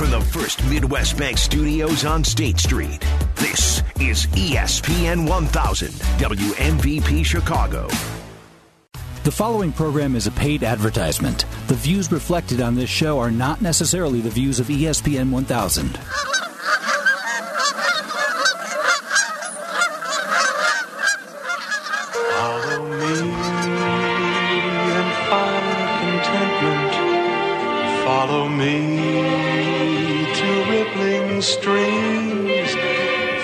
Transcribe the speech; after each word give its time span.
from 0.00 0.10
the 0.12 0.20
First 0.22 0.64
Midwest 0.64 1.18
Bank 1.18 1.36
Studios 1.36 2.06
on 2.06 2.24
State 2.24 2.58
Street, 2.58 3.04
this 3.34 3.82
is 4.00 4.24
ESPN 4.28 5.28
1000, 5.28 5.90
WMVP 5.90 7.22
Chicago. 7.22 7.86
The 9.24 9.30
following 9.30 9.72
program 9.72 10.16
is 10.16 10.26
a 10.26 10.30
paid 10.30 10.64
advertisement. 10.64 11.44
The 11.66 11.74
views 11.74 12.10
reflected 12.10 12.62
on 12.62 12.76
this 12.76 12.88
show 12.88 13.18
are 13.18 13.30
not 13.30 13.60
necessarily 13.60 14.22
the 14.22 14.30
views 14.30 14.58
of 14.58 14.68
ESPN 14.68 15.30
1000. 15.30 16.00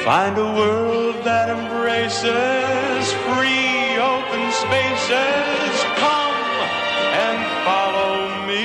Find 0.06 0.38
a 0.38 0.44
world 0.44 1.16
that 1.24 1.50
embraces 1.50 3.12
free 3.26 3.98
open 3.98 4.52
spaces. 4.52 5.82
Come 5.98 6.36
and 7.26 7.38
follow 7.66 8.46
me. 8.46 8.62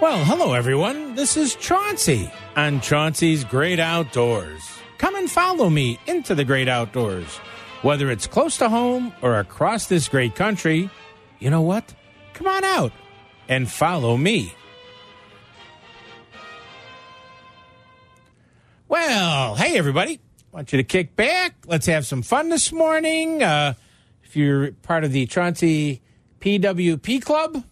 Well, 0.00 0.24
hello 0.24 0.54
everyone. 0.54 1.14
This 1.14 1.36
is 1.36 1.56
Chauncey 1.56 2.32
on 2.56 2.80
Chauncey's 2.80 3.44
Great 3.44 3.78
Outdoors. 3.78 4.62
Come 4.96 5.14
and 5.14 5.30
follow 5.30 5.68
me 5.68 5.98
into 6.06 6.34
the 6.34 6.46
great 6.46 6.68
outdoors. 6.68 7.36
Whether 7.82 8.10
it's 8.10 8.26
close 8.26 8.56
to 8.56 8.70
home 8.70 9.12
or 9.20 9.38
across 9.38 9.88
this 9.88 10.08
great 10.08 10.34
country, 10.36 10.88
you 11.38 11.50
know 11.50 11.60
what? 11.60 11.94
Come 12.32 12.46
on 12.46 12.64
out 12.64 12.92
and 13.46 13.70
follow 13.70 14.16
me. 14.16 14.54
Well, 18.90 19.54
hey 19.54 19.78
everybody. 19.78 20.18
want 20.50 20.72
you 20.72 20.78
to 20.78 20.82
kick 20.82 21.14
back. 21.14 21.54
Let's 21.64 21.86
have 21.86 22.04
some 22.04 22.22
fun 22.22 22.48
this 22.48 22.72
morning. 22.72 23.40
Uh, 23.40 23.74
if 24.24 24.34
you're 24.34 24.72
part 24.72 25.04
of 25.04 25.12
the 25.12 25.26
Chauncey 25.26 26.02
PWP 26.40 27.22
Club, 27.22 27.62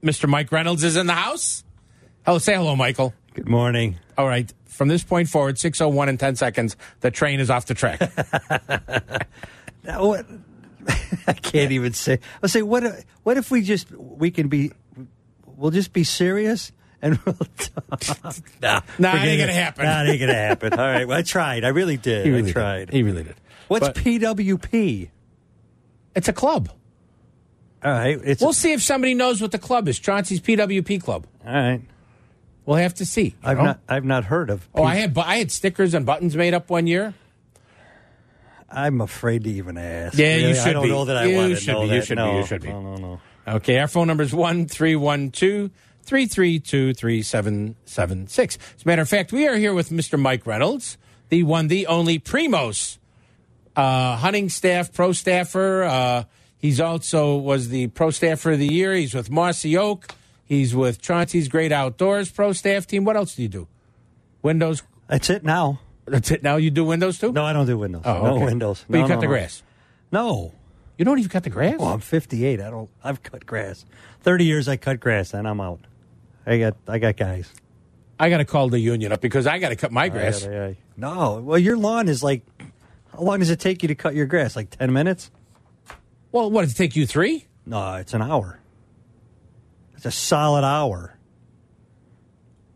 Mr. 0.00 0.28
Mike 0.28 0.52
Reynolds 0.52 0.84
is 0.84 0.94
in 0.94 1.08
the 1.08 1.14
house. 1.14 1.64
Hello, 2.24 2.38
say 2.38 2.54
hello, 2.54 2.76
Michael. 2.76 3.12
Good 3.34 3.48
morning. 3.48 3.98
All 4.16 4.28
right. 4.28 4.54
From 4.66 4.86
this 4.86 5.02
point 5.02 5.28
forward, 5.28 5.58
601 5.58 6.08
in 6.08 6.16
10 6.16 6.36
seconds, 6.36 6.76
the 7.00 7.10
train 7.10 7.40
is 7.40 7.50
off 7.50 7.66
the 7.66 7.74
track. 7.74 8.00
Now, 9.82 10.06
what? 10.06 10.26
I 11.26 11.32
can't 11.32 11.72
even 11.72 11.92
say. 11.92 12.20
I'll 12.40 12.48
say 12.48 12.62
what? 12.62 12.84
What 13.24 13.36
if 13.36 13.50
we 13.50 13.62
just 13.62 13.90
we 13.90 14.30
can 14.30 14.46
be? 14.46 14.70
We'll 15.56 15.70
just 15.70 15.92
be 15.92 16.04
serious 16.04 16.70
and 17.02 17.18
we'll 17.24 17.34
talk. 17.58 18.02
nah, 18.62 18.80
Nah, 18.98 19.16
it 19.16 19.26
ain't 19.26 19.40
gonna 19.40 19.52
happen. 19.52 19.84
Nah, 19.84 20.02
it 20.04 20.08
ain't 20.10 20.20
gonna 20.20 20.34
happen. 20.34 20.72
All 20.74 20.78
right. 20.78 21.06
Well, 21.06 21.18
I 21.18 21.22
tried. 21.22 21.64
I 21.64 21.68
really 21.68 21.96
did. 21.96 22.26
he 22.26 22.32
really 22.32 22.50
I 22.50 22.52
tried. 22.52 22.84
Did. 22.86 22.94
He 22.94 23.02
really 23.02 23.22
did. 23.24 23.36
What's 23.68 23.86
But 23.88 23.96
PWP? 23.96 25.10
it's 26.14 26.28
a 26.28 26.32
club. 26.32 26.70
All 27.84 27.92
right. 27.92 28.18
It's 28.24 28.40
We'll 28.42 28.52
see 28.52 28.72
if 28.72 28.82
somebody 28.82 29.14
knows 29.14 29.40
what 29.40 29.52
the 29.52 29.58
club 29.58 29.86
is. 29.88 29.98
Chauncey's 29.98 30.40
PWP 30.40 31.02
Club. 31.02 31.26
all 31.46 31.52
right. 31.52 31.82
We'll 32.66 32.76
have 32.76 32.94
to 32.94 33.06
see. 33.06 33.34
I've 33.42 33.56
know? 33.56 33.64
not. 33.64 33.80
I've 33.88 34.04
not 34.04 34.24
heard 34.24 34.50
of. 34.50 34.68
Oh, 34.74 34.82
P- 34.82 34.88
I 34.88 34.94
had 34.96 35.16
I 35.16 35.36
had 35.38 35.50
stickers 35.52 35.94
and 35.94 36.04
buttons 36.04 36.36
made 36.36 36.52
up 36.54 36.68
one 36.70 36.86
year. 36.86 37.14
I'm 38.70 39.00
afraid 39.00 39.44
to 39.44 39.50
even 39.50 39.78
ask. 39.78 40.18
Yeah, 40.18 40.36
you 40.36 40.42
Really, 40.48 40.54
should 40.58 40.66
I 40.66 40.72
don't 40.74 40.82
be. 40.82 40.88
know 40.90 41.04
that 41.06 41.16
I 41.16 41.24
You 41.24 41.36
want 41.36 41.54
to 41.54 41.56
should 41.60 41.72
know 41.72 41.80
be. 41.82 41.86
You 41.88 41.94
that. 42.00 42.06
should 42.06 42.16
be. 42.18 42.22
no, 42.24 42.38
You 42.40 42.46
should 42.46 42.60
be. 42.62 42.68
No, 42.68 42.82
no, 42.82 42.96
no. 42.96 43.20
Okay, 43.54 43.78
our 43.78 43.88
phone 43.88 44.06
number 44.08 44.22
is 44.22 44.34
1312 44.34 45.70
332 46.08 46.94
3776. 46.94 48.56
As 48.56 48.82
a 48.82 48.88
matter 48.88 49.02
of 49.02 49.08
fact, 49.08 49.30
we 49.30 49.46
are 49.46 49.56
here 49.56 49.74
with 49.74 49.90
Mr. 49.90 50.18
Mike 50.18 50.46
Reynolds, 50.46 50.96
the 51.28 51.42
one, 51.42 51.68
the 51.68 51.86
only 51.86 52.18
Primos 52.18 52.96
uh, 53.76 54.16
hunting 54.16 54.48
staff, 54.48 54.92
pro 54.92 55.12
staffer. 55.12 55.84
Uh, 55.84 56.24
he's 56.58 56.80
also 56.80 57.36
was 57.36 57.68
the 57.68 57.88
pro 57.88 58.10
staffer 58.10 58.52
of 58.52 58.58
the 58.58 58.72
year. 58.72 58.94
He's 58.94 59.14
with 59.14 59.30
Mossy 59.30 59.76
Oak. 59.76 60.14
He's 60.44 60.74
with 60.74 61.00
Chauncey's 61.00 61.48
Great 61.48 61.72
Outdoors 61.72 62.30
pro 62.30 62.52
staff 62.52 62.86
team. 62.86 63.04
What 63.04 63.16
else 63.16 63.34
do 63.34 63.42
you 63.42 63.48
do? 63.48 63.68
Windows. 64.42 64.82
That's 65.06 65.28
it 65.30 65.44
now. 65.44 65.80
That's 66.06 66.30
it. 66.30 66.42
Now 66.42 66.56
you 66.56 66.70
do 66.70 66.84
windows 66.84 67.18
too? 67.18 67.32
No, 67.32 67.44
I 67.44 67.52
don't 67.52 67.66
do 67.66 67.76
windows. 67.76 68.02
Oh, 68.04 68.24
no 68.24 68.44
windows. 68.44 68.84
But 68.88 68.98
you 68.98 69.04
cut 69.04 69.16
no, 69.16 69.20
the 69.20 69.26
no. 69.26 69.32
grass. 69.32 69.62
No. 70.10 70.52
You 70.96 71.04
don't 71.04 71.18
even 71.18 71.30
cut 71.30 71.44
the 71.44 71.50
grass. 71.50 71.78
Well, 71.78 71.88
I'm 71.88 72.00
58. 72.00 72.60
I 72.60 72.70
don't. 72.70 72.90
I've 73.04 73.22
cut 73.22 73.46
grass. 73.46 73.84
30 74.22 74.44
years 74.44 74.68
I 74.68 74.76
cut 74.76 74.98
grass, 74.98 75.32
and 75.32 75.46
I'm 75.46 75.60
out. 75.60 75.80
I 76.48 76.58
got. 76.58 76.76
I 76.88 76.98
got 76.98 77.16
guys. 77.16 77.52
I 78.18 78.30
got 78.30 78.38
to 78.38 78.44
call 78.44 78.68
the 78.68 78.80
union 78.80 79.12
up 79.12 79.20
because 79.20 79.46
I 79.46 79.58
got 79.58 79.68
to 79.68 79.76
cut 79.76 79.92
my 79.92 80.08
grass. 80.08 80.44
I- 80.44 80.50
I- 80.52 80.66
I- 80.68 80.76
no. 80.96 81.40
Well, 81.44 81.58
your 81.58 81.76
lawn 81.76 82.08
is 82.08 82.22
like. 82.22 82.42
How 83.12 83.20
long 83.22 83.38
does 83.40 83.50
it 83.50 83.60
take 83.60 83.82
you 83.82 83.88
to 83.88 83.94
cut 83.94 84.14
your 84.14 84.26
grass? 84.26 84.54
Like 84.56 84.70
10 84.70 84.92
minutes? 84.92 85.30
Well, 86.32 86.50
what 86.50 86.62
did 86.62 86.70
it 86.70 86.74
take 86.76 86.94
you 86.96 87.06
three? 87.06 87.46
No, 87.66 87.94
it's 87.94 88.14
an 88.14 88.22
hour. 88.22 88.60
It's 89.96 90.06
a 90.06 90.10
solid 90.10 90.64
hour. 90.64 91.14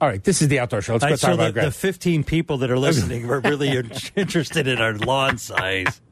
All 0.02 0.08
right, 0.08 0.24
this 0.24 0.42
is 0.42 0.48
the 0.48 0.58
outdoor 0.58 0.82
show. 0.82 0.94
Let's 0.94 1.04
go 1.04 1.10
right, 1.10 1.20
talk 1.20 1.28
so 1.28 1.34
about 1.34 1.54
the, 1.54 1.60
the 1.60 1.70
15 1.70 2.24
people 2.24 2.58
that 2.58 2.72
are 2.72 2.78
listening 2.78 3.28
were 3.28 3.38
really 3.38 3.68
interested 4.16 4.66
in 4.66 4.78
our 4.78 4.94
lawn 4.94 5.38
size. 5.38 6.00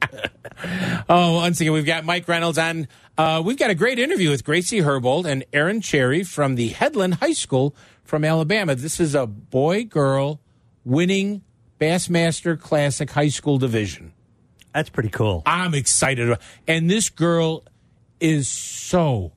Oh, 1.08 1.36
once 1.36 1.58
again, 1.60 1.72
we've 1.72 1.86
got 1.86 2.04
Mike 2.04 2.28
Reynolds 2.28 2.58
on. 2.58 2.86
Uh, 3.16 3.42
we've 3.42 3.58
got 3.58 3.70
a 3.70 3.74
great 3.74 3.98
interview 3.98 4.28
with 4.28 4.44
Gracie 4.44 4.80
Herbold 4.80 5.24
and 5.24 5.42
Aaron 5.54 5.80
Cherry 5.80 6.22
from 6.22 6.54
the 6.54 6.68
Headland 6.68 7.14
High 7.14 7.32
School 7.32 7.74
from 8.04 8.24
Alabama. 8.24 8.74
This 8.74 9.00
is 9.00 9.14
a 9.14 9.26
boy 9.26 9.84
girl 9.84 10.40
winning 10.84 11.42
Bassmaster 11.80 12.60
Classic 12.60 13.10
High 13.10 13.30
School 13.30 13.56
division. 13.56 14.12
That's 14.74 14.90
pretty 14.90 15.08
cool. 15.08 15.42
I'm 15.46 15.74
excited. 15.74 16.36
And 16.68 16.90
this 16.90 17.08
girl 17.08 17.64
is 18.20 18.46
so 18.46 19.32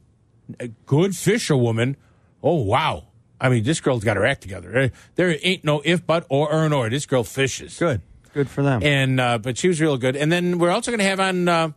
a 0.60 0.68
good 0.68 1.16
fisherwoman. 1.16 1.96
Oh, 2.44 2.64
wow. 2.64 3.06
I 3.42 3.50
mean, 3.50 3.64
this 3.64 3.82
girl's 3.82 4.04
got 4.04 4.16
her 4.18 4.26
act 4.26 4.42
together. 4.42 4.76
Eh, 4.78 4.90
There 5.16 5.36
ain't 5.42 5.64
no 5.64 5.82
if, 5.84 6.06
but, 6.06 6.26
or, 6.30 6.52
or, 6.52 6.64
and 6.66 6.74
or. 6.74 6.90
This 6.90 7.06
girl 7.06 7.24
fishes. 7.24 7.78
Good. 7.78 8.02
Good 8.34 8.50
for 8.50 8.64
them. 8.64 8.82
and 8.84 9.20
uh, 9.20 9.38
but 9.38 9.58
she 9.58 9.68
was 9.68 9.80
real 9.82 9.98
good. 9.98 10.16
And 10.16 10.32
then 10.32 10.58
we're 10.58 10.72
also 10.72 10.90
going 10.92 11.00
to 11.00 11.06
have 11.06 11.20
on 11.20 11.48
uh, 11.48 11.70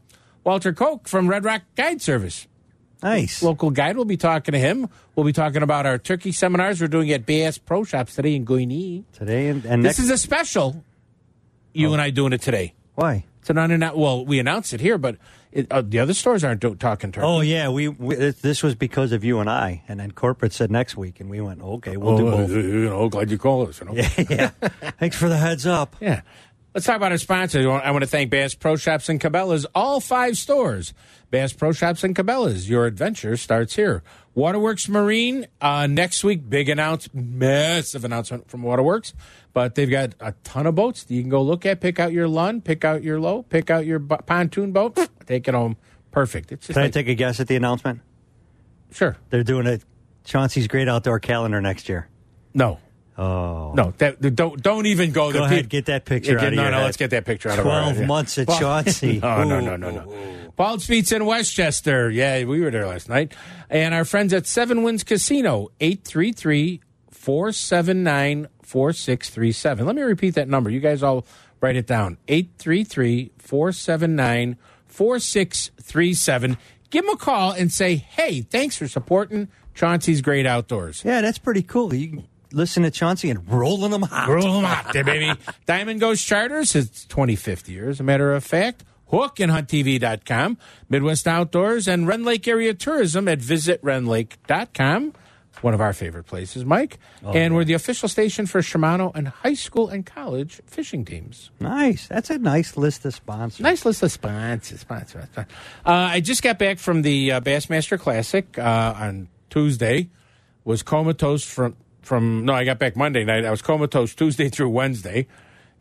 Walter 0.44 0.72
Koch 0.72 1.06
from 1.08 1.28
Red 1.28 1.44
Rock 1.44 1.62
Guide 1.76 2.00
Service, 2.00 2.46
nice. 3.02 3.42
local 3.42 3.70
guide. 3.70 3.96
We'll 3.96 4.06
be 4.06 4.16
talking 4.16 4.52
to 4.52 4.58
him. 4.58 4.88
We'll 5.14 5.26
be 5.26 5.32
talking 5.34 5.62
about 5.62 5.84
our 5.84 5.98
turkey 5.98 6.32
seminars 6.32 6.80
we're 6.80 6.86
doing 6.88 7.10
at 7.10 7.26
BS 7.26 7.58
Pro 7.64 7.84
Shops 7.84 8.14
today 8.14 8.34
in 8.36 8.46
Gurnee. 8.46 9.04
Today 9.12 9.48
and, 9.48 9.64
and 9.66 9.84
This 9.84 9.98
next. 9.98 10.04
is 10.06 10.10
a 10.10 10.16
special. 10.18 10.82
You 11.74 11.92
and 11.92 12.00
I 12.00 12.08
doing 12.10 12.32
it 12.32 12.40
today. 12.40 12.72
why? 12.94 13.24
It's 13.46 13.50
an 13.52 13.58
unannounced. 13.58 13.96
Well, 13.96 14.26
we 14.26 14.40
announced 14.40 14.72
it 14.74 14.80
here, 14.80 14.98
but 14.98 15.18
it, 15.52 15.70
uh, 15.70 15.80
the 15.80 16.00
other 16.00 16.14
stores 16.14 16.42
aren't 16.42 16.60
do- 16.60 16.74
talking 16.74 17.12
turkey. 17.12 17.24
Oh 17.24 17.42
yeah, 17.42 17.68
we, 17.68 17.86
we 17.86 18.16
this 18.16 18.60
was 18.60 18.74
because 18.74 19.12
of 19.12 19.22
you 19.22 19.38
and 19.38 19.48
I, 19.48 19.84
and 19.86 20.00
then 20.00 20.10
corporate 20.10 20.52
said 20.52 20.68
next 20.68 20.96
week, 20.96 21.20
and 21.20 21.30
we 21.30 21.40
went, 21.40 21.62
okay, 21.62 21.96
we'll 21.96 22.18
do 22.18 22.26
Oh, 22.26 22.30
both. 22.38 22.50
You 22.50 22.86
know, 22.86 23.08
glad 23.08 23.30
you 23.30 23.38
called 23.38 23.68
us. 23.68 23.78
You 23.78 23.86
know? 23.86 23.92
yeah. 24.28 24.48
Thanks 24.98 25.16
for 25.16 25.28
the 25.28 25.36
heads 25.36 25.64
up. 25.64 25.94
Yeah. 26.00 26.22
Let's 26.76 26.84
talk 26.84 26.96
about 26.96 27.10
our 27.10 27.16
sponsors. 27.16 27.64
I 27.64 27.90
want 27.90 28.02
to 28.02 28.06
thank 28.06 28.28
Bass 28.28 28.54
Pro 28.54 28.76
Shops 28.76 29.08
and 29.08 29.18
Cabela's, 29.18 29.64
all 29.74 29.98
five 29.98 30.36
stores. 30.36 30.92
Bass 31.30 31.54
Pro 31.54 31.72
Shops 31.72 32.04
and 32.04 32.14
Cabela's. 32.14 32.68
Your 32.68 32.84
adventure 32.84 33.38
starts 33.38 33.76
here. 33.76 34.02
Waterworks 34.34 34.86
Marine, 34.86 35.46
uh, 35.62 35.86
next 35.86 36.22
week, 36.22 36.50
big 36.50 36.68
announcement, 36.68 37.28
massive 37.32 38.04
announcement 38.04 38.50
from 38.50 38.60
Waterworks. 38.60 39.14
But 39.54 39.74
they've 39.74 39.88
got 39.88 40.16
a 40.20 40.34
ton 40.44 40.66
of 40.66 40.74
boats 40.74 41.04
that 41.04 41.14
you 41.14 41.22
can 41.22 41.30
go 41.30 41.40
look 41.40 41.64
at, 41.64 41.80
pick 41.80 41.98
out 41.98 42.12
your 42.12 42.28
Lund, 42.28 42.62
pick 42.62 42.84
out 42.84 43.02
your 43.02 43.18
Lowe, 43.20 43.42
pick 43.44 43.70
out 43.70 43.86
your 43.86 43.98
pontoon 43.98 44.72
boat, 44.72 44.98
take 45.26 45.48
it 45.48 45.54
home. 45.54 45.78
Perfect. 46.10 46.52
It's 46.52 46.66
just 46.66 46.74
Can 46.74 46.82
I 46.82 46.86
like, 46.88 46.92
take 46.92 47.08
a 47.08 47.14
guess 47.14 47.40
at 47.40 47.48
the 47.48 47.56
announcement? 47.56 48.02
sure. 48.92 49.16
They're 49.30 49.44
doing 49.44 49.66
a 49.66 49.80
Chauncey's 50.24 50.68
Great 50.68 50.90
Outdoor 50.90 51.20
Calendar 51.20 51.62
next 51.62 51.88
year. 51.88 52.06
No. 52.52 52.80
Oh, 53.18 53.72
No, 53.74 53.92
that, 53.98 54.20
don't 54.36 54.62
don't 54.62 54.86
even 54.86 55.10
go, 55.12 55.28
Go 55.32 55.38
there. 55.38 55.42
ahead, 55.44 55.64
Pe- 55.64 55.68
get 55.68 55.86
that 55.86 56.04
picture 56.04 56.32
Yeah, 56.32 56.38
out 56.38 56.46
of 56.48 56.54
no, 56.54 56.62
your 56.62 56.70
no, 56.70 56.76
head. 56.78 56.84
let's 56.84 56.96
get 56.98 57.10
that 57.10 57.24
picture 57.24 57.48
out 57.48 57.58
of 57.58 57.66
our 57.66 57.82
head, 57.84 57.94
Twelve 57.94 58.06
months 58.08 58.36
at 58.38 58.48
Well, 58.48 58.58
Chauncey. 58.60 59.20
No, 59.22 59.42
no, 59.44 59.58
Ooh, 59.58 59.62
no, 59.62 59.76
no, 59.76 59.90
no. 59.90 60.10
ooh. 60.12 60.52
Paul's 60.56 60.86
Pizza 60.86 61.16
in 61.16 61.24
Westchester. 61.26 62.10
Yeah, 62.10 62.44
we 62.44 62.60
were 62.60 62.70
there 62.70 62.86
last 62.86 63.08
night. 63.08 63.34
And 63.70 63.94
our 63.94 64.04
friends 64.04 64.32
at 64.32 64.46
Seven 64.46 64.82
Winds 64.82 65.02
Casino, 65.04 65.68
833 65.80 66.80
479 67.10 68.48
4637. 68.62 69.86
Let 69.86 69.94
me 69.96 70.02
repeat 70.02 70.34
that 70.34 70.48
number. 70.48 70.70
You 70.70 70.80
guys 70.80 71.02
all 71.02 71.26
write 71.60 71.76
it 71.76 71.86
down 71.86 72.18
833 72.28 73.32
479 73.38 74.56
4637. 74.86 76.56
Give 76.90 77.04
them 77.04 77.14
a 77.14 77.18
call 77.18 77.52
and 77.52 77.70
say, 77.72 77.96
hey, 77.96 78.40
thanks 78.42 78.76
for 78.76 78.86
supporting 78.88 79.48
Chauncey's 79.74 80.20
Great 80.22 80.46
Outdoors. 80.46 81.02
Yeah, 81.04 81.20
that's 81.20 81.38
pretty 81.38 81.62
cool. 81.62 81.92
You 81.94 82.08
can 82.08 82.26
listen 82.56 82.82
to 82.82 82.90
Chauncey 82.90 83.30
and 83.30 83.48
rolling 83.48 83.90
them 83.92 84.04
out. 84.04 84.28
Roll 84.28 84.54
them 84.54 84.64
out 84.64 84.92
there, 84.92 85.04
baby. 85.04 85.32
Diamond 85.66 86.00
Ghost 86.00 86.26
Charters, 86.26 86.74
it's 86.74 87.06
25th 87.06 87.68
year, 87.68 87.88
as 87.88 88.00
a 88.00 88.02
matter 88.02 88.32
of 88.32 88.42
fact. 88.42 88.82
Hook 89.10 89.38
and 89.38 89.52
HuntTV.com, 89.52 90.58
Midwest 90.88 91.28
Outdoors, 91.28 91.86
and 91.86 92.08
Rend 92.08 92.24
Lake 92.24 92.48
Area 92.48 92.74
Tourism 92.74 93.28
at 93.28 93.38
visitrendlake.com. 93.38 95.12
One 95.62 95.72
of 95.72 95.80
our 95.80 95.94
favorite 95.94 96.24
places, 96.24 96.64
Mike. 96.66 96.98
and 97.24 97.54
we're 97.54 97.64
the 97.64 97.72
official 97.72 98.08
station 98.10 98.44
for 98.46 98.60
Shimano 98.60 99.10
and 99.14 99.28
high 99.28 99.54
school 99.54 99.88
and 99.88 100.04
college 100.04 100.60
fishing 100.66 101.04
teams. 101.04 101.50
Nice. 101.60 102.08
That's 102.08 102.28
a 102.28 102.38
nice 102.38 102.76
list 102.76 103.06
of 103.06 103.14
sponsors. 103.14 103.60
Nice 103.60 103.84
list 103.86 104.02
of 104.02 104.12
sponsors. 104.12 104.80
sponsors, 104.80 105.24
sponsors. 105.30 105.54
Uh, 105.86 105.90
I 105.92 106.20
just 106.20 106.42
got 106.42 106.58
back 106.58 106.78
from 106.78 107.00
the 107.02 107.32
uh, 107.32 107.40
Bassmaster 107.40 107.98
Classic 107.98 108.58
uh, 108.58 108.94
on 108.98 109.28
Tuesday. 109.48 110.10
Was 110.64 110.82
comatose 110.82 111.44
from 111.44 111.76
from 112.06 112.44
no, 112.44 112.54
I 112.54 112.64
got 112.64 112.78
back 112.78 112.96
Monday 112.96 113.24
night. 113.24 113.44
I 113.44 113.50
was 113.50 113.62
comatose 113.62 114.14
Tuesday 114.14 114.48
through 114.54 114.70
Wednesday. 114.70 115.26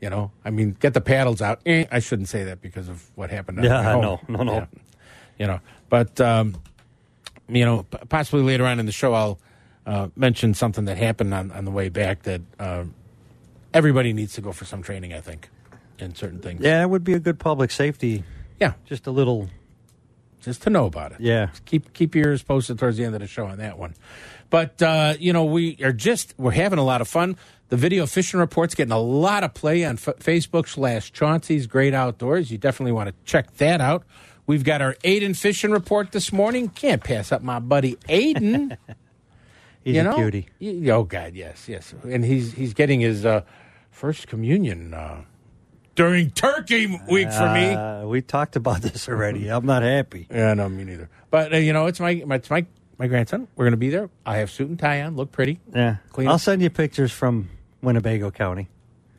You 0.02 0.10
know, 0.10 0.32
I 0.44 0.50
mean, 0.50 0.76
get 0.80 0.94
the 0.94 1.02
paddles 1.02 1.42
out. 1.42 1.62
Eh, 1.66 1.86
I 1.92 2.00
shouldn't 2.00 2.28
say 2.28 2.44
that 2.44 2.62
because 2.62 2.90
of 2.90 3.10
what 3.16 3.30
happened. 3.30 3.64
Yeah, 3.64 3.82
know. 3.94 4.20
No, 4.28 4.44
no. 4.44 4.54
Yeah. 4.54 4.66
You 5.40 5.48
know, 5.48 5.60
but 5.90 6.20
um, 6.20 6.56
you 7.48 7.64
know, 7.66 7.84
possibly 8.10 8.44
later 8.44 8.66
on 8.66 8.80
in 8.80 8.86
the 8.86 8.92
show, 8.92 9.14
I'll 9.14 9.40
uh, 9.86 10.08
mention 10.16 10.54
something 10.54 10.86
that 10.86 10.98
happened 10.98 11.34
on, 11.34 11.52
on 11.52 11.64
the 11.66 11.72
way 11.72 11.90
back 11.90 12.24
that 12.24 12.42
uh, 12.60 12.84
everybody 13.74 14.12
needs 14.14 14.34
to 14.34 14.42
go 14.42 14.52
for 14.52 14.66
some 14.66 14.82
training. 14.82 15.14
I 15.14 15.22
think 15.22 15.50
in 16.00 16.16
certain 16.16 16.40
things. 16.40 16.62
Yeah, 16.62 16.82
it 16.82 16.90
would 16.90 17.04
be 17.04 17.14
a 17.14 17.20
good 17.20 17.40
public 17.40 17.72
safety. 17.72 18.24
yeah. 18.60 18.74
Just 18.86 19.08
a 19.08 19.12
little. 19.12 19.50
just 20.42 20.62
to 20.64 20.70
know 20.70 20.86
about 20.86 21.14
it. 21.14 21.22
Yeah. 21.22 21.50
keep 21.66 21.94
keep 21.94 22.16
your 22.16 22.28
ears 22.30 22.44
posted 22.44 22.80
towards 22.80 22.98
the 22.98 23.06
end 23.06 23.16
of 23.16 23.22
the 23.22 23.28
show 23.28 23.46
on 23.46 23.58
that 23.60 23.78
one. 23.78 23.96
But 24.56 24.82
uh, 24.82 25.16
you 25.20 25.34
know, 25.34 25.44
we 25.44 25.76
are 25.84 25.92
just 25.92 26.34
we're 26.38 26.52
having 26.52 26.80
a 26.80 26.84
lot 26.86 27.02
of 27.02 27.10
fun. 27.10 27.36
The 27.68 27.76
video 27.76 28.06
fishing 28.06 28.40
report's 28.40 28.74
getting 28.74 28.94
a 28.94 29.00
lot 29.02 29.44
of 29.44 29.54
play 29.54 29.84
on 29.84 29.96
F- 29.96 30.16
Facebook 30.20 30.70
slash 30.70 31.12
Chauncey's 31.12 31.68
Great 31.68 31.94
Outdoors. 31.94 32.50
You 32.52 32.58
definitely 32.58 32.94
want 32.94 33.10
to 33.10 33.16
check 33.26 33.54
that 33.58 33.82
out. 33.82 34.06
We've 34.48 34.64
got 34.64 34.82
our 34.82 34.94
Aiden 35.04 35.36
fishing 35.38 35.72
report 35.72 36.14
this 36.14 36.32
morning. 36.32 36.70
Can't 36.70 37.04
pass 37.04 37.34
up 37.34 37.42
my 37.42 37.60
buddy 37.60 37.96
Aiden. 38.08 38.78
He's 39.84 39.96
you 39.96 40.00
a 40.00 40.04
know, 40.06 40.16
cutie. 40.16 40.48
Y- 40.62 40.90
Oh 40.90 41.04
God, 41.04 41.34
yes, 41.36 41.68
yes, 41.68 41.94
and 42.04 42.24
he's 42.24 42.54
he's 42.54 42.74
getting 42.74 43.02
his 43.02 43.26
uh, 43.26 43.42
first 43.92 44.28
communion 44.28 44.94
uh, 44.94 45.24
during 45.96 46.30
Turkey 46.32 46.88
week 47.10 47.30
for 47.30 47.54
me. 47.54 47.74
Uh, 47.74 48.06
we 48.06 48.22
talked 48.22 48.56
about 48.56 48.82
this 48.84 49.10
already. 49.10 49.50
I'm 49.50 49.66
not 49.66 49.84
happy. 49.84 50.28
Yeah, 50.32 50.54
no, 50.54 50.70
me 50.70 50.86
neither. 50.86 51.10
But 51.30 51.54
uh, 51.54 51.58
you 51.58 51.74
know, 51.74 51.88
it's 51.88 52.00
my, 52.00 52.24
my 52.26 52.36
it's 52.36 52.50
my 52.50 52.66
my 52.98 53.08
grandson. 53.08 53.48
We're 53.56 53.66
going 53.66 53.72
to 53.74 53.78
be 53.78 53.90
there. 53.90 54.10
I 54.26 54.38
have 54.38 54.50
suit 54.52 54.70
and 54.70 54.80
tie 54.80 55.02
on. 55.02 55.16
Look 55.16 55.32
pretty. 55.32 55.60
Yeah. 55.74 55.98
Clean 56.12 56.28
I'll 56.28 56.36
up. 56.36 56.42
send 56.42 56.62
you 56.62 56.70
pictures 56.70 57.12
from 57.12 57.50
Winnebago 57.82 58.32
County. 58.32 58.70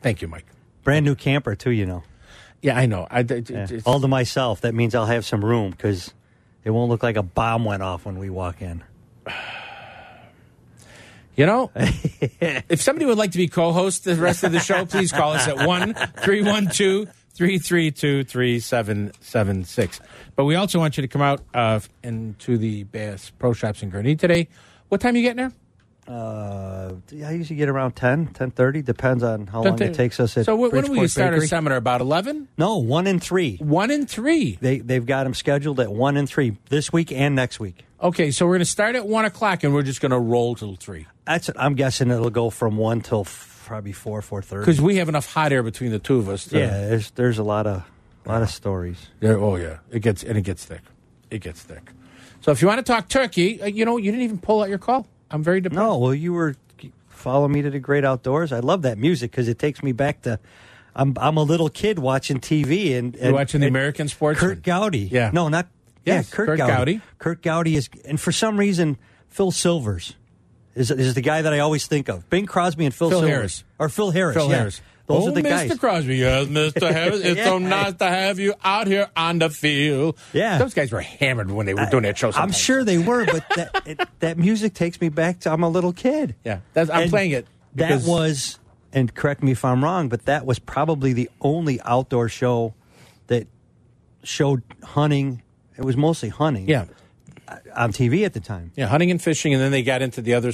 Thank 0.01 0.21
you, 0.21 0.27
Mike. 0.27 0.45
Brand 0.83 1.05
new 1.05 1.15
camper 1.15 1.55
too, 1.55 1.71
you 1.71 1.85
know. 1.85 2.03
Yeah, 2.61 2.77
I 2.77 2.85
know. 2.87 3.07
I, 3.11 3.19
it- 3.21 3.49
Yeah. 3.49 3.63
it's- 3.63 3.83
All 3.85 3.99
to 3.99 4.07
myself. 4.07 4.61
That 4.61 4.73
means 4.73 4.95
I'll 4.95 5.05
have 5.05 5.25
some 5.25 5.43
room 5.45 5.71
because 5.71 6.13
it 6.63 6.71
won't 6.71 6.89
look 6.89 7.03
like 7.03 7.17
a 7.17 7.23
bomb 7.23 7.65
went 7.65 7.83
off 7.83 8.05
when 8.05 8.17
we 8.19 8.29
walk 8.29 8.61
in. 8.61 8.83
you 11.35 11.45
know, 11.45 11.71
if 11.75 12.81
somebody 12.81 13.05
would 13.05 13.17
like 13.17 13.31
to 13.31 13.37
be 13.37 13.47
co-host 13.47 14.05
the 14.05 14.15
rest 14.15 14.43
of 14.43 14.51
the 14.51 14.59
show, 14.59 14.85
please 14.85 15.11
call 15.11 15.33
us 15.33 15.47
at 15.47 15.67
one 15.67 15.93
three 16.23 16.41
one 16.41 16.67
two 16.67 17.07
three 17.35 17.59
three 17.59 17.91
two 17.91 18.23
three 18.23 18.59
seven 18.59 19.11
seven 19.21 19.63
six. 19.63 19.99
But 20.37 20.45
we 20.45 20.53
also 20.55 20.77
want 20.77 20.97
you 20.97 21.01
to 21.01 21.07
come 21.07 21.23
out 21.23 21.41
uh, 21.55 21.79
into 22.03 22.59
the 22.59 22.83
Bass 22.83 23.31
Pro 23.39 23.53
Shops 23.53 23.81
in 23.81 23.91
Gurnee 23.91 24.17
today. 24.17 24.47
What 24.87 25.01
time 25.01 25.15
are 25.15 25.17
you 25.17 25.23
getting 25.23 25.49
there? 25.49 25.51
Uh, 26.07 26.93
I 27.25 27.31
usually 27.31 27.57
get 27.57 27.67
around 27.67 27.95
10, 27.95 28.27
10.30. 28.27 28.85
Depends 28.85 29.23
on 29.23 29.47
how 29.47 29.63
long 29.63 29.81
it 29.81 29.95
takes 29.95 30.19
us 30.19 30.37
at 30.37 30.45
so 30.45 30.55
when, 30.55 30.69
when 30.71 30.85
do 30.85 30.91
we 30.91 31.07
start 31.07 31.33
our 31.33 31.41
seminar? 31.41 31.77
About 31.77 31.99
eleven. 32.01 32.47
No, 32.57 32.77
one 32.77 33.07
and 33.07 33.21
three. 33.21 33.57
One 33.57 33.91
and 33.91 34.09
three. 34.09 34.57
They 34.61 34.77
they've 34.77 35.05
got 35.05 35.25
them 35.25 35.33
scheduled 35.33 35.79
at 35.81 35.91
one 35.91 36.15
and 36.15 36.29
three 36.29 36.55
this 36.69 36.93
week 36.93 37.11
and 37.11 37.35
next 37.35 37.59
week. 37.59 37.83
Okay, 38.01 38.31
so 38.31 38.45
we're 38.45 38.53
going 38.53 38.59
to 38.59 38.65
start 38.65 38.95
at 38.95 39.05
one 39.05 39.25
o'clock 39.25 39.63
and 39.63 39.73
we're 39.73 39.81
just 39.81 39.99
going 39.99 40.11
to 40.11 40.19
roll 40.19 40.55
till 40.55 40.75
three. 40.75 41.07
That's 41.25 41.49
I'm 41.57 41.73
guessing 41.75 42.09
it'll 42.09 42.29
go 42.29 42.51
from 42.51 42.77
one 42.77 43.01
till 43.01 43.21
f- 43.21 43.63
probably 43.65 43.91
four 43.91 44.21
four 44.21 44.41
thirty. 44.41 44.61
because 44.61 44.79
we 44.79 44.97
have 44.97 45.09
enough 45.09 45.33
hot 45.33 45.51
air 45.51 45.63
between 45.63 45.91
the 45.91 45.99
two 45.99 46.19
of 46.19 46.29
us. 46.29 46.45
To, 46.45 46.59
yeah, 46.59 46.87
there's 46.87 47.11
there's 47.11 47.39
a 47.39 47.43
lot 47.43 47.67
of 47.67 47.83
a 48.27 48.31
lot 48.31 48.41
of 48.41 48.49
stories. 48.49 49.07
Yeah, 49.21 49.31
oh 49.31 49.55
yeah, 49.55 49.77
it 49.91 50.01
gets 50.01 50.23
and 50.23 50.37
it 50.37 50.41
gets 50.41 50.65
thick. 50.65 50.81
It 51.31 51.39
gets 51.39 51.61
thick. 51.61 51.91
So 52.41 52.51
if 52.51 52.61
you 52.61 52.67
want 52.67 52.79
to 52.79 52.83
talk 52.83 53.09
turkey, 53.09 53.61
uh, 53.61 53.65
you 53.65 53.85
know 53.85 53.97
you 53.97 54.11
didn't 54.11 54.23
even 54.23 54.39
pull 54.39 54.61
out 54.61 54.69
your 54.69 54.77
call. 54.77 55.07
I'm 55.31 55.43
very 55.43 55.61
depressed. 55.61 55.79
No, 55.79 55.97
well, 55.97 56.13
you 56.13 56.33
were 56.33 56.55
follow 57.07 57.47
me 57.47 57.61
to 57.61 57.69
the 57.69 57.79
great 57.79 58.05
outdoors. 58.05 58.51
I 58.51 58.59
love 58.59 58.83
that 58.83 58.97
music 58.97 59.31
because 59.31 59.47
it 59.47 59.59
takes 59.59 59.81
me 59.81 59.91
back 59.91 60.21
to. 60.23 60.39
I'm 60.95 61.15
I'm 61.19 61.37
a 61.37 61.43
little 61.43 61.69
kid 61.69 61.99
watching 61.99 62.39
TV 62.39 62.97
and, 62.97 63.15
you're 63.15 63.31
watching 63.31 63.61
the 63.61 63.67
and 63.67 63.75
American 63.75 64.07
sports. 64.07 64.39
Kurt 64.39 64.63
Gowdy. 64.63 65.09
Yeah. 65.11 65.29
no, 65.31 65.47
not 65.47 65.67
Yes, 66.07 66.29
yeah, 66.29 66.35
Kurt, 66.35 66.47
Kurt 66.47 66.57
Gowdy. 66.59 66.69
Gowdy. 66.73 67.01
Kurt 67.19 67.41
Gowdy 67.41 67.75
is, 67.75 67.89
and 68.05 68.19
for 68.19 68.31
some 68.31 68.57
reason, 68.57 68.97
Phil 69.27 69.51
Silvers 69.51 70.15
is 70.73 70.89
is 70.89 71.15
the 71.15 71.21
guy 71.21 71.41
that 71.41 71.53
I 71.53 71.59
always 71.59 71.85
think 71.85 72.07
of. 72.07 72.29
Bing 72.29 72.45
Crosby 72.45 72.85
and 72.85 72.93
Phil, 72.93 73.09
Phil 73.09 73.19
Silvers. 73.19 73.35
Harris. 73.35 73.63
or 73.77 73.89
Phil 73.89 74.11
Harris. 74.11 74.37
Phil 74.37 74.49
yeah. 74.49 74.55
Harris. 74.55 74.81
Those 75.07 75.23
oh, 75.23 75.27
are 75.29 75.31
the 75.31 75.41
Mr. 75.41 75.69
guys. 75.69 75.79
Crosby, 75.79 76.17
yes, 76.17 76.47
Mr. 76.47 76.91
Harris. 76.93 77.21
It's 77.21 77.41
so 77.41 77.59
nice 77.59 77.93
to 77.93 78.07
have 78.07 78.39
you 78.39 78.53
out 78.61 78.87
here 78.87 79.09
on 79.15 79.39
the 79.39 79.49
field. 79.49 80.17
Yeah. 80.33 80.57
those 80.57 80.73
guys 80.73 80.91
were 80.91 80.99
hammered 80.99 81.49
when 81.49 81.65
they 81.65 81.73
were 81.73 81.87
doing 81.89 82.03
that 82.03 82.17
show. 82.17 82.31
I'm 82.35 82.51
sure 82.51 82.83
they 82.83 82.97
were, 82.97 83.25
but 83.25 83.45
that 83.55 83.83
it, 83.87 84.01
that 84.19 84.37
music 84.37 84.73
takes 84.73 84.99
me 84.99 85.07
back 85.07 85.39
to 85.41 85.51
I'm 85.51 85.63
a 85.63 85.69
little 85.69 85.93
kid. 85.93 86.35
Yeah, 86.43 86.59
that's, 86.73 86.89
I'm 86.89 87.03
And 87.03 87.09
playing 87.09 87.31
it. 87.31 87.47
That 87.75 88.01
was, 88.03 88.59
and 88.91 89.13
correct 89.13 89.41
me 89.43 89.53
if 89.53 89.63
I'm 89.63 89.81
wrong, 89.81 90.09
but 90.09 90.25
that 90.25 90.45
was 90.45 90.59
probably 90.59 91.13
the 91.13 91.29
only 91.39 91.79
outdoor 91.81 92.27
show 92.27 92.73
that 93.27 93.47
showed 94.23 94.61
hunting. 94.83 95.41
It 95.77 95.85
was 95.85 95.95
mostly 95.95 96.29
hunting. 96.29 96.67
yeah, 96.67 96.85
on 97.73 97.93
TV 97.93 98.25
at 98.25 98.33
the 98.33 98.41
time. 98.41 98.73
yeah, 98.75 98.87
hunting 98.87 99.09
and 99.11 99.21
fishing, 99.21 99.53
and 99.53 99.61
then 99.61 99.71
they 99.71 99.83
got 99.83 100.01
into 100.01 100.21
the 100.21 100.33
other 100.33 100.51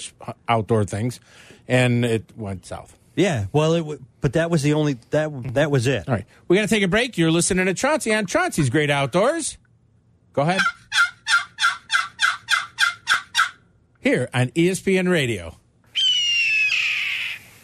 outdoor 0.47 0.85
things, 0.85 1.19
and 1.67 2.05
it 2.05 2.25
went 2.35 2.67
south. 2.67 2.99
Yeah, 3.15 3.45
well, 3.51 3.73
it 3.73 3.79
w- 3.79 3.99
but 4.21 4.33
that 4.33 4.49
was 4.49 4.63
the 4.63 4.73
only 4.73 4.97
that 5.11 5.53
that 5.53 5.69
was 5.69 5.85
it. 5.87 6.07
All 6.09 6.15
right, 6.15 6.25
we 6.47 6.55
got 6.55 6.63
to 6.63 6.67
take 6.67 6.83
a 6.83 6.87
break. 6.87 7.17
You're 7.17 7.31
listening 7.31 7.65
to 7.67 7.73
Chauncey 7.73 8.13
on 8.13 8.25
Chauncey's 8.25 8.69
Great 8.69 8.89
Outdoors. 8.89 9.57
Go 10.33 10.41
ahead. 10.41 10.59
Here 13.99 14.29
on 14.33 14.49
ESPN 14.49 15.09
Radio. 15.09 15.57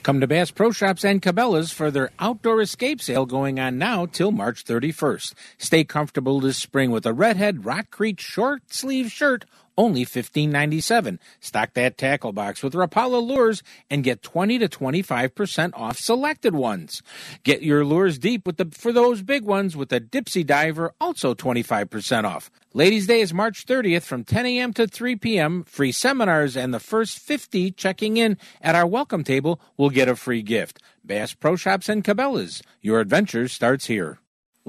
Come 0.04 0.22
to 0.22 0.28
Bass 0.28 0.50
Pro 0.50 0.72
Shops 0.72 1.04
and 1.04 1.22
Cabela's 1.22 1.72
for 1.72 1.92
their 1.92 2.10
outdoor 2.20 2.62
escape 2.62 3.02
sale 3.02 3.26
going 3.26 3.60
on 3.60 3.78
now 3.78 4.06
till 4.06 4.32
March 4.32 4.64
31st. 4.64 5.34
Stay 5.58 5.84
comfortable 5.84 6.40
this 6.40 6.58
spring 6.58 6.90
with 6.92 7.06
a 7.06 7.14
Redhead 7.14 7.66
Rock 7.66 7.92
Creek 7.92 8.20
short 8.20 8.74
sleeve 8.74 9.12
shirt, 9.12 9.46
only 9.80 10.06
$15.97. 10.06 11.20
Stock 11.40 11.74
that 11.74 11.98
tackle 11.98 12.34
box 12.34 12.62
with 12.62 12.74
Rapala 12.74 13.26
lures 13.26 13.64
and 13.90 14.04
get 14.04 14.22
20 14.22 14.60
to 14.60 14.68
25% 14.68 15.72
off 15.74 15.98
selected 15.98 16.54
ones. 16.54 17.02
Get 17.44 17.64
your 17.64 17.86
lures 17.86 18.20
deep 18.20 18.46
with 18.46 18.58
the 18.58 18.66
for 18.66 18.92
those 18.92 19.22
big 19.22 19.46
ones 19.46 19.78
with 19.78 19.88
the 19.88 20.02
Dipsy 20.02 20.46
Diver, 20.46 20.94
also 21.00 21.34
25% 21.34 22.26
off. 22.26 22.52
Ladies' 22.74 23.08
Day 23.08 23.22
is 23.22 23.34
March 23.34 23.66
30th 23.66 24.04
from 24.04 24.26
10 24.26 24.46
a.m. 24.46 24.74
to 24.74 24.86
3 24.86 25.16
p.m. 25.16 25.64
Free 25.64 25.94
seminars 25.94 26.58
and 26.58 26.74
the 26.74 26.80
first 26.80 27.18
50 27.18 27.72
checking 27.72 28.18
in 28.18 28.38
at 28.62 28.76
our 28.76 28.86
welcome 28.86 29.24
table 29.24 29.62
will 29.78 29.90
get 29.90 30.10
a 30.10 30.16
free 30.16 30.42
gift. 30.42 30.82
Bass 31.06 31.34
Pro 31.34 31.56
Shops 31.56 31.88
and 31.88 32.04
Cabela's. 32.04 32.62
Your 32.82 33.00
adventure 33.00 33.48
starts 33.48 33.86
here. 33.86 34.20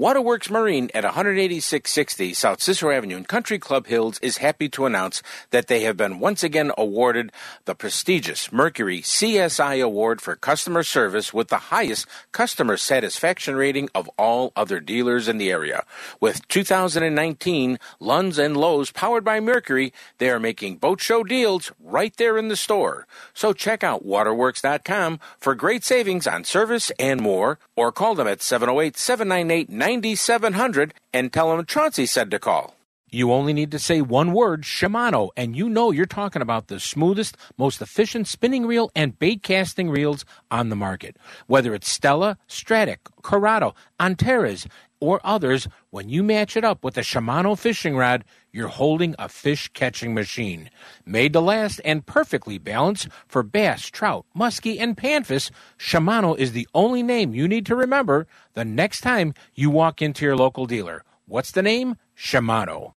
Waterworks 0.01 0.49
Marine 0.49 0.89
at 0.95 1.05
18660 1.05 2.33
South 2.33 2.59
Cicero 2.59 2.91
Avenue 2.91 3.17
in 3.17 3.23
Country 3.23 3.59
Club 3.59 3.85
Hills 3.85 4.17
is 4.23 4.37
happy 4.37 4.67
to 4.69 4.87
announce 4.87 5.21
that 5.51 5.67
they 5.67 5.81
have 5.81 5.95
been 5.95 6.17
once 6.17 6.41
again 6.41 6.71
awarded 6.75 7.31
the 7.65 7.75
prestigious 7.75 8.51
Mercury 8.51 9.01
CSI 9.01 9.79
Award 9.79 10.19
for 10.19 10.35
customer 10.35 10.81
service 10.81 11.35
with 11.35 11.49
the 11.49 11.69
highest 11.69 12.07
customer 12.31 12.77
satisfaction 12.77 13.55
rating 13.55 13.89
of 13.93 14.09
all 14.17 14.51
other 14.55 14.79
dealers 14.79 15.27
in 15.27 15.37
the 15.37 15.51
area. 15.51 15.85
With 16.19 16.47
2019 16.47 17.77
Lunds 17.99 18.39
and 18.39 18.57
Lowes 18.57 18.89
powered 18.89 19.23
by 19.23 19.39
Mercury, 19.39 19.93
they 20.17 20.31
are 20.31 20.39
making 20.39 20.77
boat 20.77 20.99
show 20.99 21.23
deals 21.23 21.71
right 21.79 22.17
there 22.17 22.39
in 22.39 22.47
the 22.47 22.55
store. 22.55 23.05
So 23.35 23.53
check 23.53 23.83
out 23.83 24.03
waterworks.com 24.03 25.19
for 25.37 25.53
great 25.53 25.83
savings 25.83 26.25
on 26.25 26.43
service 26.43 26.91
and 26.97 27.21
more, 27.21 27.59
or 27.75 27.91
call 27.91 28.15
them 28.15 28.27
at 28.27 28.41
708 28.41 28.97
798 28.97 29.69
9700 29.97 30.93
and 31.11 31.33
tell 31.33 31.55
them 31.55 31.65
Chauncey 31.65 32.05
said 32.05 32.31
to 32.31 32.39
call. 32.39 32.75
You 33.09 33.33
only 33.33 33.51
need 33.51 33.71
to 33.71 33.79
say 33.79 34.01
one 34.01 34.31
word, 34.31 34.63
Shimano, 34.63 35.31
and 35.35 35.53
you 35.53 35.67
know 35.67 35.91
you're 35.91 36.05
talking 36.05 36.41
about 36.41 36.67
the 36.67 36.79
smoothest, 36.79 37.35
most 37.57 37.81
efficient 37.81 38.25
spinning 38.29 38.65
reel 38.65 38.89
and 38.95 39.19
bait 39.19 39.43
casting 39.43 39.89
reels 39.89 40.23
on 40.49 40.69
the 40.69 40.77
market. 40.77 41.17
Whether 41.47 41.73
it's 41.73 41.89
Stella, 41.89 42.37
Stratic, 42.47 43.01
Curado, 43.21 43.75
Antares, 43.99 44.65
or 45.01 45.19
others, 45.25 45.67
when 45.89 46.07
you 46.07 46.23
match 46.23 46.55
it 46.55 46.63
up 46.63 46.83
with 46.83 46.97
a 46.97 47.01
Shimano 47.01 47.57
fishing 47.57 47.97
rod, 47.97 48.23
you're 48.53 48.69
holding 48.69 49.15
a 49.19 49.27
fish 49.27 49.67
catching 49.73 50.13
machine. 50.13 50.69
Made 51.05 51.33
to 51.33 51.41
last 51.41 51.81
and 51.83 52.05
perfectly 52.05 52.57
balanced 52.57 53.09
for 53.27 53.43
bass, 53.43 53.87
trout, 53.87 54.25
muskie, 54.37 54.79
and 54.79 54.95
panfish, 54.95 55.51
Shimano 55.77 56.37
is 56.37 56.53
the 56.53 56.67
only 56.73 57.03
name 57.03 57.33
you 57.33 57.47
need 57.47 57.65
to 57.65 57.75
remember 57.75 58.27
the 58.53 58.63
next 58.63 59.01
time 59.01 59.33
you 59.53 59.69
walk 59.69 60.01
into 60.01 60.23
your 60.23 60.37
local 60.37 60.65
dealer. 60.65 61.03
What's 61.25 61.51
the 61.51 61.63
name? 61.63 61.97
Shimano. 62.17 62.93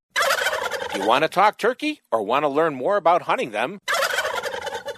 You 0.94 1.06
want 1.06 1.22
to 1.22 1.28
talk 1.28 1.56
turkey 1.56 2.00
or 2.10 2.22
want 2.22 2.42
to 2.42 2.48
learn 2.48 2.74
more 2.74 2.96
about 2.96 3.22
hunting 3.22 3.52
them? 3.52 3.78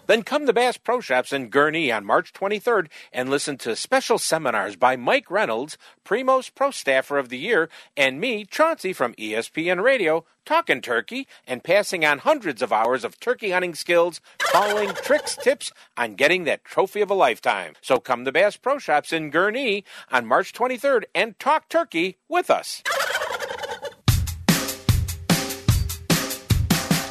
Then 0.07 0.23
come 0.23 0.47
to 0.47 0.53
Bass 0.53 0.77
Pro 0.77 1.01
Shops 1.01 1.33
in 1.33 1.51
Gurnee 1.51 1.95
on 1.95 2.05
March 2.05 2.33
23rd 2.33 2.89
and 3.13 3.31
listen 3.31 3.57
to 3.59 3.75
special 3.75 4.19
seminars 4.19 4.77
by 4.77 4.97
Mike 4.97 5.31
Reynolds, 5.31 5.79
Primos 6.05 6.55
Pro 6.55 6.71
Staffer 6.71 7.17
of 7.17 7.31
the 7.31 7.39
Year, 7.39 7.71
and 7.97 8.21
me, 8.21 8.45
Chauncey 8.45 8.93
from 8.93 9.15
ESPN 9.15 9.83
Radio, 9.83 10.27
talking 10.45 10.83
turkey 10.83 11.27
and 11.47 11.65
passing 11.65 12.05
on 12.05 12.19
hundreds 12.19 12.61
of 12.61 12.73
hours 12.73 13.03
of 13.03 13.19
turkey 13.19 13.51
hunting 13.51 13.75
skills, 13.75 14.21
following 14.53 14.93
tricks, 14.95 15.37
tips 15.37 15.73
on 15.97 16.17
getting 16.17 16.45
that 16.45 16.65
trophy 16.65 17.01
of 17.01 17.11
a 17.11 17.15
lifetime. 17.15 17.75
So 17.81 17.99
come 17.99 18.27
to 18.27 18.33
Bass 18.33 18.57
Pro 18.59 18.79
Shops 18.79 19.13
in 19.13 19.31
Gurnee 19.31 19.85
on 20.13 20.27
March 20.27 20.53
23rd 20.53 21.05
and 21.15 21.39
talk 21.39 21.69
turkey 21.71 22.19
with 22.29 22.51
us. 22.51 22.83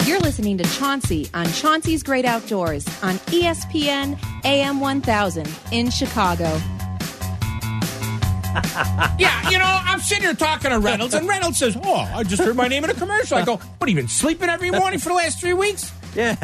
You're 0.05 0.19
listening 0.19 0.57
to 0.57 0.63
Chauncey 0.65 1.29
on 1.33 1.45
Chauncey's 1.53 2.03
Great 2.03 2.25
Outdoors 2.25 2.85
on 3.01 3.15
ESPN 3.31 4.19
AM 4.43 4.79
1000 4.81 5.49
in 5.71 5.89
Chicago. 5.89 6.59
Yeah, 9.17 9.49
you 9.49 9.57
know, 9.57 9.65
I'm 9.65 9.99
sitting 9.99 10.23
here 10.25 10.35
talking 10.35 10.69
to 10.69 10.77
Reynolds, 10.77 11.15
and 11.15 11.27
Reynolds 11.27 11.57
says, 11.57 11.75
Oh, 11.83 11.95
I 12.13 12.21
just 12.23 12.43
heard 12.43 12.55
my 12.55 12.67
name 12.67 12.83
in 12.83 12.89
a 12.91 12.93
commercial. 12.93 13.35
I 13.37 13.43
go, 13.45 13.53
What, 13.55 13.63
have 13.79 13.89
you 13.89 13.95
been 13.95 14.07
sleeping 14.07 14.47
every 14.47 14.69
morning 14.69 14.99
for 14.99 15.09
the 15.09 15.15
last 15.15 15.39
three 15.41 15.53
weeks? 15.53 15.91
Yeah. 16.15 16.35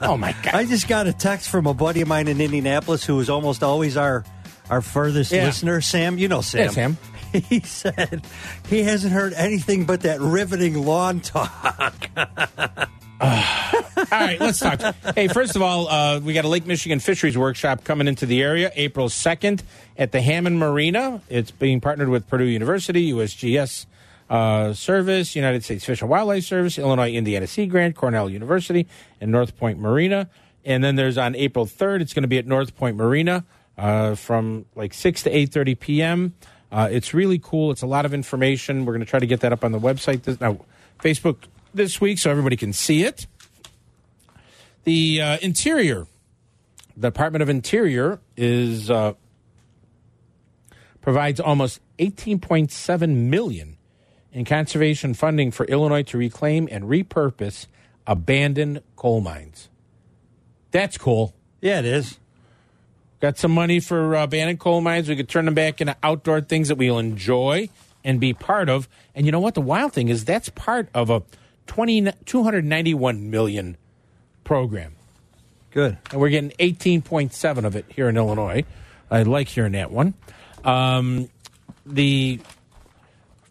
Oh, 0.00 0.16
my 0.16 0.32
God. 0.42 0.54
I 0.54 0.64
just 0.64 0.88
got 0.88 1.06
a 1.06 1.12
text 1.12 1.50
from 1.50 1.66
a 1.66 1.74
buddy 1.74 2.00
of 2.00 2.08
mine 2.08 2.28
in 2.28 2.40
Indianapolis 2.40 3.04
who 3.04 3.20
is 3.20 3.28
almost 3.28 3.62
always 3.62 3.96
our 3.98 4.24
our 4.70 4.80
furthest 4.80 5.32
Yeah. 5.32 5.44
listener, 5.46 5.82
Sam. 5.82 6.16
You 6.16 6.28
know 6.28 6.40
Sam. 6.40 6.60
Yeah, 6.64 6.70
Sam. 6.70 6.98
He 7.48 7.60
said 7.60 8.22
he 8.68 8.82
hasn't 8.82 9.12
heard 9.12 9.34
anything 9.34 9.84
but 9.84 10.00
that 10.00 10.20
riveting 10.20 10.82
lawn 10.86 11.20
talk. 11.20 12.08
All 13.22 14.06
right, 14.10 14.40
let's 14.40 14.60
talk. 14.60 14.80
Hey, 15.14 15.28
first 15.28 15.54
of 15.54 15.60
all, 15.60 15.88
uh, 15.88 16.20
we 16.20 16.32
got 16.32 16.46
a 16.46 16.48
Lake 16.48 16.66
Michigan 16.66 17.00
Fisheries 17.00 17.36
Workshop 17.36 17.84
coming 17.84 18.08
into 18.08 18.24
the 18.24 18.40
area 18.42 18.72
April 18.76 19.08
2nd 19.10 19.62
at 19.98 20.10
the 20.12 20.22
Hammond 20.22 20.58
Marina. 20.58 21.20
It's 21.28 21.50
being 21.50 21.82
partnered 21.82 22.08
with 22.08 22.26
Purdue 22.28 22.46
University, 22.46 23.12
USGS 23.12 23.84
uh, 24.30 24.72
Service, 24.72 25.36
United 25.36 25.64
States 25.64 25.84
Fish 25.84 26.00
and 26.00 26.08
Wildlife 26.08 26.44
Service, 26.44 26.78
Illinois 26.78 27.12
Indiana 27.12 27.46
Sea 27.46 27.66
Grant, 27.66 27.94
Cornell 27.94 28.30
University, 28.30 28.86
and 29.20 29.30
North 29.30 29.54
Point 29.58 29.78
Marina. 29.78 30.30
And 30.64 30.82
then 30.82 30.96
there's 30.96 31.18
on 31.18 31.34
April 31.34 31.66
3rd, 31.66 32.00
it's 32.00 32.14
going 32.14 32.22
to 32.22 32.28
be 32.28 32.38
at 32.38 32.46
North 32.46 32.74
Point 32.74 32.96
Marina 32.96 33.44
uh, 33.76 34.14
from 34.14 34.64
like 34.74 34.94
6 34.94 35.24
to 35.24 35.30
8.30 35.30 35.78
p.m. 35.78 36.34
Uh, 36.72 36.88
it's 36.90 37.12
really 37.12 37.38
cool. 37.38 37.70
It's 37.70 37.82
a 37.82 37.86
lot 37.86 38.06
of 38.06 38.14
information. 38.14 38.86
We're 38.86 38.94
going 38.94 39.04
to 39.04 39.10
try 39.10 39.20
to 39.20 39.26
get 39.26 39.40
that 39.40 39.52
up 39.52 39.62
on 39.62 39.72
the 39.72 39.80
website, 39.80 40.22
this, 40.22 40.40
now, 40.40 40.58
Facebook 41.00 41.44
this 41.74 42.00
week 42.00 42.18
so 42.18 42.30
everybody 42.30 42.56
can 42.56 42.72
see 42.72 43.04
it. 43.04 43.26
The 44.84 45.20
uh, 45.20 45.38
Interior, 45.42 46.06
the 46.96 47.08
Department 47.08 47.42
of 47.42 47.48
Interior, 47.48 48.20
is 48.36 48.90
uh, 48.90 49.14
provides 51.00 51.40
almost 51.40 51.80
18.7 51.98 53.16
million 53.16 53.76
in 54.32 54.44
conservation 54.44 55.14
funding 55.14 55.50
for 55.50 55.66
Illinois 55.66 56.02
to 56.04 56.18
reclaim 56.18 56.68
and 56.70 56.84
repurpose 56.84 57.66
abandoned 58.06 58.82
coal 58.96 59.20
mines. 59.20 59.68
That's 60.70 60.96
cool. 60.96 61.34
yeah, 61.60 61.80
it 61.80 61.84
is. 61.84 62.18
Got 63.20 63.36
some 63.36 63.52
money 63.52 63.80
for 63.80 64.16
uh, 64.16 64.24
abandoned 64.24 64.60
coal 64.60 64.80
mines. 64.80 65.08
We 65.08 65.16
could 65.16 65.28
turn 65.28 65.44
them 65.44 65.54
back 65.54 65.80
into 65.80 65.96
outdoor 66.02 66.40
things 66.40 66.68
that 66.68 66.76
we'll 66.76 66.98
enjoy 66.98 67.68
and 68.02 68.18
be 68.18 68.32
part 68.32 68.68
of. 68.68 68.88
And 69.14 69.26
you 69.26 69.32
know 69.32 69.40
what? 69.40 69.54
The 69.54 69.60
wild 69.60 69.92
thing 69.92 70.08
is 70.08 70.24
that's 70.24 70.48
part 70.48 70.88
of 70.94 71.10
a 71.10 71.22
20, 71.66 72.12
291 72.24 73.30
million 73.30 73.76
program. 74.44 74.94
Good. 75.70 75.98
And 76.10 76.20
we're 76.20 76.30
getting 76.30 76.50
18.7 76.50 77.64
of 77.64 77.76
it 77.76 77.86
here 77.88 78.08
in 78.08 78.16
Illinois. 78.16 78.64
I 79.10 79.22
like 79.22 79.48
hearing 79.48 79.72
that 79.72 79.90
one. 79.90 80.14
Um, 80.64 81.28
the 81.86 82.40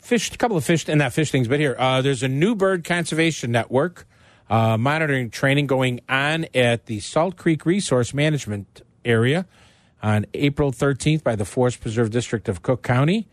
fish, 0.02 0.32
a 0.34 0.38
couple 0.38 0.58
of 0.58 0.66
fish, 0.66 0.88
and 0.88 1.00
not 1.00 1.14
fish 1.14 1.32
things, 1.32 1.48
but 1.48 1.60
here, 1.60 1.76
uh, 1.78 2.02
there's 2.02 2.24
a 2.24 2.28
new 2.28 2.56
bird 2.56 2.84
conservation 2.84 3.52
network 3.52 4.06
uh, 4.50 4.78
monitoring 4.78 5.30
training 5.30 5.68
going 5.68 6.02
on 6.10 6.48
at 6.56 6.88
the 6.88 7.00
Salt 7.00 7.38
Creek 7.38 7.66
Resource 7.66 8.14
Management 8.14 8.82
area 9.06 9.46
on 10.02 10.26
April 10.34 10.72
13th 10.72 11.24
by 11.24 11.36
the 11.36 11.46
Forest 11.46 11.82
Preserve 11.82 12.10
District 12.10 12.50
of 12.50 12.62
Cook 12.62 12.82
County. 12.82 13.28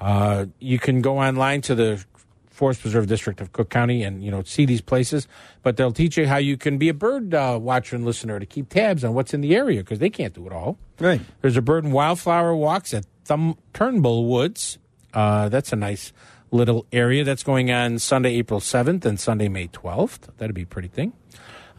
Uh, 0.00 0.46
you 0.58 0.78
can 0.78 1.02
go 1.02 1.18
online 1.18 1.60
to 1.62 1.74
the 1.74 2.04
Forest 2.52 2.82
Preserve 2.82 3.06
District 3.06 3.40
of 3.40 3.52
Cook 3.52 3.70
County 3.70 4.02
and 4.02 4.22
you 4.22 4.30
know 4.30 4.42
see 4.42 4.64
these 4.64 4.80
places, 4.80 5.26
but 5.62 5.76
they'll 5.76 5.92
teach 5.92 6.16
you 6.16 6.26
how 6.26 6.36
you 6.36 6.56
can 6.56 6.78
be 6.78 6.88
a 6.88 6.94
bird 6.94 7.34
uh, 7.34 7.58
watcher 7.60 7.96
and 7.96 8.04
listener 8.04 8.38
to 8.38 8.46
keep 8.46 8.68
tabs 8.68 9.04
on 9.04 9.14
what's 9.14 9.34
in 9.34 9.40
the 9.40 9.54
area 9.56 9.80
because 9.80 9.98
they 9.98 10.10
can't 10.10 10.34
do 10.34 10.46
it 10.46 10.52
all. 10.52 10.78
Right. 10.98 11.20
There's 11.40 11.56
a 11.56 11.62
bird 11.62 11.84
and 11.84 11.92
wildflower 11.92 12.54
walks 12.54 12.94
at 12.94 13.06
Thumb 13.24 13.56
Turnbull 13.72 14.26
Woods. 14.26 14.78
Uh, 15.14 15.48
that's 15.48 15.72
a 15.72 15.76
nice 15.76 16.12
little 16.50 16.86
area 16.92 17.24
that's 17.24 17.42
going 17.42 17.70
on 17.70 17.98
Sunday, 17.98 18.34
April 18.34 18.60
7th 18.60 19.04
and 19.04 19.18
Sunday, 19.18 19.48
May 19.48 19.68
12th. 19.68 20.36
That'd 20.36 20.54
be 20.54 20.62
a 20.62 20.66
pretty 20.66 20.88
thing. 20.88 21.14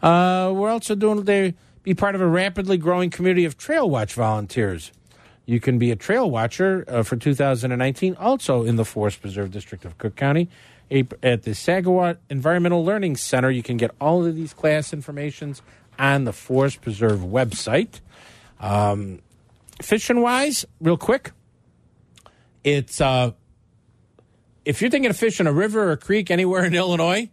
Uh, 0.02 0.52
we're 0.54 0.70
also 0.70 0.94
doing 0.94 1.22
they 1.22 1.54
be 1.82 1.94
part 1.94 2.14
of 2.14 2.20
a 2.20 2.26
rapidly 2.26 2.76
growing 2.76 3.10
community 3.10 3.44
of 3.44 3.56
trail 3.56 3.88
watch 3.88 4.14
volunteers. 4.14 4.90
You 5.46 5.60
can 5.60 5.78
be 5.78 5.90
a 5.90 5.96
trail 5.96 6.30
watcher 6.30 6.84
uh, 6.88 7.02
for 7.02 7.16
2019, 7.16 8.16
also 8.16 8.64
in 8.64 8.76
the 8.76 8.84
Forest 8.84 9.20
Preserve 9.20 9.50
District 9.50 9.84
of 9.84 9.98
Cook 9.98 10.16
County. 10.16 10.48
At 10.90 11.42
the 11.42 11.52
Sagawau 11.52 12.16
Environmental 12.30 12.84
Learning 12.84 13.16
Center, 13.16 13.50
you 13.50 13.62
can 13.62 13.76
get 13.76 13.90
all 14.00 14.24
of 14.24 14.34
these 14.36 14.54
class 14.54 14.92
informations 14.92 15.62
on 15.98 16.24
the 16.24 16.32
Forest 16.32 16.80
Preserve 16.80 17.20
website. 17.20 18.00
Um, 18.60 19.20
fishing 19.82 20.20
wise, 20.20 20.64
real 20.80 20.96
quick, 20.96 21.32
it's 22.62 23.00
uh, 23.00 23.32
if 24.64 24.80
you're 24.80 24.90
thinking 24.90 25.10
of 25.10 25.16
fishing 25.16 25.46
a 25.46 25.52
river 25.52 25.84
or 25.84 25.92
a 25.92 25.96
creek 25.96 26.30
anywhere 26.30 26.64
in 26.64 26.74
Illinois, 26.74 27.28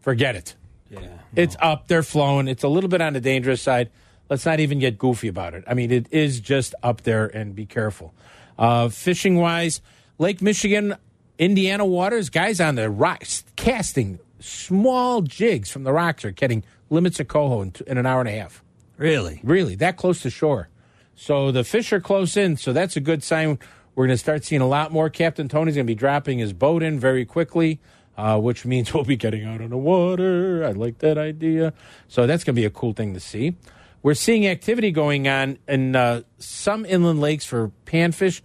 forget 0.00 0.36
it. 0.36 0.54
Yeah. 0.90 1.00
It's 1.34 1.56
up, 1.60 1.88
they're 1.88 2.02
flowing. 2.02 2.48
It's 2.48 2.62
a 2.62 2.68
little 2.68 2.88
bit 2.88 3.00
on 3.00 3.12
the 3.12 3.20
dangerous 3.20 3.60
side. 3.60 3.90
Let's 4.28 4.44
not 4.44 4.60
even 4.60 4.78
get 4.78 4.98
goofy 4.98 5.28
about 5.28 5.54
it. 5.54 5.64
I 5.66 5.74
mean, 5.74 5.90
it 5.90 6.06
is 6.10 6.40
just 6.40 6.74
up 6.82 7.02
there, 7.02 7.26
and 7.26 7.54
be 7.54 7.66
careful. 7.66 8.14
Uh, 8.58 8.88
fishing 8.88 9.36
wise, 9.36 9.80
Lake 10.18 10.42
Michigan, 10.42 10.96
Indiana 11.38 11.86
waters, 11.86 12.28
guys 12.28 12.60
on 12.60 12.74
the 12.74 12.90
rocks 12.90 13.44
casting 13.56 14.18
small 14.40 15.22
jigs 15.22 15.70
from 15.70 15.84
the 15.84 15.92
rocks 15.92 16.24
are 16.24 16.30
getting 16.30 16.64
limits 16.90 17.20
of 17.20 17.28
coho 17.28 17.62
in, 17.62 17.72
t- 17.72 17.84
in 17.86 17.98
an 17.98 18.06
hour 18.06 18.20
and 18.20 18.28
a 18.28 18.32
half. 18.32 18.62
Really? 18.96 19.40
Really, 19.44 19.74
that 19.76 19.96
close 19.96 20.22
to 20.22 20.30
shore. 20.30 20.68
So 21.14 21.50
the 21.50 21.64
fish 21.64 21.92
are 21.92 22.00
close 22.00 22.36
in, 22.36 22.56
so 22.56 22.72
that's 22.72 22.96
a 22.96 23.00
good 23.00 23.22
sign. 23.22 23.58
We're 23.94 24.06
going 24.06 24.14
to 24.14 24.18
start 24.18 24.44
seeing 24.44 24.60
a 24.60 24.68
lot 24.68 24.92
more. 24.92 25.10
Captain 25.10 25.48
Tony's 25.48 25.74
going 25.74 25.86
to 25.86 25.90
be 25.90 25.96
dropping 25.96 26.38
his 26.38 26.52
boat 26.52 26.82
in 26.82 27.00
very 27.00 27.24
quickly, 27.24 27.80
uh, 28.16 28.38
which 28.38 28.64
means 28.64 28.94
we'll 28.94 29.04
be 29.04 29.16
getting 29.16 29.44
out 29.44 29.60
on 29.60 29.70
the 29.70 29.78
water. 29.78 30.64
I 30.64 30.72
like 30.72 30.98
that 30.98 31.18
idea. 31.18 31.72
So 32.08 32.26
that's 32.26 32.44
going 32.44 32.54
to 32.54 32.60
be 32.60 32.66
a 32.66 32.70
cool 32.70 32.92
thing 32.92 33.14
to 33.14 33.20
see. 33.20 33.56
We're 34.02 34.14
seeing 34.14 34.46
activity 34.46 34.90
going 34.90 35.26
on 35.28 35.58
in 35.66 35.96
uh, 35.96 36.22
some 36.38 36.84
inland 36.84 37.20
lakes 37.20 37.44
for 37.44 37.72
panfish. 37.84 38.40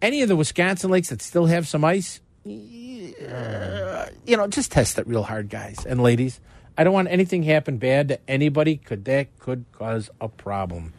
Any 0.00 0.22
of 0.22 0.28
the 0.28 0.36
Wisconsin 0.36 0.90
lakes 0.90 1.10
that 1.10 1.22
still 1.22 1.46
have 1.46 1.66
some 1.68 1.84
ice, 1.84 2.20
uh, 2.46 4.06
you 4.26 4.36
know, 4.36 4.46
just 4.48 4.72
test 4.72 4.98
it 4.98 5.06
real 5.06 5.22
hard, 5.22 5.48
guys 5.48 5.84
and 5.86 6.02
ladies. 6.02 6.40
I 6.76 6.84
don't 6.84 6.94
want 6.94 7.08
anything 7.08 7.42
happen 7.42 7.78
bad 7.78 8.08
to 8.08 8.18
anybody. 8.28 8.76
Could 8.76 9.04
that 9.04 9.38
could 9.38 9.64
cause 9.72 10.10
a 10.20 10.28
problem? 10.28 10.92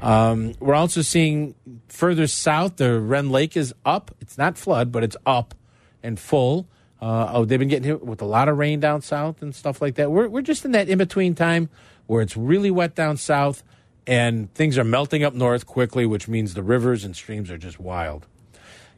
Um, 0.00 0.54
we're 0.60 0.74
also 0.74 1.02
seeing 1.02 1.54
further 1.88 2.26
south, 2.26 2.76
the 2.76 3.00
Rend 3.00 3.32
Lake 3.32 3.56
is 3.56 3.74
up. 3.84 4.14
It's 4.20 4.38
not 4.38 4.56
flood, 4.56 4.92
but 4.92 5.02
it's 5.02 5.16
up 5.26 5.54
and 6.02 6.18
full. 6.18 6.68
Uh, 7.00 7.30
oh, 7.32 7.44
they've 7.44 7.58
been 7.58 7.68
getting 7.68 7.88
hit 7.88 8.04
with 8.04 8.22
a 8.22 8.24
lot 8.24 8.48
of 8.48 8.58
rain 8.58 8.80
down 8.80 9.02
south 9.02 9.42
and 9.42 9.54
stuff 9.54 9.80
like 9.80 9.96
that. 9.96 10.10
We're, 10.10 10.28
we're 10.28 10.42
just 10.42 10.64
in 10.64 10.72
that 10.72 10.88
in 10.88 10.98
between 10.98 11.34
time 11.34 11.68
where 12.08 12.22
it's 12.22 12.36
really 12.36 12.72
wet 12.72 12.96
down 12.96 13.16
south 13.16 13.62
and 14.06 14.52
things 14.54 14.78
are 14.78 14.84
melting 14.84 15.22
up 15.22 15.34
north 15.34 15.66
quickly, 15.66 16.06
which 16.06 16.26
means 16.26 16.54
the 16.54 16.62
rivers 16.62 17.04
and 17.04 17.14
streams 17.14 17.50
are 17.50 17.58
just 17.58 17.78
wild. 17.78 18.26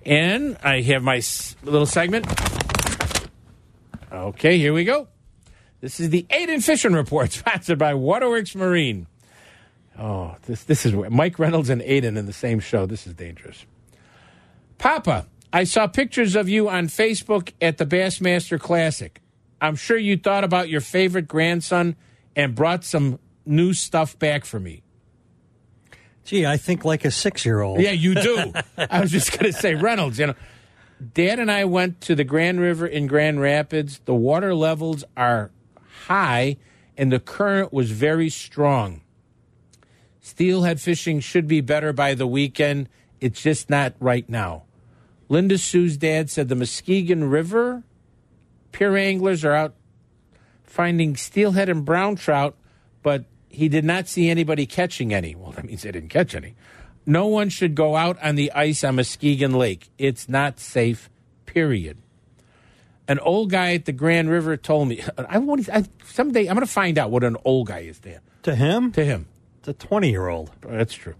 And 0.07 0.57
I 0.63 0.81
have 0.83 1.03
my 1.03 1.21
little 1.65 1.85
segment. 1.85 2.27
Okay, 4.11 4.57
here 4.57 4.73
we 4.73 4.85
go. 4.85 5.09
This 5.81 5.99
is 5.99 6.11
the 6.11 6.25
Aiden 6.31 6.63
Fishing 6.63 6.93
Report, 6.93 7.33
sponsored 7.33 7.79
by 7.79 7.95
Waterworks 7.95 8.55
Marine. 8.55 9.09
Oh, 9.99 10.37
this 10.47 10.63
this 10.65 10.87
is 10.87 10.95
Mike 10.95 11.39
Reynolds 11.39 11.69
and 11.69 11.83
Aiden 11.83 12.17
in 12.17 12.27
the 12.27 12.33
same 12.33 12.61
show. 12.61 12.87
This 12.87 13.07
is 13.07 13.15
dangerous. 13.15 13.67
Papa, 14.79 15.27
I 15.53 15.65
saw 15.65 15.89
pictures 15.89 16.37
of 16.37 16.49
you 16.49 16.69
on 16.69 16.87
Facebook 16.87 17.53
at 17.61 17.79
the 17.79 17.85
Bassmaster 17.85 18.59
Classic. 18.61 19.21
I'm 19.61 19.75
sure 19.75 19.99
you 19.99 20.17
thought 20.17 20.45
about 20.45 20.69
your 20.69 20.81
favorite 20.81 21.27
grandson 21.27 21.97
and 22.37 22.55
brought 22.55 22.85
some 22.85 23.19
new 23.45 23.73
stuff 23.73 24.19
back 24.19 24.45
for 24.45 24.61
me. 24.61 24.83
Gee, 26.25 26.47
I 26.47 26.57
think 26.57 26.85
like 26.85 27.05
a 27.05 27.11
six 27.11 27.45
year 27.45 27.61
old. 27.61 27.81
Yeah, 27.81 27.93
you 27.93 28.15
do. 28.15 28.53
I 28.79 29.01
was 29.01 29.11
just 29.11 29.33
going 29.33 29.53
to 29.53 29.59
say 29.59 29.75
Reynolds. 29.75 30.19
You 30.19 30.29
know, 30.29 30.35
Dad 31.15 31.39
and 31.39 31.51
I 31.51 31.65
went 31.65 32.01
to 32.03 32.15
the 32.15 32.25
Grand 32.25 32.61
River 32.61 32.87
in 32.87 33.07
Grand 33.07 33.41
Rapids. 33.41 34.01
The 34.05 34.15
water 34.15 34.55
levels 34.55 35.05
are 35.17 35.51
high 36.07 36.57
and 36.97 37.11
the 37.11 37.21
current 37.21 37.73
was 37.73 37.91
very 37.91 38.29
strong. 38.29 39.01
Steelhead 40.21 40.81
fishing 40.81 41.21
should 41.21 41.49
be 41.49 41.61
better 41.63 41.93
by 41.93 42.15
the 42.15 42.27
weekend. 42.27 42.89
It's 43.21 43.43
just 43.43 43.71
not 43.71 43.95
right 43.99 44.29
now. 44.29 44.65
Linda 45.29 45.57
Sue's 45.57 45.97
dad 45.97 46.29
said 46.29 46.49
the 46.49 46.57
Muskegon 46.57 47.25
River 47.25 47.85
pier 48.73 48.97
anglers 48.97 49.45
are 49.45 49.55
out 49.55 49.75
finding 50.71 51.17
steelhead 51.17 51.69
and 51.69 51.85
brown 51.85 52.17
trout, 52.17 52.57
but 53.03 53.25
he 53.49 53.69
did 53.69 53.85
not 53.85 54.07
see 54.07 54.31
anybody 54.31 54.67
catching 54.67 55.13
any. 55.13 55.35
Well, 55.35 55.51
that 55.53 55.65
means 55.65 55.83
they 55.83 55.91
didn't 55.91 56.11
catch 56.11 56.35
any. 56.35 56.55
No 57.05 57.27
one 57.27 57.49
should 57.49 57.75
go 57.75 57.97
out 57.97 58.23
on 58.23 58.37
the 58.37 58.53
ice 58.53 58.85
on 58.85 58.97
Muskegon 58.97 59.53
Lake. 59.53 59.91
It's 59.99 60.29
not 60.29 60.61
safe, 60.61 61.11
period. 61.45 61.99
An 63.09 63.19
old 63.19 63.51
guy 63.51 63.75
at 63.75 63.87
the 63.87 63.93
Grand 63.93 64.31
River 64.31 64.57
told 64.57 64.89
me, 64.89 65.03
I 65.19 65.39
want 65.39 65.69
I, 65.69 65.85
someday 66.05 66.47
I'm 66.47 66.55
going 66.55 66.67
to 66.67 66.73
find 66.73 66.99
out 66.99 67.11
what 67.11 67.25
an 67.25 67.37
old 67.45 67.67
guy 67.67 67.81
is 67.81 67.99
there. 68.01 68.21
To 68.45 68.55
him? 68.55 68.93
To 68.93 69.05
him. 69.05 69.27
It's 69.59 69.69
a 69.69 69.73
20 69.73 70.09
year 70.09 70.29
old. 70.29 70.53
That's 70.61 70.95
true. 70.95 71.15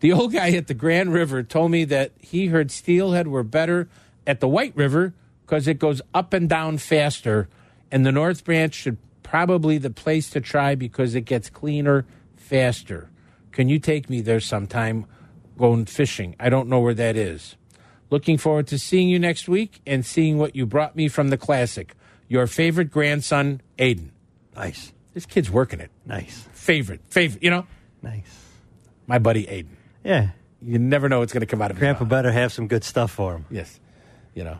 The 0.00 0.12
old 0.12 0.32
guy 0.32 0.50
at 0.50 0.66
the 0.66 0.74
Grand 0.74 1.12
River 1.12 1.42
told 1.42 1.70
me 1.70 1.84
that 1.84 2.12
he 2.20 2.46
heard 2.46 2.70
steelhead 2.70 3.28
were 3.28 3.42
better 3.42 3.88
at 4.26 4.40
the 4.40 4.48
White 4.48 4.76
River 4.76 5.14
because 5.46 5.66
it 5.68 5.78
goes 5.78 6.02
up 6.12 6.32
and 6.32 6.48
down 6.48 6.78
faster, 6.78 7.48
and 7.90 8.04
the 8.06 8.12
North 8.12 8.44
Branch 8.44 8.74
should 8.74 8.98
probably 9.22 9.78
the 9.78 9.90
place 9.90 10.30
to 10.30 10.40
try 10.40 10.74
because 10.74 11.14
it 11.14 11.22
gets 11.22 11.50
cleaner 11.50 12.04
faster. 12.36 13.10
Can 13.52 13.68
you 13.68 13.78
take 13.78 14.08
me 14.08 14.20
there 14.20 14.40
sometime 14.40 15.06
going 15.56 15.84
fishing? 15.86 16.34
I 16.38 16.48
don't 16.48 16.68
know 16.68 16.80
where 16.80 16.94
that 16.94 17.16
is. 17.16 17.56
Looking 18.10 18.38
forward 18.38 18.66
to 18.68 18.78
seeing 18.78 19.08
you 19.08 19.18
next 19.18 19.48
week 19.48 19.80
and 19.86 20.04
seeing 20.06 20.38
what 20.38 20.56
you 20.56 20.64
brought 20.64 20.96
me 20.96 21.08
from 21.08 21.28
the 21.28 21.36
classic. 21.36 21.94
Your 22.28 22.46
favorite 22.46 22.90
grandson, 22.90 23.60
Aiden. 23.78 24.10
Nice. 24.56 24.92
This 25.14 25.26
kid's 25.26 25.50
working 25.50 25.80
it. 25.80 25.90
Nice. 26.06 26.46
Favorite, 26.52 27.00
favorite, 27.08 27.42
you 27.42 27.50
know, 27.50 27.66
Nice. 28.02 28.44
my 29.06 29.18
buddy 29.18 29.44
Aiden. 29.46 29.74
Yeah. 30.04 30.30
You 30.62 30.78
never 30.78 31.08
know 31.08 31.20
what's 31.20 31.32
going 31.32 31.40
to 31.40 31.46
come 31.46 31.60
out 31.62 31.70
of 31.70 31.76
his 31.76 31.80
Grandpa 31.80 32.04
mouth. 32.04 32.10
better 32.10 32.32
have 32.32 32.52
some 32.52 32.66
good 32.66 32.84
stuff 32.84 33.10
for 33.10 33.34
him. 33.34 33.46
Yes. 33.50 33.78
You 34.34 34.44
know, 34.44 34.58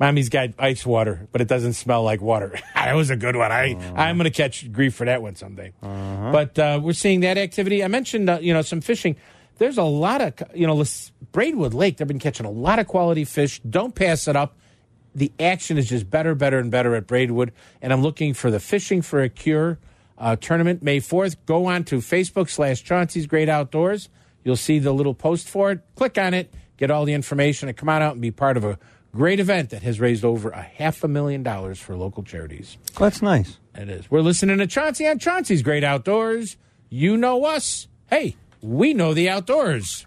mommy's 0.00 0.30
got 0.30 0.48
ice 0.58 0.84
water, 0.84 1.28
but 1.30 1.40
it 1.40 1.46
doesn't 1.46 1.74
smell 1.74 2.02
like 2.02 2.20
water. 2.20 2.58
that 2.74 2.94
was 2.94 3.10
a 3.10 3.16
good 3.16 3.36
one. 3.36 3.52
I, 3.52 3.76
I'm 3.94 4.16
going 4.16 4.24
to 4.24 4.30
catch 4.30 4.72
grief 4.72 4.94
for 4.94 5.04
that 5.04 5.22
one 5.22 5.36
someday. 5.36 5.72
But 6.32 6.58
uh, 6.58 6.80
we're 6.82 6.94
seeing 6.94 7.20
that 7.20 7.38
activity. 7.38 7.84
I 7.84 7.88
mentioned, 7.88 8.28
uh, 8.28 8.38
you 8.40 8.54
know, 8.54 8.62
some 8.62 8.80
fishing. 8.80 9.16
There's 9.58 9.76
a 9.76 9.84
lot 9.84 10.22
of, 10.22 10.34
you 10.54 10.66
know, 10.66 10.82
Braidwood 11.32 11.74
Lake, 11.74 11.98
they've 11.98 12.08
been 12.08 12.18
catching 12.18 12.46
a 12.46 12.50
lot 12.50 12.78
of 12.78 12.86
quality 12.88 13.24
fish. 13.24 13.60
Don't 13.60 13.94
pass 13.94 14.26
it 14.26 14.34
up. 14.34 14.56
The 15.14 15.30
action 15.38 15.76
is 15.76 15.88
just 15.88 16.08
better, 16.08 16.34
better, 16.34 16.58
and 16.58 16.70
better 16.70 16.94
at 16.94 17.06
Braidwood. 17.06 17.52
And 17.82 17.92
I'm 17.92 18.00
looking 18.00 18.32
for 18.32 18.50
the 18.50 18.58
Fishing 18.58 19.02
for 19.02 19.20
a 19.20 19.28
Cure 19.28 19.78
uh, 20.16 20.36
tournament 20.36 20.82
May 20.82 21.00
4th. 21.00 21.36
Go 21.46 21.66
on 21.66 21.84
to 21.84 21.96
Facebook 21.98 22.48
slash 22.48 22.82
Chauncey's 22.82 23.26
Great 23.26 23.48
Outdoors. 23.48 24.08
You'll 24.44 24.56
see 24.56 24.78
the 24.78 24.92
little 24.92 25.14
post 25.14 25.48
for 25.48 25.72
it. 25.72 25.80
Click 25.96 26.16
on 26.16 26.32
it, 26.32 26.54
get 26.78 26.90
all 26.90 27.04
the 27.04 27.12
information, 27.12 27.68
and 27.68 27.76
come 27.76 27.88
on 27.88 28.00
out 28.02 28.12
and 28.12 28.22
be 28.22 28.30
part 28.30 28.56
of 28.56 28.64
a 28.64 28.78
great 29.12 29.40
event 29.40 29.70
that 29.70 29.82
has 29.82 30.00
raised 30.00 30.24
over 30.24 30.50
a 30.50 30.62
half 30.62 31.02
a 31.04 31.08
million 31.08 31.42
dollars 31.42 31.78
for 31.78 31.96
local 31.96 32.22
charities. 32.22 32.76
That's 32.98 33.22
nice. 33.22 33.58
It 33.74 33.88
is. 33.88 34.10
We're 34.10 34.20
listening 34.20 34.58
to 34.58 34.66
Chauncey 34.66 35.06
on 35.06 35.18
Chauncey's 35.18 35.62
Great 35.62 35.84
Outdoors. 35.84 36.56
You 36.88 37.16
know 37.16 37.44
us. 37.44 37.88
Hey, 38.08 38.36
we 38.60 38.94
know 38.94 39.14
the 39.14 39.28
outdoors. 39.28 40.04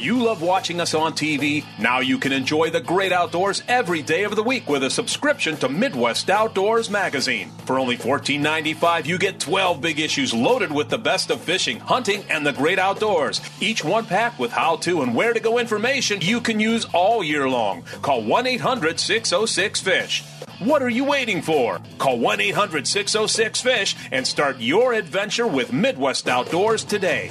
You 0.00 0.16
love 0.16 0.40
watching 0.40 0.80
us 0.80 0.94
on 0.94 1.12
TV? 1.12 1.62
Now 1.78 2.00
you 2.00 2.16
can 2.16 2.32
enjoy 2.32 2.70
the 2.70 2.80
great 2.80 3.12
outdoors 3.12 3.62
every 3.68 4.00
day 4.00 4.24
of 4.24 4.34
the 4.34 4.42
week 4.42 4.66
with 4.66 4.82
a 4.82 4.88
subscription 4.88 5.58
to 5.58 5.68
Midwest 5.68 6.30
Outdoors 6.30 6.88
magazine. 6.88 7.50
For 7.66 7.78
only 7.78 7.98
$14.95, 7.98 9.04
you 9.04 9.18
get 9.18 9.38
12 9.38 9.82
big 9.82 10.00
issues 10.00 10.32
loaded 10.32 10.72
with 10.72 10.88
the 10.88 10.96
best 10.96 11.30
of 11.30 11.42
fishing, 11.42 11.80
hunting, 11.80 12.24
and 12.30 12.46
the 12.46 12.54
great 12.54 12.78
outdoors. 12.78 13.42
Each 13.60 13.84
one 13.84 14.06
packed 14.06 14.38
with 14.38 14.52
how 14.52 14.76
to 14.76 15.02
and 15.02 15.14
where 15.14 15.34
to 15.34 15.40
go 15.40 15.58
information 15.58 16.22
you 16.22 16.40
can 16.40 16.58
use 16.58 16.86
all 16.94 17.22
year 17.22 17.46
long. 17.46 17.82
Call 18.00 18.22
1 18.22 18.46
800 18.46 18.98
606 18.98 19.80
FISH. 19.82 20.24
What 20.60 20.82
are 20.82 20.88
you 20.88 21.04
waiting 21.04 21.42
for? 21.42 21.78
Call 21.98 22.18
1 22.18 22.40
800 22.40 22.86
606 22.86 23.60
FISH 23.60 23.96
and 24.12 24.26
start 24.26 24.60
your 24.60 24.94
adventure 24.94 25.46
with 25.46 25.74
Midwest 25.74 26.26
Outdoors 26.26 26.84
today. 26.84 27.30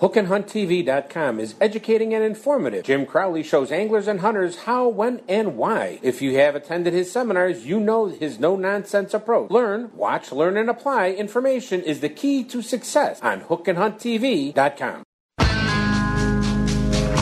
HookandHuntTV.com 0.00 1.40
is 1.40 1.56
educating 1.60 2.14
and 2.14 2.22
informative. 2.22 2.84
Jim 2.84 3.04
Crowley 3.04 3.42
shows 3.42 3.72
anglers 3.72 4.06
and 4.06 4.20
hunters 4.20 4.60
how, 4.60 4.86
when, 4.88 5.20
and 5.28 5.56
why. 5.56 5.98
If 6.02 6.22
you 6.22 6.38
have 6.38 6.54
attended 6.54 6.92
his 6.92 7.10
seminars, 7.10 7.66
you 7.66 7.80
know 7.80 8.06
his 8.06 8.38
no 8.38 8.54
nonsense 8.54 9.12
approach. 9.12 9.50
Learn, 9.50 9.90
watch, 9.94 10.30
learn, 10.30 10.56
and 10.56 10.70
apply 10.70 11.10
information 11.10 11.82
is 11.82 11.98
the 12.00 12.08
key 12.08 12.44
to 12.44 12.62
success 12.62 13.20
on 13.22 13.40
HookandHuntTV.com. 13.42 15.02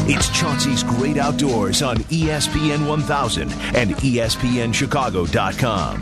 It's 0.08 0.28
Chauncey's 0.28 0.84
Great 0.84 1.16
Outdoors 1.16 1.82
on 1.82 1.96
ESPN 1.96 2.86
1000 2.86 3.50
and 3.74 3.90
ESPNChicago.com. 3.96 6.00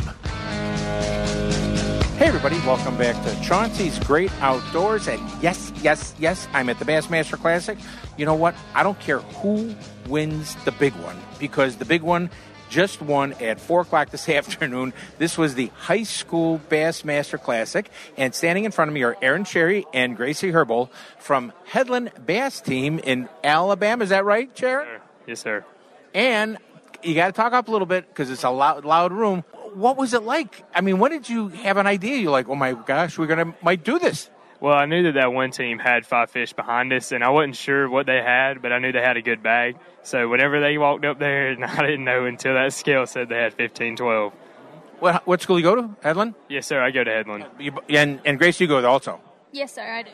Hey, 2.17 2.27
everybody, 2.27 2.57
welcome 2.59 2.97
back 2.97 3.21
to 3.25 3.43
Chauncey's 3.43 3.99
Great 3.99 4.31
Outdoors. 4.41 5.09
And 5.09 5.21
yes, 5.43 5.73
yes, 5.83 6.15
yes, 6.17 6.47
I'm 6.53 6.69
at 6.69 6.79
the 6.79 6.85
Bassmaster 6.85 7.37
Classic. 7.37 7.77
You 8.17 8.25
know 8.25 8.37
what? 8.37 8.55
I 8.73 8.85
don't 8.85 8.99
care 9.01 9.19
who 9.19 9.75
wins 10.07 10.55
the 10.65 10.71
big 10.71 10.95
one 10.95 11.17
because 11.41 11.75
the 11.75 11.85
big 11.85 12.03
one 12.03 12.31
just 12.71 13.03
won 13.03 13.33
at 13.35 13.59
4 13.61 13.81
o'clock 13.81 14.11
this 14.11 14.29
afternoon. 14.29 14.93
This 15.19 15.37
was 15.37 15.57
the 15.57 15.73
High 15.75 16.05
School 16.05 16.61
Bassmaster 16.69 17.43
Classic. 17.43 17.91
And 18.17 18.33
standing 18.33 18.65
in 18.65 18.71
front 18.71 18.91
of 18.91 18.95
me 18.95 19.03
are 19.03 19.17
Aaron 19.21 19.45
Cherry 19.45 19.85
and 19.93 20.17
Gracie 20.17 20.53
Herbold 20.53 20.91
from 21.19 21.53
Headland 21.65 22.13
Bass 22.25 22.61
Team 22.61 23.01
in 23.01 23.29
Alabama. 23.43 24.05
Is 24.05 24.11
that 24.11 24.25
right, 24.25 24.57
Sharon? 24.57 25.01
Yes, 25.27 25.41
sir. 25.41 25.65
And 26.15 26.59
you 27.03 27.17
got 27.17 27.27
to 27.27 27.33
talk 27.33 27.53
up 27.53 27.67
a 27.67 27.71
little 27.73 27.87
bit 27.87 28.07
because 28.09 28.31
it's 28.31 28.45
a 28.45 28.51
loud, 28.51 28.85
loud 28.85 29.13
room. 29.13 29.43
What 29.75 29.97
was 29.97 30.15
it 30.15 30.23
like? 30.23 30.65
I 30.75 30.81
mean, 30.81 30.99
when 30.99 31.11
did 31.11 31.29
you 31.29 31.49
have 31.49 31.77
an 31.77 31.87
idea? 31.87 32.17
You're 32.17 32.31
like, 32.31 32.49
oh 32.49 32.55
my 32.55 32.73
gosh, 32.73 33.19
we're 33.19 33.27
gonna 33.27 33.55
might 33.63 33.85
do 33.85 33.99
this. 33.99 34.31
Well, 34.61 34.73
I 34.73 34.87
knew 34.87 35.03
that 35.03 35.15
that 35.15 35.33
one 35.33 35.51
team 35.51 35.79
had 35.79 36.07
five 36.07 36.31
fish 36.31 36.53
behind 36.53 36.93
us, 36.93 37.13
and 37.13 37.23
I 37.23 37.29
wasn't 37.31 37.57
sure 37.57 37.89
what 37.89 38.07
they 38.07 38.23
had, 38.23 38.63
but 38.63 38.73
I 38.73 38.79
knew 38.79 38.93
they 38.93 39.03
had 39.03 39.17
a 39.17 39.23
good 39.23 39.43
bag. 39.43 39.77
So 40.05 40.29
whenever 40.29 40.61
they 40.61 40.79
walked 40.79 41.05
up 41.05 41.19
there, 41.19 41.49
and 41.53 41.65
I 41.65 41.77
didn't 41.83 42.05
know 42.05 42.25
until 42.25 42.55
that 42.55 42.73
scale 42.73 43.07
said 43.07 43.29
they 43.29 43.37
had 43.37 43.55
15, 43.55 43.97
12. 43.97 44.33
What 45.01 45.27
what 45.27 45.43
school 45.43 45.59
you 45.59 45.65
go 45.65 45.75
to? 45.75 45.91
Headland. 46.03 46.35
Yes, 46.49 46.67
sir. 46.67 46.81
I 46.81 46.91
go 46.93 47.03
to 47.03 47.11
Headland. 47.11 47.47
You, 47.59 47.73
and 47.91 48.21
and 48.25 48.39
Grace, 48.39 48.61
you 48.61 48.67
go 48.67 48.81
there 48.81 48.91
also. 48.91 49.21
Yes, 49.53 49.75
sir, 49.75 49.83
I 49.83 50.03
do. 50.05 50.11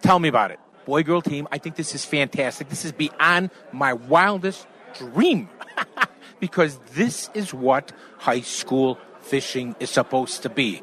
Tell 0.00 0.18
me 0.18 0.28
about 0.28 0.50
it, 0.50 0.58
boy 0.84 1.02
girl 1.02 1.22
team. 1.22 1.46
I 1.52 1.58
think 1.58 1.76
this 1.76 1.94
is 1.94 2.04
fantastic. 2.04 2.68
This 2.68 2.84
is 2.84 2.92
beyond 2.92 3.50
my 3.70 3.92
wildest 3.92 4.66
dream 4.94 5.48
because 6.42 6.76
this 6.94 7.30
is 7.34 7.54
what 7.54 7.92
high 8.18 8.40
school 8.40 8.98
fishing 9.20 9.76
is 9.78 9.90
supposed 9.90 10.42
to 10.42 10.48
be. 10.48 10.82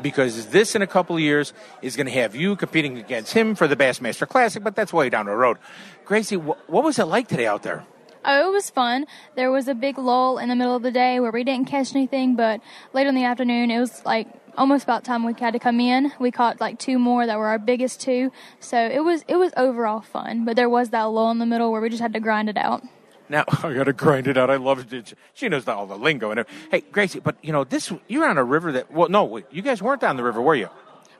Because 0.00 0.46
this, 0.46 0.76
in 0.76 0.80
a 0.80 0.86
couple 0.86 1.16
of 1.16 1.20
years, 1.20 1.52
is 1.82 1.96
going 1.96 2.06
to 2.06 2.12
have 2.12 2.36
you 2.36 2.54
competing 2.54 2.96
against 2.98 3.32
him 3.32 3.56
for 3.56 3.66
the 3.66 3.74
Bassmaster 3.74 4.28
Classic, 4.28 4.62
but 4.62 4.76
that's 4.76 4.92
way 4.92 5.10
down 5.10 5.26
the 5.26 5.34
road. 5.34 5.58
Gracie, 6.04 6.36
wh- 6.36 6.70
what 6.70 6.84
was 6.84 7.00
it 7.00 7.06
like 7.06 7.26
today 7.26 7.48
out 7.48 7.64
there? 7.64 7.84
Oh, 8.24 8.48
it 8.48 8.52
was 8.52 8.70
fun. 8.70 9.06
There 9.34 9.50
was 9.50 9.66
a 9.66 9.74
big 9.74 9.98
lull 9.98 10.38
in 10.38 10.48
the 10.48 10.54
middle 10.54 10.76
of 10.76 10.84
the 10.84 10.92
day 10.92 11.18
where 11.18 11.32
we 11.32 11.42
didn't 11.42 11.66
catch 11.66 11.96
anything, 11.96 12.36
but 12.36 12.60
later 12.92 13.08
in 13.08 13.16
the 13.16 13.24
afternoon, 13.24 13.72
it 13.72 13.80
was 13.80 14.04
like 14.04 14.28
almost 14.56 14.84
about 14.84 15.02
time 15.02 15.24
we 15.24 15.34
had 15.34 15.54
to 15.54 15.58
come 15.58 15.80
in. 15.80 16.12
We 16.20 16.30
caught 16.30 16.60
like 16.60 16.78
two 16.78 17.00
more 17.00 17.26
that 17.26 17.38
were 17.40 17.48
our 17.48 17.58
biggest 17.58 18.00
two. 18.00 18.30
So 18.60 18.78
it 18.78 19.00
was 19.00 19.24
it 19.26 19.34
was 19.34 19.52
overall 19.56 20.00
fun, 20.00 20.44
but 20.44 20.54
there 20.54 20.68
was 20.68 20.90
that 20.90 21.02
lull 21.02 21.32
in 21.32 21.38
the 21.38 21.46
middle 21.46 21.72
where 21.72 21.80
we 21.80 21.88
just 21.88 22.02
had 22.02 22.12
to 22.12 22.20
grind 22.20 22.48
it 22.48 22.56
out. 22.56 22.84
Now 23.28 23.44
I 23.62 23.72
got 23.72 23.84
to 23.84 23.92
grind 23.92 24.26
it 24.26 24.36
out. 24.36 24.50
I 24.50 24.56
love 24.56 24.92
it. 24.92 25.14
She 25.34 25.48
knows 25.48 25.66
all 25.68 25.86
the 25.86 25.96
lingo 25.96 26.30
and 26.30 26.40
everything. 26.40 26.68
Hey, 26.70 26.80
Gracie, 26.92 27.20
but 27.20 27.36
you 27.42 27.52
know 27.52 27.64
this. 27.64 27.92
You're 28.08 28.28
on 28.28 28.38
a 28.38 28.44
river 28.44 28.72
that. 28.72 28.90
Well, 28.90 29.08
no, 29.08 29.42
you 29.50 29.62
guys 29.62 29.82
weren't 29.82 30.00
down 30.00 30.16
the 30.16 30.24
river, 30.24 30.40
were 30.40 30.54
you? 30.54 30.68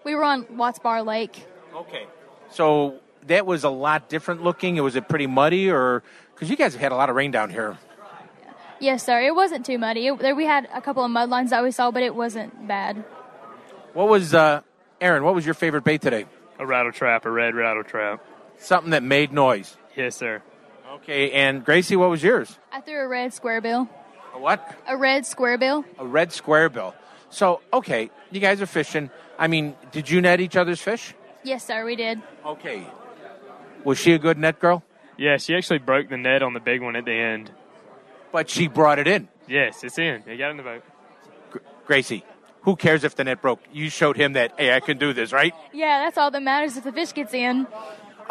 We 0.04 0.14
were 0.14 0.24
on 0.24 0.46
Watts 0.56 0.78
Bar 0.78 1.02
Lake. 1.02 1.44
Okay. 1.74 2.06
So 2.50 3.00
that 3.26 3.46
was 3.46 3.64
a 3.64 3.70
lot 3.70 4.08
different 4.08 4.42
looking. 4.42 4.76
It 4.76 4.80
was 4.80 4.96
it 4.96 5.08
pretty 5.08 5.26
muddy, 5.26 5.70
or 5.70 6.02
because 6.34 6.50
you 6.50 6.56
guys 6.56 6.72
have 6.72 6.80
had 6.80 6.92
a 6.92 6.96
lot 6.96 7.08
of 7.08 7.16
rain 7.16 7.30
down 7.30 7.50
here? 7.50 7.78
Yes, 8.80 9.04
sir. 9.04 9.20
It 9.20 9.34
wasn't 9.34 9.64
too 9.64 9.78
muddy. 9.78 10.08
It, 10.08 10.18
there, 10.18 10.34
we 10.34 10.44
had 10.44 10.68
a 10.74 10.80
couple 10.80 11.04
of 11.04 11.10
mud 11.10 11.30
lines 11.30 11.50
that 11.50 11.62
we 11.62 11.70
saw, 11.70 11.92
but 11.92 12.02
it 12.02 12.16
wasn't 12.16 12.66
bad. 12.66 13.04
What 13.92 14.08
was 14.08 14.34
uh, 14.34 14.62
Aaron? 15.00 15.22
What 15.22 15.36
was 15.36 15.44
your 15.44 15.54
favorite 15.54 15.84
bait 15.84 16.02
today? 16.02 16.26
A 16.58 16.66
rattle 16.66 16.90
trap, 16.90 17.24
a 17.24 17.30
red 17.30 17.54
rattle 17.54 17.84
trap. 17.84 18.24
Something 18.58 18.90
that 18.90 19.04
made 19.04 19.32
noise. 19.32 19.76
Yes, 19.96 20.16
sir. 20.16 20.42
Okay, 20.92 21.32
and 21.32 21.64
Gracie, 21.64 21.96
what 21.96 22.10
was 22.10 22.22
yours? 22.22 22.58
I 22.70 22.80
threw 22.80 23.00
a 23.00 23.08
red 23.08 23.32
square 23.32 23.60
bill. 23.60 23.88
A 24.34 24.38
what? 24.38 24.76
A 24.86 24.96
red 24.96 25.24
square 25.24 25.56
bill. 25.56 25.84
A 25.98 26.06
red 26.06 26.32
square 26.32 26.68
bill. 26.68 26.94
So, 27.30 27.60
okay, 27.72 28.10
you 28.30 28.40
guys 28.40 28.60
are 28.60 28.66
fishing. 28.66 29.10
I 29.38 29.46
mean, 29.46 29.74
did 29.90 30.10
you 30.10 30.20
net 30.20 30.40
each 30.40 30.56
other's 30.56 30.80
fish? 30.80 31.14
Yes, 31.44 31.64
sir. 31.66 31.84
We 31.84 31.96
did. 31.96 32.20
Okay. 32.44 32.86
Was 33.84 33.98
she 33.98 34.12
a 34.12 34.18
good 34.18 34.36
net 34.38 34.60
girl? 34.60 34.84
Yeah, 35.16 35.38
she 35.38 35.56
actually 35.56 35.78
broke 35.78 36.08
the 36.10 36.16
net 36.18 36.42
on 36.42 36.52
the 36.52 36.60
big 36.60 36.82
one 36.82 36.94
at 36.94 37.04
the 37.04 37.12
end. 37.12 37.50
But 38.30 38.50
she 38.50 38.68
brought 38.68 38.98
it 38.98 39.08
in. 39.08 39.28
Yes, 39.48 39.82
it's 39.84 39.98
in. 39.98 40.22
It 40.26 40.36
got 40.36 40.50
in 40.50 40.58
the 40.58 40.62
boat. 40.62 40.82
Gr- 41.50 41.58
Gracie, 41.86 42.24
who 42.62 42.76
cares 42.76 43.02
if 43.02 43.16
the 43.16 43.24
net 43.24 43.40
broke? 43.42 43.60
You 43.72 43.90
showed 43.90 44.16
him 44.16 44.34
that, 44.34 44.52
hey, 44.58 44.74
I 44.74 44.80
can 44.80 44.98
do 44.98 45.12
this, 45.12 45.32
right? 45.32 45.54
Yeah, 45.72 46.04
that's 46.04 46.16
all 46.18 46.30
that 46.30 46.42
matters 46.42 46.76
if 46.76 46.84
the 46.84 46.92
fish 46.92 47.12
gets 47.12 47.34
in. 47.34 47.66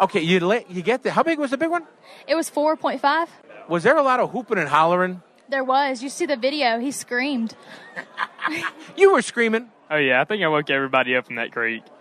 Okay, 0.00 0.20
you 0.20 0.40
let 0.40 0.70
you 0.70 0.82
get 0.82 1.02
the. 1.02 1.10
How 1.12 1.22
big 1.22 1.38
was 1.38 1.50
the 1.50 1.56
big 1.58 1.70
one? 1.70 1.86
It 2.26 2.34
was 2.34 2.50
4.5. 2.50 3.28
Was 3.68 3.82
there 3.84 3.96
a 3.96 4.02
lot 4.02 4.20
of 4.20 4.30
hooping 4.30 4.58
and 4.58 4.68
hollering? 4.68 5.22
There 5.48 5.64
was. 5.64 6.02
You 6.02 6.08
see 6.08 6.26
the 6.26 6.36
video. 6.36 6.78
He 6.78 6.90
screamed. 6.92 7.54
You 8.96 9.12
were 9.12 9.22
screaming. 9.22 9.68
Oh 9.90 9.96
yeah, 9.96 10.20
I 10.20 10.24
think 10.24 10.42
I 10.42 10.48
woke 10.48 10.68
everybody 10.68 11.14
up 11.16 11.28
in 11.30 11.36
that 11.36 11.52
creek. 11.52 11.82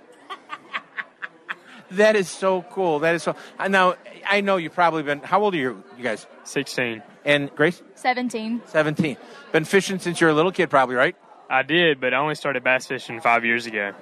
That 1.91 2.15
is 2.15 2.29
so 2.29 2.61
cool. 2.71 2.99
That 2.99 3.15
is 3.15 3.23
so. 3.23 3.35
uh, 3.59 3.67
Now 3.67 3.95
I 4.29 4.39
know 4.41 4.55
you've 4.55 4.73
probably 4.73 5.03
been. 5.03 5.19
How 5.19 5.43
old 5.43 5.53
are 5.53 5.57
you, 5.57 5.83
you 5.97 6.03
guys? 6.03 6.25
Sixteen. 6.45 7.03
And 7.25 7.53
Grace, 7.53 7.83
17. 7.95 8.61
seventeen. 8.65 9.17
Been 9.51 9.65
fishing 9.65 9.99
since 9.99 10.19
you're 10.21 10.29
a 10.29 10.33
little 10.33 10.51
kid, 10.53 10.69
probably, 10.69 10.95
right? 10.95 11.15
I 11.49 11.63
did, 11.63 11.99
but 11.99 12.13
I 12.13 12.17
only 12.17 12.35
started 12.35 12.63
bass 12.63 12.87
fishing 12.87 13.19
five 13.21 13.43
years 13.45 13.65
ago. 13.67 13.93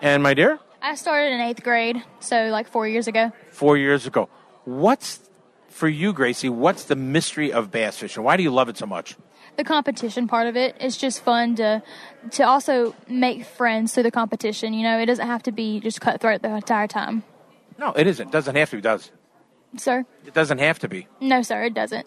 And 0.00 0.22
my 0.22 0.32
dear, 0.34 0.58
I 0.80 0.94
started 0.94 1.32
in 1.32 1.40
eighth 1.40 1.62
grade, 1.62 2.02
so 2.20 2.48
like 2.48 2.68
four 2.68 2.86
years 2.86 3.08
ago. 3.08 3.32
four 3.50 3.76
years 3.76 4.06
ago. 4.06 4.28
What's 4.64 5.20
for 5.68 5.88
you, 5.88 6.12
Gracie? 6.12 6.48
What's 6.48 6.84
the 6.84 6.96
mystery 6.96 7.52
of 7.52 7.70
bass 7.70 7.98
fishing? 7.98 8.22
Why 8.22 8.36
do 8.36 8.42
you 8.42 8.50
love 8.50 8.68
it 8.68 8.76
so 8.76 8.86
much? 8.86 9.16
The 9.56 9.64
competition 9.64 10.28
part 10.28 10.46
of 10.46 10.56
it. 10.56 10.76
it 10.78 10.84
is 10.84 10.96
just 10.96 11.22
fun 11.24 11.56
to 11.56 11.82
to 12.32 12.42
also 12.44 12.94
make 13.08 13.44
friends 13.44 13.92
through 13.94 14.04
the 14.04 14.10
competition. 14.12 14.72
You 14.72 14.84
know, 14.84 14.98
it 15.00 15.06
doesn't 15.06 15.26
have 15.26 15.42
to 15.44 15.52
be 15.52 15.80
just 15.80 16.00
cutthroat 16.00 16.42
the 16.42 16.54
entire 16.54 16.86
time. 16.86 17.24
No, 17.76 17.92
it 17.92 18.06
isn't. 18.06 18.30
Doesn't 18.30 18.54
have 18.54 18.70
to 18.70 18.76
be. 18.76 18.82
Does 18.82 19.10
Sir? 19.76 20.04
it? 20.24 20.34
Doesn't 20.34 20.58
have 20.58 20.78
to 20.80 20.88
be. 20.88 21.06
No, 21.20 21.42
sir, 21.42 21.64
it 21.64 21.74
doesn't. 21.74 22.06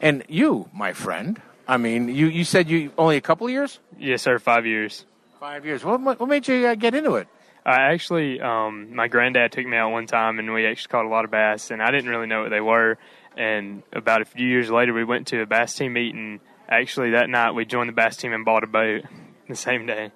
And 0.00 0.24
you, 0.28 0.68
my 0.74 0.92
friend. 0.92 1.40
I 1.68 1.76
mean, 1.76 2.08
you, 2.08 2.26
you 2.26 2.44
said 2.44 2.68
you 2.68 2.90
only 2.98 3.16
a 3.16 3.20
couple 3.20 3.46
of 3.46 3.52
years. 3.52 3.78
Yes, 3.98 4.22
sir. 4.22 4.38
Five 4.40 4.66
years. 4.66 5.06
Five 5.38 5.64
years. 5.64 5.84
What 5.84 6.00
what 6.00 6.28
made 6.28 6.46
you 6.48 6.66
uh, 6.66 6.74
get 6.74 6.94
into 6.94 7.14
it? 7.14 7.28
I 7.64 7.92
actually, 7.92 8.40
um, 8.40 8.94
my 8.94 9.08
granddad 9.08 9.52
took 9.52 9.66
me 9.66 9.76
out 9.76 9.90
one 9.92 10.06
time, 10.06 10.38
and 10.38 10.52
we 10.52 10.66
actually 10.66 10.90
caught 10.90 11.04
a 11.04 11.08
lot 11.08 11.24
of 11.24 11.30
bass, 11.30 11.70
and 11.70 11.80
I 11.80 11.90
didn't 11.90 12.10
really 12.10 12.26
know 12.26 12.42
what 12.42 12.50
they 12.50 12.60
were. 12.60 12.98
And 13.36 13.82
about 13.92 14.20
a 14.20 14.24
few 14.24 14.46
years 14.46 14.70
later, 14.70 14.92
we 14.92 15.04
went 15.04 15.28
to 15.28 15.42
a 15.42 15.46
bass 15.46 15.74
team 15.74 15.92
meeting. 15.92 16.40
Actually, 16.68 17.10
that 17.10 17.30
night 17.30 17.52
we 17.52 17.64
joined 17.64 17.88
the 17.88 17.94
bass 17.94 18.16
team 18.16 18.32
and 18.32 18.44
bought 18.44 18.64
a 18.64 18.66
boat 18.66 19.04
the 19.48 19.54
same 19.54 19.86
day. 19.86 20.10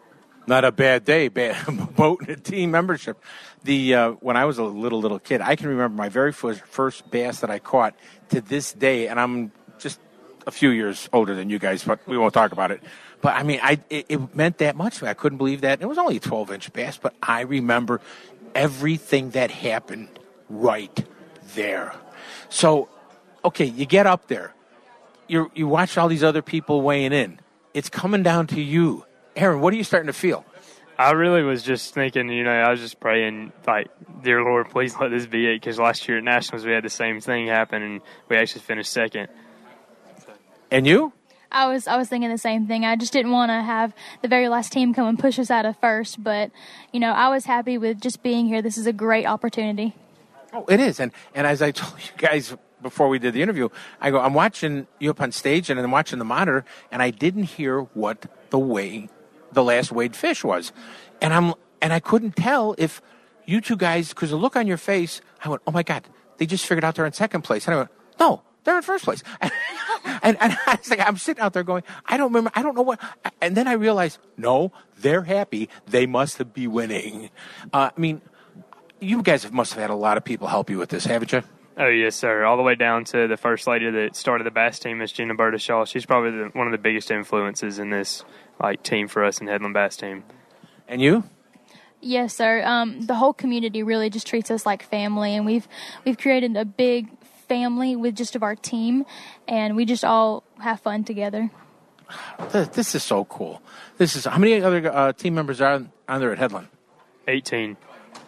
Not 0.48 0.64
a 0.64 0.72
bad 0.72 1.04
day, 1.04 1.28
bad 1.42 1.56
boat 1.96 2.20
and 2.20 2.30
a 2.30 2.36
team 2.36 2.70
membership. 2.72 3.22
The 3.64 3.94
uh, 3.94 4.10
when 4.20 4.36
I 4.36 4.44
was 4.44 4.58
a 4.58 4.64
little 4.64 5.00
little 5.00 5.18
kid, 5.18 5.40
I 5.40 5.56
can 5.56 5.68
remember 5.68 5.96
my 5.96 6.08
very 6.08 6.32
first 6.32 6.62
first 6.66 7.10
bass 7.10 7.40
that 7.40 7.50
I 7.50 7.58
caught 7.58 7.94
to 8.30 8.40
this 8.40 8.72
day, 8.72 9.08
and 9.08 9.18
I'm 9.18 9.50
just 9.78 9.98
a 10.46 10.52
few 10.52 10.70
years 10.70 11.08
older 11.12 11.34
than 11.34 11.50
you 11.50 11.58
guys, 11.58 11.82
but 11.82 12.06
we 12.06 12.16
won't 12.16 12.32
talk 12.32 12.52
about 12.52 12.70
it. 12.70 12.80
But 13.26 13.34
I 13.34 13.42
mean, 13.42 13.58
I 13.60 13.80
it, 13.90 14.06
it 14.08 14.36
meant 14.36 14.58
that 14.58 14.76
much. 14.76 14.98
to 14.98 15.04
me. 15.04 15.10
I 15.10 15.14
couldn't 15.14 15.38
believe 15.38 15.62
that. 15.62 15.82
It 15.82 15.86
was 15.86 15.98
only 15.98 16.18
a 16.18 16.20
12 16.20 16.52
inch 16.52 16.72
bass, 16.72 16.96
but 16.96 17.12
I 17.20 17.40
remember 17.40 18.00
everything 18.54 19.30
that 19.30 19.50
happened 19.50 20.10
right 20.48 21.04
there. 21.56 21.92
So, 22.50 22.88
okay, 23.44 23.64
you 23.64 23.84
get 23.84 24.06
up 24.06 24.28
there, 24.28 24.54
you 25.26 25.50
you 25.56 25.66
watch 25.66 25.98
all 25.98 26.06
these 26.06 26.22
other 26.22 26.40
people 26.40 26.82
weighing 26.82 27.12
in. 27.12 27.40
It's 27.74 27.88
coming 27.88 28.22
down 28.22 28.46
to 28.46 28.60
you, 28.60 29.04
Aaron. 29.34 29.60
What 29.60 29.74
are 29.74 29.76
you 29.76 29.82
starting 29.82 30.06
to 30.06 30.12
feel? 30.12 30.44
I 30.96 31.10
really 31.10 31.42
was 31.42 31.64
just 31.64 31.94
thinking, 31.94 32.28
you 32.28 32.44
know, 32.44 32.52
I 32.52 32.70
was 32.70 32.78
just 32.78 33.00
praying, 33.00 33.50
like, 33.66 33.88
dear 34.22 34.40
Lord, 34.44 34.70
please 34.70 34.94
let 35.00 35.10
this 35.10 35.26
be 35.26 35.48
it. 35.48 35.60
Because 35.60 35.80
last 35.80 36.06
year 36.06 36.18
at 36.18 36.24
Nationals, 36.24 36.64
we 36.64 36.70
had 36.70 36.84
the 36.84 36.90
same 36.90 37.20
thing 37.20 37.48
happen, 37.48 37.82
and 37.82 38.00
we 38.28 38.36
actually 38.36 38.60
finished 38.60 38.92
second. 38.92 39.26
And 40.70 40.86
you? 40.86 41.12
I 41.50 41.66
was 41.68 41.86
I 41.86 41.96
was 41.96 42.08
thinking 42.08 42.30
the 42.30 42.38
same 42.38 42.66
thing. 42.66 42.84
I 42.84 42.96
just 42.96 43.12
didn't 43.12 43.32
want 43.32 43.50
to 43.50 43.62
have 43.62 43.94
the 44.22 44.28
very 44.28 44.48
last 44.48 44.72
team 44.72 44.94
come 44.94 45.06
and 45.06 45.18
push 45.18 45.38
us 45.38 45.50
out 45.50 45.64
of 45.64 45.76
first, 45.78 46.22
but 46.22 46.50
you 46.92 47.00
know, 47.00 47.12
I 47.12 47.28
was 47.28 47.44
happy 47.44 47.78
with 47.78 48.00
just 48.00 48.22
being 48.22 48.46
here. 48.46 48.62
This 48.62 48.78
is 48.78 48.86
a 48.86 48.92
great 48.92 49.26
opportunity. 49.26 49.94
Oh, 50.52 50.64
it 50.68 50.80
is. 50.80 51.00
And 51.00 51.12
and 51.34 51.46
as 51.46 51.62
I 51.62 51.70
told 51.72 52.00
you 52.00 52.12
guys 52.16 52.56
before 52.82 53.08
we 53.08 53.18
did 53.18 53.34
the 53.34 53.42
interview, 53.42 53.68
I 54.00 54.10
go, 54.10 54.20
I'm 54.20 54.34
watching 54.34 54.86
you 54.98 55.10
up 55.10 55.20
on 55.20 55.32
stage 55.32 55.70
and 55.70 55.80
I'm 55.80 55.90
watching 55.90 56.18
the 56.18 56.24
monitor, 56.24 56.64
and 56.90 57.02
I 57.02 57.10
didn't 57.10 57.44
hear 57.44 57.80
what 57.80 58.26
the 58.50 58.58
way 58.58 59.08
the 59.52 59.64
last 59.64 59.92
weighed 59.92 60.14
fish 60.16 60.44
was, 60.44 60.72
and 61.20 61.32
I'm 61.32 61.54
and 61.80 61.92
I 61.92 62.00
couldn't 62.00 62.36
tell 62.36 62.74
if 62.78 63.00
you 63.44 63.60
two 63.60 63.76
guys 63.76 64.08
because 64.10 64.30
the 64.30 64.36
look 64.36 64.56
on 64.56 64.66
your 64.66 64.76
face, 64.76 65.20
I 65.44 65.48
went, 65.48 65.62
oh 65.66 65.70
my 65.70 65.82
god, 65.82 66.08
they 66.38 66.46
just 66.46 66.66
figured 66.66 66.84
out 66.84 66.96
they're 66.96 67.06
in 67.06 67.12
second 67.12 67.42
place, 67.42 67.66
and 67.66 67.74
I 67.74 67.78
went, 67.78 67.90
no. 68.18 68.42
They're 68.64 68.76
in 68.76 68.82
first 68.82 69.04
place, 69.04 69.22
and, 70.04 70.20
and, 70.22 70.36
and 70.40 70.58
I 70.66 70.76
was 70.76 70.90
like, 70.90 71.00
I'm 71.00 71.16
sitting 71.16 71.42
out 71.42 71.52
there 71.52 71.64
going, 71.64 71.82
I 72.06 72.16
don't 72.16 72.32
remember, 72.32 72.50
I 72.54 72.62
don't 72.62 72.74
know 72.74 72.82
what, 72.82 73.00
and 73.40 73.56
then 73.56 73.68
I 73.68 73.72
realized, 73.72 74.18
no, 74.36 74.72
they're 74.98 75.24
happy, 75.24 75.68
they 75.86 76.06
must 76.06 76.52
be 76.52 76.66
winning. 76.66 77.30
Uh, 77.72 77.90
I 77.96 78.00
mean, 78.00 78.20
you 79.00 79.22
guys 79.22 79.50
must 79.50 79.74
have 79.74 79.80
had 79.80 79.90
a 79.90 79.94
lot 79.94 80.16
of 80.16 80.24
people 80.24 80.48
help 80.48 80.70
you 80.70 80.78
with 80.78 80.90
this, 80.90 81.04
haven't 81.04 81.32
you? 81.32 81.42
Oh 81.78 81.88
yes, 81.88 82.16
sir. 82.16 82.44
All 82.44 82.56
the 82.56 82.62
way 82.62 82.74
down 82.74 83.04
to 83.06 83.28
the 83.28 83.36
first 83.36 83.66
lady 83.66 83.90
that 83.90 84.16
started 84.16 84.44
the 84.44 84.50
bass 84.50 84.78
team, 84.78 84.98
Miss 84.98 85.12
Gina 85.12 85.34
Berta 85.34 85.58
She's 85.86 86.06
probably 86.06 86.30
the, 86.30 86.50
one 86.54 86.66
of 86.66 86.72
the 86.72 86.78
biggest 86.78 87.10
influences 87.10 87.78
in 87.78 87.90
this 87.90 88.24
like 88.58 88.82
team 88.82 89.08
for 89.08 89.22
us 89.22 89.42
in 89.42 89.46
Headland 89.46 89.74
Bass 89.74 89.96
Team. 89.96 90.24
And 90.88 91.02
you? 91.02 91.24
Yes, 92.00 92.34
sir. 92.34 92.62
Um, 92.64 93.02
the 93.02 93.14
whole 93.14 93.34
community 93.34 93.82
really 93.82 94.08
just 94.08 94.26
treats 94.26 94.50
us 94.50 94.64
like 94.64 94.84
family, 94.84 95.34
and 95.34 95.44
we've 95.44 95.68
we've 96.04 96.16
created 96.16 96.56
a 96.56 96.64
big 96.64 97.08
family 97.48 97.96
with 97.96 98.14
just 98.14 98.36
of 98.36 98.42
our 98.42 98.56
team, 98.56 99.04
and 99.48 99.76
we 99.76 99.84
just 99.84 100.04
all 100.04 100.44
have 100.60 100.80
fun 100.80 101.04
together. 101.04 101.50
This 102.52 102.94
is 102.94 103.02
so 103.02 103.24
cool. 103.24 103.62
This 103.98 104.14
is 104.14 104.24
how 104.24 104.38
many 104.38 104.62
other 104.62 104.92
uh, 104.92 105.12
team 105.12 105.34
members 105.34 105.60
are 105.60 105.72
on, 105.72 105.92
on 106.08 106.20
there 106.20 106.32
at 106.32 106.38
Headland? 106.38 106.68
Eighteen. 107.26 107.76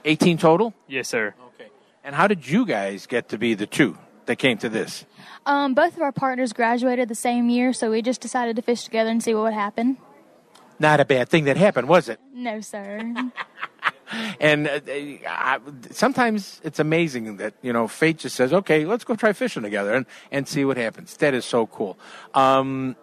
18 0.04 0.38
total. 0.38 0.74
Yes, 0.86 1.08
sir. 1.08 1.34
Okay. 1.54 1.70
And 2.04 2.14
how 2.14 2.26
did 2.26 2.48
you 2.48 2.64
guys 2.66 3.06
get 3.06 3.28
to 3.30 3.38
be 3.38 3.54
the 3.54 3.66
two 3.66 3.98
that 4.26 4.36
came 4.36 4.58
to 4.58 4.68
this? 4.68 5.04
Um, 5.46 5.74
both 5.74 5.96
of 5.96 6.02
our 6.02 6.12
partners 6.12 6.52
graduated 6.52 7.08
the 7.08 7.14
same 7.14 7.48
year, 7.48 7.72
so 7.72 7.90
we 7.90 8.02
just 8.02 8.20
decided 8.20 8.56
to 8.56 8.62
fish 8.62 8.84
together 8.84 9.10
and 9.10 9.22
see 9.22 9.34
what 9.34 9.44
would 9.44 9.54
happen. 9.54 9.98
Not 10.78 11.00
a 11.00 11.04
bad 11.04 11.28
thing 11.28 11.44
that 11.44 11.56
happened, 11.56 11.88
was 11.88 12.08
it? 12.08 12.20
No, 12.32 12.60
sir. 12.60 13.14
And 14.40 14.66
uh, 14.68 14.80
I, 15.28 15.58
sometimes 15.90 16.60
it's 16.64 16.78
amazing 16.78 17.36
that 17.38 17.54
you 17.62 17.72
know 17.72 17.88
fate 17.88 18.18
just 18.18 18.36
says, 18.36 18.52
"Okay, 18.52 18.84
let's 18.84 19.04
go 19.04 19.14
try 19.14 19.32
fishing 19.32 19.62
together 19.62 19.94
and 19.94 20.06
and 20.30 20.46
see 20.48 20.64
what 20.64 20.76
happens." 20.76 21.16
That 21.18 21.34
is 21.34 21.44
so 21.44 21.66
cool. 21.66 21.98
Um, 22.34 22.96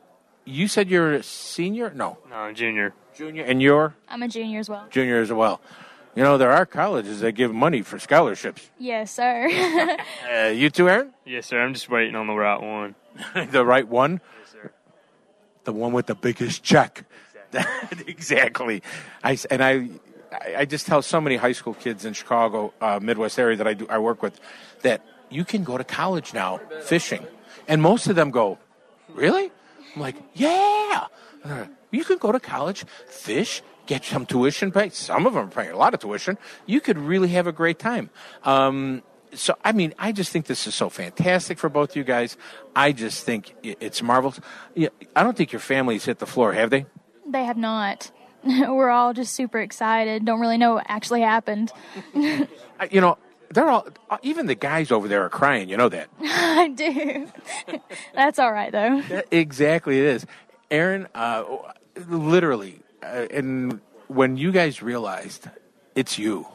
you 0.46 0.68
said 0.68 0.90
you're 0.90 1.14
a 1.14 1.24
senior? 1.24 1.92
No, 1.94 2.18
No, 2.30 2.52
junior. 2.54 2.94
junior, 3.16 3.44
and 3.44 3.62
you're 3.62 3.96
I'm 4.10 4.22
a 4.24 4.28
junior 4.28 4.60
as 4.60 4.70
well. 4.70 4.86
junior 4.90 5.20
as 5.22 5.32
well. 5.32 5.60
You 6.16 6.24
know 6.24 6.38
there 6.38 6.52
are 6.52 6.66
colleges 6.66 7.20
that 7.22 7.34
give 7.34 7.54
money 7.54 7.82
for 7.82 8.00
scholarships. 8.00 8.70
Yes, 8.80 9.12
sir. 9.12 9.50
Uh, 10.34 10.48
you 10.50 10.70
too, 10.70 10.90
Aaron? 10.90 11.14
Yes, 11.26 11.46
sir. 11.48 11.62
I'm 11.62 11.74
just 11.74 11.90
waiting 11.90 12.16
on 12.16 12.28
the 12.28 12.34
right 12.34 12.62
one. 12.62 12.96
the 13.52 13.66
right 13.66 13.88
one. 13.88 14.22
Yes, 14.42 14.52
sir. 14.52 14.72
the 15.66 15.74
one 15.74 15.94
with 15.94 16.06
the 16.08 16.16
biggest 16.16 16.64
check. 16.64 17.04
exactly. 18.08 18.82
I 19.24 19.34
s- 19.34 19.46
and 19.46 19.64
I, 19.64 19.90
I- 20.60 20.66
just 20.66 20.86
tell 20.88 21.02
so 21.02 21.22
many 21.22 21.36
high 21.38 21.54
school 21.54 21.74
kids 21.74 22.06
in 22.06 22.14
Chicago, 22.14 22.74
uh, 22.82 23.00
Midwest 23.02 23.40
area 23.40 23.58
that 23.58 23.68
I 23.68 23.74
do 23.74 23.88
I 23.90 23.98
work 24.00 24.22
with, 24.22 24.40
that 24.82 25.02
you 25.30 25.46
can 25.46 25.64
go 25.64 25.78
to 25.78 25.84
college 25.84 26.34
now 26.34 26.60
fishing, 26.84 27.26
and 27.68 27.82
most 27.82 28.08
of 28.08 28.16
them 28.16 28.32
go, 28.32 28.58
really? 29.14 29.52
I'm 29.96 30.02
like, 30.02 30.16
yeah. 30.34 31.08
You 31.92 32.04
can 32.04 32.18
go 32.18 32.32
to 32.32 32.40
college, 32.40 32.86
fish, 33.08 33.62
get 33.86 34.04
some 34.04 34.26
tuition 34.26 34.72
paid. 34.72 34.94
Some 34.94 35.26
of 35.26 35.34
them 35.34 35.48
are 35.48 35.52
paying 35.52 35.72
a 35.72 35.78
lot 35.78 35.94
of 35.94 36.00
tuition. 36.00 36.38
You 36.66 36.82
could 36.82 36.98
really 36.98 37.30
have 37.30 37.48
a 37.48 37.52
great 37.54 37.80
time. 37.80 38.10
Um, 38.44 39.04
so, 39.34 39.56
I 39.64 39.72
mean, 39.72 39.94
I 40.00 40.12
just 40.12 40.32
think 40.32 40.48
this 40.48 40.68
is 40.68 40.76
so 40.76 40.90
fantastic 40.90 41.58
for 41.60 41.70
both 41.70 41.92
of 41.92 41.96
you 41.96 42.04
guys. 42.04 42.38
I 42.76 42.92
just 42.92 43.24
think 43.26 43.54
it's 43.64 44.02
marvelous. 44.02 44.40
I 45.16 45.24
don't 45.24 45.38
think 45.38 45.52
your 45.52 45.60
families 45.60 46.06
hit 46.06 46.20
the 46.20 46.26
floor, 46.26 46.54
have 46.54 46.70
they? 46.70 46.86
They 47.28 47.44
have 47.44 47.58
not. 47.58 48.12
We're 48.70 48.90
all 48.90 49.14
just 49.14 49.34
super 49.34 49.60
excited. 49.60 50.24
Don't 50.26 50.40
really 50.40 50.58
know 50.58 50.76
what 50.76 50.86
actually 50.88 51.22
happened. 51.22 51.72
You 52.92 53.00
know, 53.00 53.18
they're 53.52 53.70
all, 53.70 53.88
uh, 54.10 54.18
even 54.22 54.48
the 54.48 54.54
guys 54.56 54.92
over 54.92 55.08
there 55.08 55.24
are 55.24 55.30
crying. 55.30 55.70
You 55.70 55.78
know 55.78 55.88
that. 55.88 56.10
I 56.22 56.68
do. 56.68 57.26
That's 58.14 58.38
all 58.38 58.52
right 58.52 58.70
though. 58.70 59.02
That- 59.04 59.28
exactly, 59.32 59.98
it 59.98 60.04
is. 60.06 60.26
Aaron, 60.70 61.08
uh, 61.16 61.46
literally, 62.10 62.82
uh, 63.02 63.28
and 63.32 63.80
when 64.08 64.36
you 64.36 64.52
guys 64.52 64.82
realized 64.82 65.48
it's 65.96 66.20
you, 66.20 66.48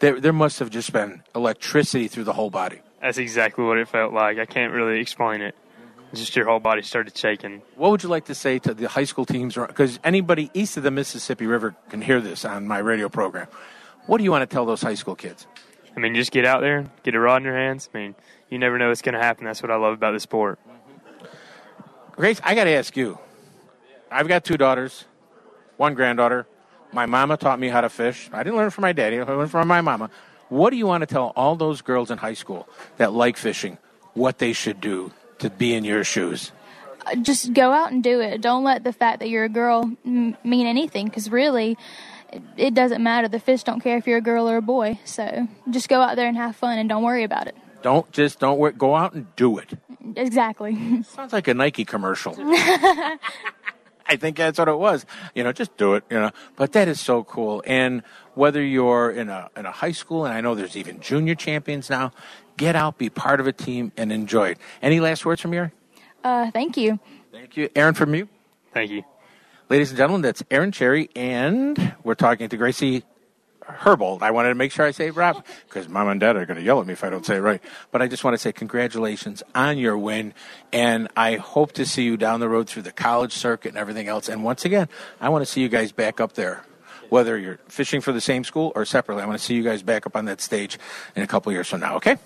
there 0.00 0.20
there 0.20 0.32
must 0.32 0.58
have 0.58 0.68
just 0.68 0.92
been 0.92 1.22
electricity 1.32 2.08
through 2.08 2.24
the 2.24 2.32
whole 2.32 2.50
body. 2.50 2.80
That's 3.00 3.18
exactly 3.18 3.64
what 3.64 3.78
it 3.78 3.86
felt 3.86 4.12
like. 4.12 4.38
I 4.38 4.46
can't 4.46 4.72
really 4.72 4.98
explain 4.98 5.42
it. 5.42 5.54
Just 6.14 6.36
your 6.36 6.46
whole 6.46 6.60
body 6.60 6.82
started 6.82 7.16
shaking. 7.16 7.62
What 7.74 7.90
would 7.90 8.02
you 8.02 8.08
like 8.08 8.26
to 8.26 8.34
say 8.34 8.58
to 8.60 8.74
the 8.74 8.88
high 8.88 9.04
school 9.04 9.24
teams? 9.24 9.54
Because 9.54 9.98
anybody 10.04 10.50
east 10.54 10.76
of 10.76 10.82
the 10.82 10.90
Mississippi 10.90 11.46
River 11.46 11.74
can 11.90 12.00
hear 12.00 12.20
this 12.20 12.44
on 12.44 12.66
my 12.66 12.78
radio 12.78 13.08
program. 13.08 13.48
What 14.06 14.18
do 14.18 14.24
you 14.24 14.30
want 14.30 14.48
to 14.48 14.52
tell 14.52 14.64
those 14.64 14.82
high 14.82 14.94
school 14.94 15.16
kids? 15.16 15.46
I 15.96 16.00
mean, 16.00 16.14
just 16.14 16.30
get 16.30 16.44
out 16.44 16.60
there, 16.60 16.86
get 17.02 17.14
a 17.14 17.20
rod 17.20 17.38
in 17.38 17.44
your 17.44 17.56
hands. 17.56 17.88
I 17.92 17.98
mean, 17.98 18.14
you 18.50 18.58
never 18.58 18.78
know 18.78 18.88
what's 18.88 19.02
going 19.02 19.14
to 19.14 19.20
happen. 19.20 19.44
That's 19.44 19.62
what 19.62 19.70
I 19.70 19.76
love 19.76 19.94
about 19.94 20.12
the 20.12 20.20
sport. 20.20 20.60
Grace, 22.12 22.40
I 22.44 22.54
got 22.54 22.64
to 22.64 22.70
ask 22.70 22.96
you. 22.96 23.18
I've 24.10 24.28
got 24.28 24.44
two 24.44 24.56
daughters, 24.56 25.04
one 25.76 25.94
granddaughter. 25.94 26.46
My 26.92 27.06
mama 27.06 27.36
taught 27.36 27.58
me 27.58 27.68
how 27.68 27.80
to 27.80 27.88
fish. 27.88 28.30
I 28.32 28.42
didn't 28.44 28.56
learn 28.56 28.70
from 28.70 28.82
my 28.82 28.92
daddy. 28.92 29.18
I 29.18 29.24
learned 29.24 29.50
from 29.50 29.66
my 29.66 29.80
mama. 29.80 30.10
What 30.48 30.70
do 30.70 30.76
you 30.76 30.86
want 30.86 31.02
to 31.02 31.06
tell 31.06 31.32
all 31.34 31.56
those 31.56 31.82
girls 31.82 32.10
in 32.10 32.18
high 32.18 32.34
school 32.34 32.68
that 32.98 33.12
like 33.12 33.36
fishing 33.36 33.78
what 34.14 34.38
they 34.38 34.52
should 34.52 34.80
do 34.80 35.12
to 35.38 35.50
be 35.50 35.74
in 35.74 35.84
your 35.84 36.04
shoes? 36.04 36.52
Just 37.22 37.52
go 37.52 37.70
out 37.70 37.92
and 37.92 38.02
do 38.02 38.20
it. 38.20 38.40
Don't 38.40 38.64
let 38.64 38.82
the 38.82 38.92
fact 38.92 39.20
that 39.20 39.28
you're 39.28 39.44
a 39.44 39.48
girl 39.48 39.90
m- 40.04 40.36
mean 40.42 40.66
anything 40.66 41.06
because 41.06 41.30
really, 41.30 41.78
it, 42.32 42.42
it 42.56 42.74
doesn't 42.74 43.02
matter. 43.02 43.28
The 43.28 43.38
fish 43.38 43.62
don't 43.62 43.80
care 43.80 43.96
if 43.96 44.06
you're 44.06 44.18
a 44.18 44.22
girl 44.22 44.48
or 44.48 44.56
a 44.56 44.62
boy. 44.62 44.98
So 45.04 45.46
just 45.70 45.88
go 45.88 46.00
out 46.00 46.16
there 46.16 46.26
and 46.26 46.36
have 46.36 46.56
fun 46.56 46.78
and 46.78 46.88
don't 46.88 47.04
worry 47.04 47.22
about 47.22 47.46
it. 47.46 47.56
Don't 47.82 48.10
just 48.10 48.40
don't 48.40 48.58
worry, 48.58 48.72
go 48.72 48.96
out 48.96 49.12
and 49.12 49.26
do 49.36 49.58
it. 49.58 49.74
Exactly. 50.16 51.02
Sounds 51.04 51.32
like 51.32 51.46
a 51.46 51.54
Nike 51.54 51.84
commercial. 51.84 52.34
I 54.08 54.16
think 54.16 54.36
that's 54.36 54.58
what 54.58 54.68
it 54.68 54.78
was. 54.78 55.04
You 55.34 55.44
know, 55.44 55.52
just 55.52 55.76
do 55.76 55.94
it. 55.94 56.04
You 56.10 56.18
know, 56.18 56.30
but 56.56 56.72
that 56.72 56.88
is 56.88 57.00
so 57.00 57.24
cool. 57.24 57.62
And 57.66 58.02
whether 58.34 58.62
you're 58.62 59.10
in 59.10 59.28
a 59.28 59.50
in 59.56 59.66
a 59.66 59.72
high 59.72 59.92
school, 59.92 60.24
and 60.24 60.34
I 60.34 60.40
know 60.40 60.54
there's 60.54 60.76
even 60.76 61.00
junior 61.00 61.34
champions 61.34 61.90
now, 61.90 62.12
get 62.56 62.76
out, 62.76 62.98
be 62.98 63.10
part 63.10 63.40
of 63.40 63.46
a 63.46 63.52
team, 63.52 63.92
and 63.96 64.10
enjoy 64.12 64.50
it. 64.50 64.58
Any 64.82 65.00
last 65.00 65.24
words 65.26 65.40
from 65.40 65.52
you? 65.52 65.70
Uh, 66.24 66.50
thank 66.50 66.76
you. 66.76 66.98
Thank 67.32 67.56
you, 67.56 67.68
Aaron. 67.76 67.94
From 67.94 68.14
you, 68.14 68.28
Thank 68.72 68.90
you. 68.90 69.02
ladies 69.68 69.90
and 69.90 69.96
gentlemen, 69.98 70.22
that's 70.22 70.42
Aaron 70.50 70.72
Cherry, 70.72 71.10
and 71.14 71.94
we're 72.02 72.14
talking 72.14 72.48
to 72.48 72.56
Gracie 72.56 73.04
Herbold. 73.62 74.22
I 74.22 74.30
wanted 74.30 74.50
to 74.50 74.54
make 74.54 74.72
sure 74.72 74.86
I 74.86 74.90
say 74.92 75.08
it 75.08 75.16
right 75.16 75.36
because 75.68 75.88
mom 75.88 76.08
and 76.08 76.20
dad 76.20 76.36
are 76.36 76.46
going 76.46 76.56
to 76.56 76.62
yell 76.62 76.80
at 76.80 76.86
me 76.86 76.92
if 76.92 77.02
I 77.04 77.10
don't 77.10 77.26
say 77.26 77.36
it 77.36 77.40
right. 77.40 77.60
But 77.90 78.00
I 78.00 78.06
just 78.08 78.22
want 78.24 78.34
to 78.34 78.38
say 78.38 78.52
congratulations 78.52 79.42
on 79.54 79.76
your 79.78 79.98
win, 79.98 80.34
and 80.72 81.08
I 81.16 81.36
hope 81.36 81.72
to 81.72 81.84
see 81.84 82.04
you 82.04 82.16
down 82.16 82.40
the 82.40 82.48
road 82.48 82.68
through 82.68 82.82
the 82.82 82.92
college 82.92 83.32
circuit 83.32 83.70
and 83.70 83.78
everything 83.78 84.08
else. 84.08 84.28
And 84.28 84.44
once 84.44 84.64
again, 84.64 84.88
I 85.20 85.28
want 85.28 85.42
to 85.44 85.50
see 85.50 85.60
you 85.60 85.68
guys 85.68 85.92
back 85.92 86.20
up 86.20 86.34
there. 86.34 86.62
Whether 87.08 87.38
you're 87.38 87.58
fishing 87.68 88.00
for 88.00 88.10
the 88.12 88.20
same 88.20 88.42
school 88.42 88.72
or 88.74 88.84
separately, 88.84 89.22
I 89.22 89.26
want 89.26 89.38
to 89.38 89.44
see 89.44 89.54
you 89.54 89.62
guys 89.62 89.80
back 89.82 90.06
up 90.06 90.16
on 90.16 90.24
that 90.24 90.40
stage 90.40 90.76
in 91.14 91.22
a 91.22 91.26
couple 91.28 91.52
years 91.52 91.68
from 91.68 91.80
now, 91.80 91.96
okay? 91.96 92.16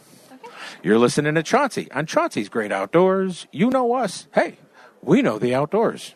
You're 0.83 0.99
listening 0.99 1.35
to 1.35 1.43
Chauncey 1.43 1.91
on 1.93 2.07
Chauncey's 2.07 2.49
Great 2.49 2.73
Outdoors. 2.73 3.47
You 3.53 3.71
know 3.71 3.95
us. 3.95 4.29
Hey, 4.33 4.59
we 5.03 5.23
know 5.23 5.39
the 5.39 5.55
outdoors. 5.55 6.15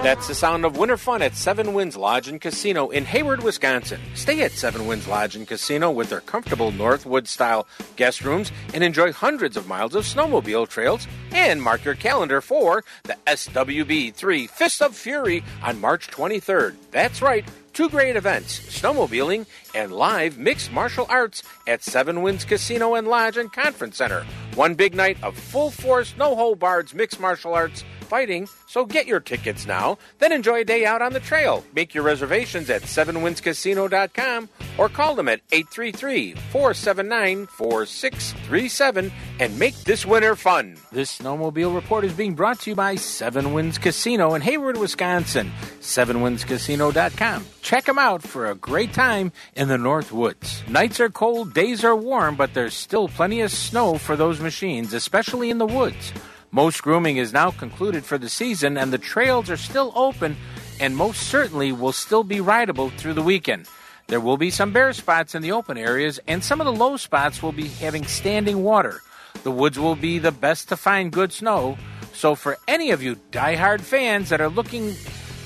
That's 0.00 0.28
the 0.28 0.34
sound 0.34 0.64
of 0.64 0.78
winter 0.78 0.96
fun 0.96 1.22
at 1.22 1.34
Seven 1.34 1.74
Winds 1.74 1.96
Lodge 1.96 2.28
and 2.28 2.40
Casino 2.40 2.88
in 2.88 3.04
Hayward, 3.04 3.42
Wisconsin. 3.42 4.00
Stay 4.14 4.42
at 4.42 4.52
Seven 4.52 4.86
Winds 4.86 5.08
Lodge 5.08 5.34
and 5.34 5.46
Casino 5.46 5.90
with 5.90 6.08
their 6.08 6.20
comfortable 6.20 6.70
Northwood 6.70 7.26
style 7.26 7.66
guest 7.96 8.24
rooms 8.24 8.52
and 8.72 8.84
enjoy 8.84 9.12
hundreds 9.12 9.56
of 9.56 9.66
miles 9.66 9.96
of 9.96 10.04
snowmobile 10.04 10.68
trails. 10.68 11.06
And 11.32 11.60
mark 11.60 11.84
your 11.84 11.96
calendar 11.96 12.40
for 12.40 12.84
the 13.02 13.16
SWB 13.26 14.14
3 14.14 14.46
Fists 14.46 14.80
of 14.80 14.96
Fury 14.96 15.42
on 15.62 15.80
March 15.80 16.08
23rd. 16.08 16.76
That's 16.92 17.20
right. 17.20 17.44
Two 17.78 17.88
great 17.88 18.16
events 18.16 18.58
snowmobiling 18.58 19.46
and 19.72 19.92
live 19.92 20.36
mixed 20.36 20.72
martial 20.72 21.06
arts 21.08 21.44
at 21.68 21.80
Seven 21.80 22.22
Winds 22.22 22.44
Casino 22.44 22.96
and 22.96 23.06
Lodge 23.06 23.36
and 23.36 23.52
Conference 23.52 23.98
Center. 23.98 24.26
One 24.56 24.74
big 24.74 24.96
night 24.96 25.16
of 25.22 25.38
full 25.38 25.70
force, 25.70 26.12
no 26.18 26.34
hold 26.34 26.58
barred 26.58 26.92
mixed 26.92 27.20
martial 27.20 27.54
arts 27.54 27.84
fighting, 28.08 28.48
so 28.66 28.84
get 28.84 29.06
your 29.06 29.20
tickets 29.20 29.66
now. 29.66 29.98
Then 30.18 30.32
enjoy 30.32 30.62
a 30.62 30.64
day 30.64 30.84
out 30.84 31.02
on 31.02 31.12
the 31.12 31.20
trail. 31.20 31.62
Make 31.74 31.94
your 31.94 32.02
reservations 32.02 32.70
at 32.70 32.82
sevenwindscasino.com 32.82 34.48
or 34.78 34.88
call 34.88 35.14
them 35.14 35.28
at 35.28 35.40
833 35.52 36.32
479 36.50 37.46
4637 37.46 39.12
and 39.38 39.58
make 39.58 39.74
this 39.84 40.04
winter 40.04 40.34
fun. 40.34 40.76
This 40.90 41.18
snowmobile 41.18 41.74
report 41.74 42.04
is 42.04 42.12
being 42.12 42.34
brought 42.34 42.60
to 42.60 42.70
you 42.70 42.76
by 42.76 42.96
Seven 42.96 43.52
Winds 43.52 43.78
Casino 43.78 44.34
in 44.34 44.42
Hayward, 44.42 44.78
Wisconsin. 44.78 45.52
Sevenwindscasino.com. 45.80 47.44
Check 47.68 47.84
them 47.84 47.98
out 47.98 48.22
for 48.22 48.46
a 48.46 48.54
great 48.54 48.94
time 48.94 49.30
in 49.54 49.68
the 49.68 49.76
North 49.76 50.10
Woods. 50.10 50.62
Nights 50.70 51.00
are 51.00 51.10
cold, 51.10 51.52
days 51.52 51.84
are 51.84 51.94
warm, 51.94 52.34
but 52.34 52.54
there's 52.54 52.72
still 52.72 53.08
plenty 53.08 53.42
of 53.42 53.50
snow 53.50 53.98
for 53.98 54.16
those 54.16 54.40
machines, 54.40 54.94
especially 54.94 55.50
in 55.50 55.58
the 55.58 55.66
woods. 55.66 56.14
Most 56.50 56.82
grooming 56.82 57.18
is 57.18 57.34
now 57.34 57.50
concluded 57.50 58.06
for 58.06 58.16
the 58.16 58.30
season, 58.30 58.78
and 58.78 58.90
the 58.90 58.96
trails 58.96 59.50
are 59.50 59.58
still 59.58 59.92
open 59.94 60.34
and 60.80 60.96
most 60.96 61.24
certainly 61.24 61.70
will 61.70 61.92
still 61.92 62.24
be 62.24 62.40
rideable 62.40 62.88
through 62.88 63.12
the 63.12 63.20
weekend. 63.20 63.68
There 64.06 64.18
will 64.18 64.38
be 64.38 64.50
some 64.50 64.72
bare 64.72 64.94
spots 64.94 65.34
in 65.34 65.42
the 65.42 65.52
open 65.52 65.76
areas, 65.76 66.18
and 66.26 66.42
some 66.42 66.62
of 66.62 66.64
the 66.64 66.72
low 66.72 66.96
spots 66.96 67.42
will 67.42 67.52
be 67.52 67.68
having 67.68 68.06
standing 68.06 68.62
water. 68.62 69.02
The 69.42 69.50
woods 69.50 69.78
will 69.78 69.94
be 69.94 70.18
the 70.18 70.32
best 70.32 70.70
to 70.70 70.76
find 70.78 71.12
good 71.12 71.34
snow. 71.34 71.76
So, 72.14 72.34
for 72.34 72.56
any 72.66 72.92
of 72.92 73.02
you 73.02 73.16
diehard 73.30 73.82
fans 73.82 74.30
that 74.30 74.40
are 74.40 74.48
looking 74.48 74.94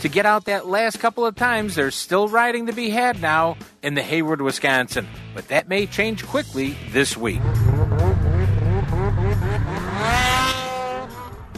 to 0.02 0.08
get 0.08 0.26
out 0.26 0.46
that 0.46 0.66
last 0.66 0.98
couple 0.98 1.24
of 1.24 1.36
times, 1.36 1.76
there's 1.76 1.94
still 1.94 2.26
riding 2.26 2.66
to 2.66 2.72
be 2.72 2.90
had 2.90 3.22
now 3.22 3.56
in 3.84 3.94
the 3.94 4.02
Hayward, 4.02 4.42
Wisconsin. 4.42 5.06
But 5.32 5.46
that 5.46 5.68
may 5.68 5.86
change 5.86 6.26
quickly 6.26 6.76
this 6.90 7.16
week. 7.16 7.40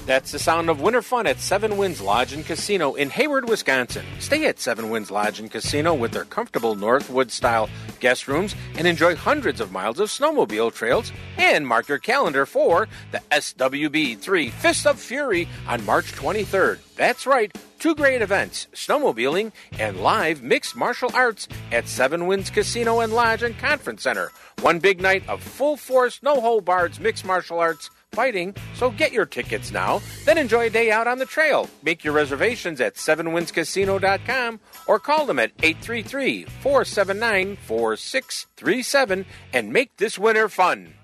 That's 0.06 0.32
the 0.32 0.38
sound 0.38 0.68
of 0.68 0.82
winter 0.82 1.00
fun 1.00 1.26
at 1.26 1.40
Seven 1.40 1.78
Winds 1.78 1.98
Lodge 1.98 2.34
and 2.34 2.44
Casino 2.44 2.92
in 2.92 3.08
Hayward, 3.08 3.48
Wisconsin. 3.48 4.04
Stay 4.18 4.44
at 4.44 4.60
Seven 4.60 4.90
Winds 4.90 5.10
Lodge 5.10 5.40
and 5.40 5.50
Casino 5.50 5.94
with 5.94 6.12
their 6.12 6.26
comfortable 6.26 6.74
Northwood 6.74 7.30
style 7.30 7.70
guest 8.00 8.28
rooms 8.28 8.54
and 8.76 8.86
enjoy 8.86 9.16
hundreds 9.16 9.62
of 9.62 9.72
miles 9.72 9.98
of 9.98 10.10
snowmobile 10.10 10.74
trails. 10.74 11.10
And 11.38 11.66
mark 11.66 11.88
your 11.88 11.98
calendar 11.98 12.44
for 12.44 12.86
the 13.12 13.22
SWB 13.30 14.18
3 14.18 14.50
Fists 14.50 14.84
of 14.84 15.00
Fury 15.00 15.48
on 15.66 15.86
March 15.86 16.12
23rd. 16.12 16.80
That's 16.96 17.26
right, 17.26 17.50
two 17.78 17.94
great 17.94 18.20
events 18.20 18.68
snowmobiling 18.74 19.52
and 19.78 20.00
live 20.00 20.42
mixed 20.42 20.76
martial 20.76 21.10
arts 21.14 21.48
at 21.72 21.88
Seven 21.88 22.26
Winds 22.26 22.50
Casino 22.50 23.00
and 23.00 23.14
Lodge 23.14 23.42
and 23.42 23.58
Conference 23.58 24.02
Center. 24.02 24.30
One 24.60 24.80
big 24.80 25.00
night 25.00 25.26
of 25.30 25.42
full 25.42 25.78
force, 25.78 26.22
no 26.22 26.42
hold 26.42 26.66
barred 26.66 27.00
mixed 27.00 27.24
martial 27.24 27.58
arts 27.58 27.88
fighting, 28.14 28.54
so 28.74 28.90
get 28.90 29.12
your 29.12 29.26
tickets 29.26 29.70
now. 29.70 30.00
Then 30.24 30.38
enjoy 30.38 30.66
a 30.66 30.70
day 30.70 30.90
out 30.90 31.06
on 31.06 31.18
the 31.18 31.26
trail. 31.26 31.68
Make 31.82 32.04
your 32.04 32.14
reservations 32.14 32.80
at 32.80 32.94
sevenwindscasino.com 32.94 34.60
or 34.86 34.98
call 34.98 35.26
them 35.26 35.38
at 35.38 35.52
833 35.62 36.44
479 36.44 37.56
4637 37.56 39.26
and 39.52 39.72
make 39.72 39.96
this 39.96 40.18
winter 40.18 40.48
fun. 40.48 40.94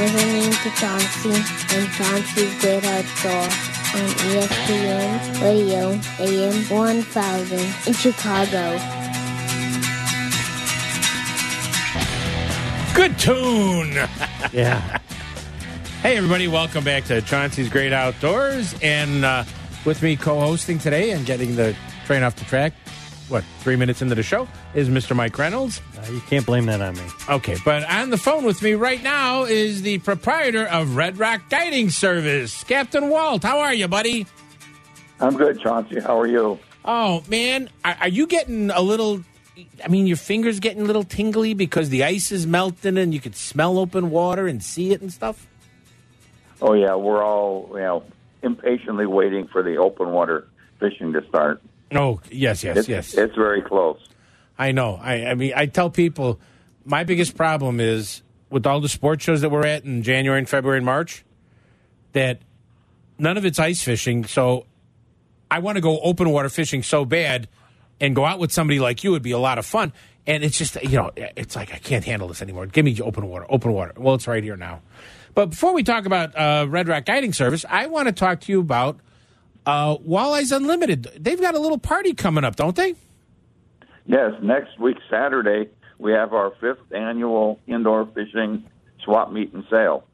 Listening 0.00 0.52
to 0.52 0.70
Chauncey 0.76 1.34
and 1.76 1.88
Chauncey's 1.92 2.60
Great 2.60 2.84
Outdoor 2.84 3.42
on 3.92 4.08
ESPN 4.30 5.42
Radio 5.42 6.00
AM 6.20 6.54
1000 6.70 7.58
in 7.86 7.92
Chicago. 7.92 9.09
Good 13.00 13.18
tune! 13.18 13.94
Yeah. 14.52 14.98
Hey, 16.02 16.18
everybody, 16.18 16.48
welcome 16.48 16.84
back 16.84 17.04
to 17.04 17.22
Chauncey's 17.22 17.70
Great 17.70 17.94
Outdoors. 17.94 18.74
And 18.82 19.24
uh, 19.24 19.44
with 19.86 20.02
me 20.02 20.16
co 20.16 20.38
hosting 20.38 20.78
today 20.78 21.12
and 21.12 21.24
getting 21.24 21.56
the 21.56 21.74
train 22.04 22.22
off 22.22 22.36
the 22.36 22.44
track, 22.44 22.74
what 23.28 23.42
three 23.60 23.76
minutes 23.76 24.02
into 24.02 24.14
the 24.14 24.22
show 24.22 24.46
is 24.74 24.90
Mr. 24.90 25.16
Mike 25.16 25.38
Reynolds. 25.38 25.80
Uh, 25.96 26.10
you 26.12 26.20
can't 26.28 26.44
blame 26.44 26.66
that 26.66 26.82
on 26.82 26.94
me. 26.94 27.04
Okay, 27.30 27.56
but 27.64 27.88
on 27.90 28.10
the 28.10 28.18
phone 28.18 28.44
with 28.44 28.60
me 28.60 28.74
right 28.74 29.02
now 29.02 29.44
is 29.44 29.80
the 29.80 29.96
proprietor 30.00 30.66
of 30.66 30.94
Red 30.94 31.18
Rock 31.18 31.48
Guiding 31.48 31.88
Service, 31.88 32.64
Captain 32.64 33.08
Walt. 33.08 33.44
How 33.44 33.60
are 33.60 33.72
you, 33.72 33.88
buddy? 33.88 34.26
I'm 35.20 35.38
good, 35.38 35.58
Chauncey. 35.60 36.00
How 36.00 36.20
are 36.20 36.26
you? 36.26 36.58
Oh 36.84 37.22
man, 37.28 37.70
are, 37.82 37.96
are 38.02 38.08
you 38.08 38.26
getting 38.26 38.68
a 38.70 38.82
little? 38.82 39.24
I 39.84 39.88
mean, 39.88 40.06
your 40.06 40.16
fingers 40.16 40.60
getting 40.60 40.82
a 40.82 40.84
little 40.84 41.04
tingly 41.04 41.54
because 41.54 41.88
the 41.88 42.04
ice 42.04 42.32
is 42.32 42.46
melting 42.46 42.98
and 42.98 43.12
you 43.14 43.20
could 43.20 43.36
smell 43.36 43.78
open 43.78 44.10
water 44.10 44.46
and 44.46 44.62
see 44.62 44.92
it 44.92 45.00
and 45.00 45.12
stuff. 45.12 45.46
Oh 46.62 46.74
yeah, 46.74 46.94
we're 46.94 47.22
all 47.24 47.68
you 47.72 47.80
know 47.80 48.04
impatiently 48.42 49.06
waiting 49.06 49.46
for 49.48 49.62
the 49.62 49.76
open 49.76 50.10
water 50.10 50.46
fishing 50.78 51.12
to 51.12 51.26
start. 51.28 51.62
Oh 51.92 52.20
yes, 52.30 52.62
yes, 52.62 52.76
It's, 52.78 52.88
yes. 52.88 53.14
it's 53.14 53.34
very 53.34 53.62
close. 53.62 53.98
I 54.58 54.72
know. 54.72 55.00
I, 55.02 55.26
I 55.26 55.34
mean, 55.34 55.52
I 55.56 55.66
tell 55.66 55.90
people 55.90 56.38
my 56.84 57.04
biggest 57.04 57.36
problem 57.36 57.80
is 57.80 58.22
with 58.50 58.66
all 58.66 58.80
the 58.80 58.88
sports 58.88 59.24
shows 59.24 59.40
that 59.40 59.50
we're 59.50 59.66
at 59.66 59.84
in 59.84 60.02
January 60.02 60.38
and 60.38 60.48
February 60.48 60.78
and 60.78 60.86
March 60.86 61.24
that 62.12 62.40
none 63.18 63.36
of 63.36 63.44
it's 63.44 63.58
ice 63.58 63.82
fishing. 63.82 64.24
So 64.24 64.66
I 65.50 65.60
want 65.60 65.76
to 65.76 65.80
go 65.80 66.00
open 66.00 66.30
water 66.30 66.48
fishing 66.48 66.82
so 66.82 67.04
bad 67.04 67.48
and 68.00 68.14
go 68.14 68.24
out 68.24 68.38
with 68.38 68.52
somebody 68.52 68.80
like 68.80 69.04
you 69.04 69.10
would 69.10 69.22
be 69.22 69.32
a 69.32 69.38
lot 69.38 69.58
of 69.58 69.66
fun. 69.66 69.92
And 70.26 70.44
it's 70.44 70.58
just, 70.58 70.80
you 70.82 70.96
know, 70.96 71.10
it's 71.16 71.56
like, 71.56 71.72
I 71.74 71.78
can't 71.78 72.04
handle 72.04 72.28
this 72.28 72.42
anymore. 72.42 72.66
Give 72.66 72.84
me 72.84 73.00
open 73.00 73.26
water, 73.26 73.46
open 73.48 73.72
water. 73.72 73.92
Well, 73.96 74.14
it's 74.14 74.26
right 74.26 74.44
here 74.44 74.56
now. 74.56 74.82
But 75.34 75.46
before 75.50 75.72
we 75.72 75.82
talk 75.82 76.06
about 76.06 76.36
uh, 76.36 76.66
Red 76.68 76.88
Rock 76.88 77.04
Guiding 77.04 77.32
Service, 77.32 77.64
I 77.68 77.86
want 77.86 78.08
to 78.08 78.12
talk 78.12 78.40
to 78.42 78.52
you 78.52 78.60
about 78.60 78.98
uh, 79.66 79.96
Walleyes 79.98 80.54
Unlimited. 80.54 81.08
They've 81.18 81.40
got 81.40 81.54
a 81.54 81.58
little 81.58 81.78
party 81.78 82.14
coming 82.14 82.44
up, 82.44 82.56
don't 82.56 82.76
they? 82.76 82.94
Yes, 84.06 84.32
next 84.42 84.78
week 84.78 84.96
Saturday 85.08 85.68
we 85.98 86.12
have 86.12 86.32
our 86.32 86.52
fifth 86.60 86.92
annual 86.92 87.60
indoor 87.66 88.06
fishing 88.06 88.64
swap 89.04 89.30
meet 89.32 89.52
and 89.52 89.64
sale. 89.70 90.04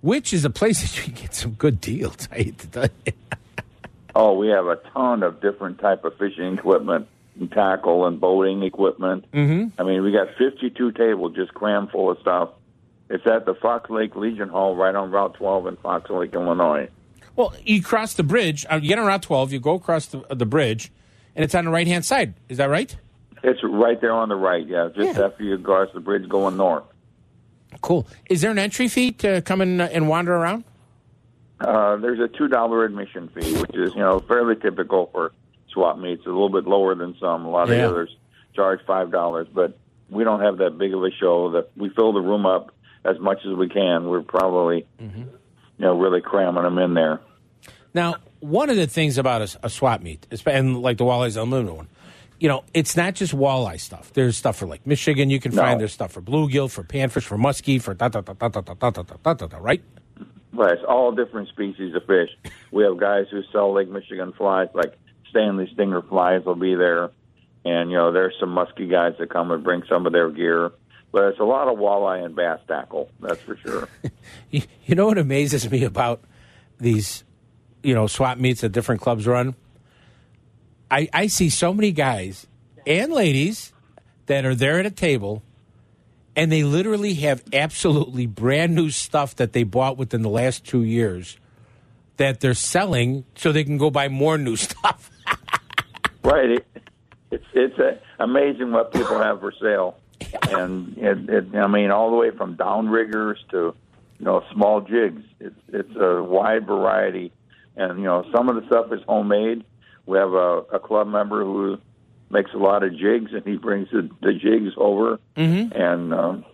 Which 0.00 0.32
is 0.32 0.44
a 0.44 0.50
place 0.50 0.80
that 0.82 0.96
you 0.96 1.12
can 1.12 1.22
get 1.22 1.34
some 1.34 1.52
good 1.52 1.80
deals. 1.80 2.28
I 2.30 2.36
hate 2.36 2.58
to 2.58 2.66
tell 2.68 2.88
you. 3.04 3.12
Oh, 4.14 4.34
we 4.34 4.48
have 4.48 4.66
a 4.66 4.76
ton 4.92 5.22
of 5.22 5.40
different 5.40 5.78
type 5.78 6.04
of 6.04 6.16
fishing 6.18 6.58
equipment 6.58 7.06
and 7.38 7.50
tackle 7.50 8.06
and 8.06 8.20
boating 8.20 8.62
equipment. 8.62 9.30
Mm-hmm. 9.32 9.80
I 9.80 9.84
mean, 9.84 10.02
we 10.02 10.12
got 10.12 10.28
52 10.36 10.92
tables 10.92 11.34
just 11.36 11.54
crammed 11.54 11.90
full 11.90 12.10
of 12.10 12.18
stuff. 12.20 12.50
It's 13.08 13.26
at 13.26 13.44
the 13.46 13.54
Fox 13.54 13.90
Lake 13.90 14.14
Legion 14.16 14.48
Hall 14.48 14.76
right 14.76 14.94
on 14.94 15.10
Route 15.10 15.34
12 15.34 15.66
in 15.68 15.76
Fox 15.76 16.10
Lake, 16.10 16.32
Illinois. 16.34 16.88
Well, 17.36 17.54
you 17.64 17.82
cross 17.82 18.14
the 18.14 18.22
bridge. 18.22 18.66
Uh, 18.70 18.76
you 18.82 18.88
get 18.88 18.98
on 18.98 19.06
Route 19.06 19.22
12, 19.22 19.52
you 19.52 19.60
go 19.60 19.74
across 19.74 20.06
the, 20.06 20.24
the 20.34 20.46
bridge, 20.46 20.92
and 21.34 21.44
it's 21.44 21.54
on 21.54 21.64
the 21.64 21.70
right 21.70 21.86
hand 21.86 22.04
side. 22.04 22.34
Is 22.48 22.58
that 22.58 22.68
right? 22.68 22.94
It's 23.42 23.60
right 23.64 24.00
there 24.00 24.12
on 24.12 24.28
the 24.28 24.36
right, 24.36 24.66
yeah, 24.66 24.88
just 24.94 25.16
Yeah. 25.18 25.24
after 25.26 25.42
you 25.44 25.56
cross 25.58 25.88
the 25.94 26.00
bridge 26.00 26.28
going 26.28 26.56
north. 26.56 26.84
Cool. 27.80 28.06
Is 28.28 28.42
there 28.42 28.50
an 28.50 28.58
entry 28.58 28.88
fee 28.88 29.12
to 29.12 29.40
come 29.42 29.60
in 29.60 29.80
and 29.80 30.08
wander 30.08 30.34
around? 30.34 30.64
Uh, 31.60 31.96
there's 31.96 32.18
a 32.20 32.28
two 32.28 32.48
dollar 32.48 32.84
admission 32.84 33.28
fee, 33.28 33.54
which 33.60 33.74
is 33.74 33.92
you 33.94 34.00
know 34.00 34.20
fairly 34.20 34.56
typical 34.56 35.08
for 35.12 35.32
swap 35.72 35.98
meets. 35.98 36.24
A 36.24 36.28
little 36.28 36.48
bit 36.48 36.64
lower 36.66 36.94
than 36.94 37.14
some. 37.20 37.44
A 37.44 37.50
lot 37.50 37.64
of 37.64 37.68
the 37.70 37.82
others 37.86 38.14
charge 38.56 38.80
five 38.86 39.10
dollars, 39.10 39.46
but 39.52 39.78
we 40.08 40.24
don't 40.24 40.40
have 40.40 40.58
that 40.58 40.78
big 40.78 40.94
of 40.94 41.02
a 41.04 41.10
show. 41.10 41.52
That 41.52 41.70
we 41.76 41.90
fill 41.90 42.12
the 42.12 42.20
room 42.20 42.46
up 42.46 42.74
as 43.04 43.18
much 43.18 43.38
as 43.46 43.54
we 43.54 43.68
can. 43.68 44.08
We're 44.08 44.22
probably 44.22 44.86
Mm-hmm. 45.00 45.20
you 45.20 45.28
know 45.78 45.98
really 45.98 46.20
cramming 46.22 46.62
them 46.64 46.78
in 46.78 46.94
there. 46.94 47.20
Now, 47.92 48.16
one 48.40 48.70
of 48.70 48.76
the 48.76 48.86
things 48.86 49.18
about 49.18 49.42
a, 49.42 49.58
a 49.64 49.70
swap 49.70 50.00
meet, 50.00 50.26
and 50.46 50.80
like 50.80 50.96
the 50.96 51.04
Walleyes 51.04 51.40
Unlimited 51.40 51.76
one, 51.76 51.88
you 52.38 52.48
know, 52.48 52.62
it's 52.72 52.96
not 52.96 53.14
just 53.16 53.34
walleye 53.34 53.80
stuff. 53.80 54.12
There's 54.14 54.36
stuff 54.36 54.56
for 54.56 54.66
like 54.66 54.86
Michigan 54.86 55.28
you 55.28 55.40
can 55.40 55.54
No. 55.54 55.60
find. 55.62 55.78
There's 55.80 55.92
stuff 55.92 56.12
for 56.12 56.22
bluegill, 56.22 56.70
for 56.70 56.84
panfish, 56.84 57.24
for 57.24 57.36
muskie, 57.36 57.82
for 57.82 57.92
da 57.92 58.08
da 58.08 58.20
da 58.22 58.32
da 58.32 58.48
da 58.48 58.60
da 58.60 58.74
da 58.78 58.90
da 58.90 59.02
da 59.02 59.34
da 59.34 59.46
da. 59.46 59.58
Right? 59.58 59.82
But 60.52 60.72
it's 60.72 60.84
all 60.86 61.12
different 61.12 61.48
species 61.48 61.94
of 61.94 62.04
fish. 62.06 62.30
We 62.72 62.82
have 62.84 62.98
guys 62.98 63.26
who 63.30 63.42
sell 63.52 63.72
Lake 63.72 63.88
Michigan 63.88 64.32
flies, 64.32 64.68
like 64.74 64.98
Stanley 65.30 65.70
Stinger 65.72 66.02
flies 66.02 66.44
will 66.44 66.56
be 66.56 66.74
there. 66.74 67.10
And, 67.64 67.90
you 67.90 67.96
know, 67.96 68.10
there's 68.10 68.34
some 68.40 68.50
musky 68.50 68.86
guys 68.86 69.14
that 69.18 69.30
come 69.30 69.50
and 69.50 69.62
bring 69.62 69.82
some 69.88 70.06
of 70.06 70.12
their 70.12 70.30
gear. 70.30 70.72
But 71.12 71.24
it's 71.24 71.40
a 71.40 71.44
lot 71.44 71.68
of 71.68 71.78
walleye 71.78 72.24
and 72.24 72.34
bass 72.34 72.60
tackle, 72.68 73.10
that's 73.20 73.40
for 73.40 73.56
sure. 73.56 73.88
You, 74.50 74.62
you 74.84 74.94
know 74.96 75.06
what 75.06 75.18
amazes 75.18 75.70
me 75.70 75.84
about 75.84 76.22
these, 76.78 77.22
you 77.84 77.94
know, 77.94 78.08
swap 78.08 78.36
meets 78.38 78.62
that 78.62 78.70
different 78.70 79.00
clubs 79.00 79.26
run? 79.26 79.54
I, 80.90 81.08
I 81.12 81.26
see 81.28 81.50
so 81.50 81.72
many 81.72 81.92
guys 81.92 82.48
and 82.86 83.12
ladies 83.12 83.72
that 84.26 84.44
are 84.44 84.54
there 84.54 84.80
at 84.80 84.86
a 84.86 84.90
table 84.90 85.42
and 86.36 86.50
they 86.50 86.62
literally 86.62 87.14
have 87.14 87.42
absolutely 87.52 88.26
brand 88.26 88.74
new 88.74 88.90
stuff 88.90 89.36
that 89.36 89.52
they 89.52 89.64
bought 89.64 89.96
within 89.96 90.22
the 90.22 90.28
last 90.28 90.64
two 90.64 90.82
years 90.82 91.36
that 92.16 92.40
they're 92.40 92.54
selling 92.54 93.24
so 93.34 93.50
they 93.50 93.64
can 93.64 93.78
go 93.78 93.90
buy 93.90 94.08
more 94.08 94.36
new 94.36 94.56
stuff. 94.68 95.10
right. 96.22 96.50
It, 96.50 96.66
it's 97.30 97.44
it's 97.54 97.78
uh, 97.78 97.96
amazing 98.18 98.72
what 98.72 98.92
people 98.92 99.18
have 99.18 99.40
for 99.40 99.52
sale. 99.60 99.96
And, 100.50 100.98
it, 100.98 101.30
it, 101.30 101.54
I 101.54 101.66
mean, 101.66 101.90
all 101.90 102.10
the 102.10 102.16
way 102.16 102.30
from 102.30 102.56
downriggers 102.56 103.36
to, 103.52 103.74
you 104.18 104.24
know, 104.24 104.44
small 104.52 104.82
jigs. 104.82 105.22
It's, 105.40 105.56
it's 105.68 105.96
a 105.96 106.22
wide 106.22 106.66
variety. 106.66 107.32
And, 107.76 107.98
you 107.98 108.04
know, 108.04 108.26
some 108.34 108.48
of 108.48 108.56
the 108.56 108.66
stuff 108.66 108.92
is 108.92 109.00
homemade. 109.08 109.64
We 110.04 110.18
have 110.18 110.32
a, 110.32 110.58
a 110.72 110.78
club 110.78 111.06
member 111.06 111.42
who 111.42 111.78
makes 112.30 112.52
a 112.54 112.58
lot 112.58 112.82
of 112.82 112.92
jigs, 112.96 113.32
and 113.32 113.44
he 113.44 113.56
brings 113.56 113.88
the, 113.90 114.08
the 114.22 114.32
jigs 114.32 114.72
over, 114.76 115.18
Mm-hmm. 115.36 115.72
and 115.80 116.14
um, 116.14 116.44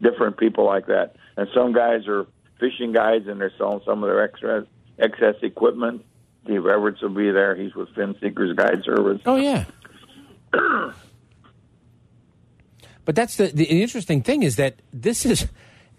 different 0.00 0.36
people 0.38 0.64
like 0.64 0.86
that. 0.86 1.16
And 1.36 1.48
some 1.54 1.72
guys 1.72 2.06
are 2.08 2.26
fishing 2.60 2.92
guides, 2.92 3.26
and 3.26 3.40
they're 3.40 3.52
selling 3.58 3.80
some 3.84 4.02
of 4.04 4.08
their 4.08 4.22
extra 4.22 4.66
excess 4.98 5.34
equipment. 5.42 6.04
Steve 6.44 6.66
Everett 6.66 7.00
will 7.02 7.08
be 7.10 7.30
there. 7.30 7.54
He's 7.56 7.74
with 7.74 7.88
Fin 7.94 8.14
Seekers 8.20 8.54
Guide 8.56 8.82
Service. 8.84 9.20
Oh 9.26 9.36
yeah. 9.36 9.64
but 13.04 13.14
that's 13.14 13.36
the 13.36 13.46
the 13.48 13.64
interesting 13.64 14.22
thing 14.22 14.42
is 14.42 14.56
that 14.56 14.76
this 14.92 15.24
is 15.26 15.46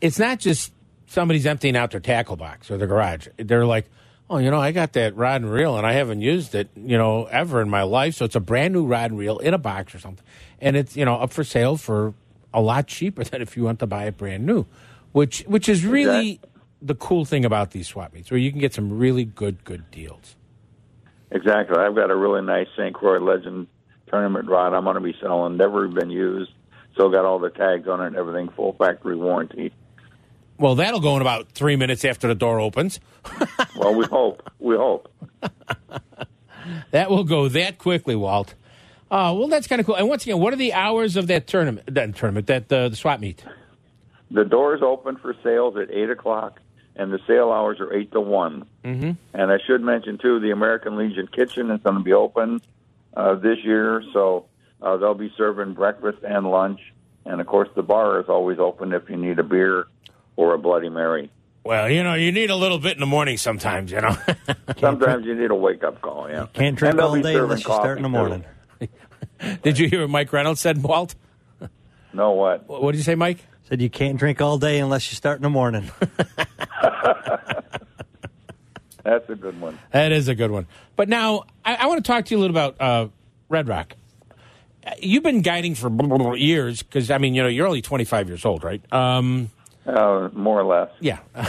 it's 0.01 0.19
not 0.19 0.39
just 0.39 0.71
somebody's 1.07 1.45
emptying 1.45 1.75
out 1.75 1.91
their 1.91 1.99
tackle 1.99 2.35
box 2.35 2.69
or 2.71 2.77
their 2.77 2.87
garage. 2.87 3.27
They're 3.37 3.65
like, 3.65 3.85
oh, 4.29 4.37
you 4.37 4.49
know, 4.49 4.59
I 4.59 4.71
got 4.71 4.93
that 4.93 5.15
rod 5.15 5.41
and 5.41 5.51
reel 5.51 5.77
and 5.77 5.85
I 5.85 5.93
haven't 5.93 6.21
used 6.21 6.55
it, 6.55 6.69
you 6.75 6.97
know, 6.97 7.25
ever 7.25 7.61
in 7.61 7.69
my 7.69 7.83
life. 7.83 8.15
So 8.15 8.25
it's 8.25 8.35
a 8.35 8.39
brand 8.39 8.73
new 8.73 8.85
rod 8.85 9.11
and 9.11 9.19
reel 9.19 9.37
in 9.39 9.53
a 9.53 9.57
box 9.57 9.93
or 9.93 9.99
something, 9.99 10.25
and 10.59 10.75
it's 10.75 10.95
you 10.95 11.05
know 11.05 11.15
up 11.15 11.31
for 11.31 11.43
sale 11.43 11.77
for 11.77 12.13
a 12.53 12.61
lot 12.61 12.87
cheaper 12.87 13.23
than 13.23 13.41
if 13.41 13.57
you 13.57 13.63
want 13.63 13.79
to 13.79 13.87
buy 13.87 14.05
it 14.05 14.17
brand 14.17 14.45
new, 14.45 14.65
which 15.11 15.41
which 15.47 15.69
is 15.69 15.85
really 15.85 16.39
the 16.81 16.95
cool 16.95 17.25
thing 17.25 17.45
about 17.45 17.71
these 17.71 17.87
swap 17.87 18.13
meets 18.13 18.29
where 18.29 18.39
you 18.39 18.51
can 18.51 18.59
get 18.59 18.73
some 18.73 18.97
really 18.97 19.25
good 19.25 19.63
good 19.63 19.89
deals. 19.91 20.35
Exactly. 21.31 21.77
I've 21.77 21.95
got 21.95 22.11
a 22.11 22.15
really 22.15 22.43
nice 22.43 22.67
St. 22.77 22.93
Croix 22.93 23.19
Legend 23.19 23.67
tournament 24.07 24.47
rod 24.47 24.73
I'm 24.73 24.83
going 24.83 24.95
to 24.95 25.01
be 25.01 25.15
selling. 25.19 25.57
Never 25.57 25.87
been 25.87 26.11
used. 26.11 26.51
Still 26.93 27.09
got 27.09 27.25
all 27.25 27.39
the 27.39 27.49
tags 27.49 27.87
on 27.87 28.01
it 28.01 28.07
and 28.07 28.15
everything, 28.15 28.49
full 28.49 28.73
factory 28.73 29.15
warranty. 29.15 29.73
Well, 30.57 30.75
that'll 30.75 30.99
go 30.99 31.15
in 31.15 31.21
about 31.21 31.51
three 31.51 31.75
minutes 31.75 32.05
after 32.05 32.27
the 32.27 32.35
door 32.35 32.59
opens. 32.59 32.99
well, 33.75 33.95
we 33.95 34.05
hope. 34.05 34.49
We 34.59 34.75
hope. 34.75 35.11
That 36.91 37.09
will 37.09 37.23
go 37.23 37.47
that 37.49 37.77
quickly, 37.77 38.15
Walt. 38.15 38.53
Uh, 39.11 39.33
well, 39.37 39.47
that's 39.47 39.67
kind 39.67 39.79
of 39.79 39.85
cool. 39.85 39.95
And 39.95 40.07
once 40.07 40.23
again, 40.23 40.39
what 40.39 40.53
are 40.53 40.57
the 40.57 40.73
hours 40.73 41.15
of 41.15 41.27
that 41.27 41.47
tournament? 41.47 41.93
That 41.93 42.15
tournament, 42.15 42.47
that 42.47 42.71
uh, 42.71 42.89
the 42.89 42.95
swap 42.95 43.19
meet. 43.19 43.43
The 44.31 44.43
doors 44.43 44.81
open 44.81 45.17
for 45.17 45.35
sales 45.43 45.77
at 45.77 45.91
8 45.91 46.09
o'clock, 46.09 46.59
and 46.95 47.11
the 47.11 47.19
sale 47.27 47.51
hours 47.51 47.79
are 47.79 47.93
8 47.93 48.11
to 48.13 48.21
1. 48.21 48.65
Mm-hmm. 48.83 49.11
And 49.33 49.51
I 49.51 49.57
should 49.65 49.81
mention, 49.81 50.17
too, 50.17 50.39
the 50.39 50.51
American 50.51 50.95
Legion 50.97 51.27
Kitchen 51.27 51.69
is 51.69 51.81
going 51.81 51.97
to 51.97 52.03
be 52.03 52.13
open 52.13 52.61
uh, 53.15 53.35
this 53.35 53.57
year, 53.63 54.03
so 54.13 54.45
uh, 54.81 54.97
they'll 54.97 55.13
be 55.13 55.31
serving 55.37 55.73
breakfast 55.73 56.19
and 56.23 56.49
lunch. 56.49 56.79
And, 57.25 57.39
of 57.39 57.47
course, 57.47 57.69
the 57.75 57.83
bar 57.83 58.19
is 58.19 58.29
always 58.29 58.57
open 58.57 58.93
if 58.93 59.09
you 59.09 59.17
need 59.17 59.37
a 59.37 59.43
beer 59.43 59.87
or 60.35 60.53
a 60.53 60.57
Bloody 60.57 60.89
Mary. 60.89 61.31
Well, 61.63 61.89
you 61.89 62.03
know, 62.03 62.13
you 62.13 62.31
need 62.31 62.49
a 62.49 62.55
little 62.55 62.77
bit 62.79 62.93
in 62.93 62.99
the 62.99 63.05
morning 63.05 63.37
sometimes. 63.37 63.91
You 63.91 64.01
know. 64.01 64.17
Sometimes 64.79 65.25
you 65.25 65.33
need 65.33 65.49
a 65.49 65.55
wake 65.55 65.83
up 65.83 66.01
call. 66.01 66.29
Yeah, 66.29 66.47
Can't 66.53 66.75
drink 66.75 66.99
all 66.99 67.19
day 67.21 67.35
unless 67.35 67.59
you 67.59 67.73
start 67.73 67.97
in 67.97 68.03
the 68.03 68.09
morning. 68.09 68.43
Did 69.63 69.79
you 69.79 69.87
hear 69.87 70.01
what 70.01 70.09
Mike 70.09 70.33
Reynolds 70.33 70.59
said, 70.59 70.83
Walt? 70.83 71.15
No, 72.13 72.31
what? 72.31 72.67
What 72.67 72.91
did 72.91 72.97
you 72.97 73.03
say, 73.03 73.15
Mike? 73.15 73.39
Said 73.67 73.81
you 73.81 73.89
can't 73.89 74.17
drink 74.17 74.39
all 74.41 74.57
day 74.57 74.79
unless 74.79 75.11
you 75.11 75.15
start 75.15 75.37
in 75.37 75.41
the 75.43 75.49
morning. 75.49 75.89
That's 79.03 79.29
a 79.29 79.35
good 79.35 79.59
one. 79.59 79.79
That 79.91 80.11
is 80.11 80.27
a 80.27 80.35
good 80.35 80.51
one. 80.51 80.67
But 80.95 81.09
now 81.09 81.43
I, 81.65 81.75
I 81.75 81.87
want 81.87 82.03
to 82.03 82.09
talk 82.09 82.25
to 82.25 82.35
you 82.35 82.39
a 82.39 82.41
little 82.41 82.55
about 82.55 82.79
uh, 82.79 83.07
Red 83.49 83.67
Rock. 83.67 83.95
Uh, 84.85 84.91
You've 84.99 85.23
been 85.23 85.41
guiding 85.41 85.75
for 85.75 86.35
years 86.37 86.83
because 86.83 87.09
I 87.09 87.17
mean, 87.17 87.33
you 87.35 87.41
know, 87.41 87.49
you're 87.49 87.67
only 87.67 87.81
25 87.81 88.27
years 88.29 88.45
old, 88.45 88.63
right? 88.63 88.81
Um, 88.93 89.49
Uh, 89.85 90.29
more 90.33 90.59
or 90.59 90.65
less. 90.65 90.89
yeah. 90.99 91.19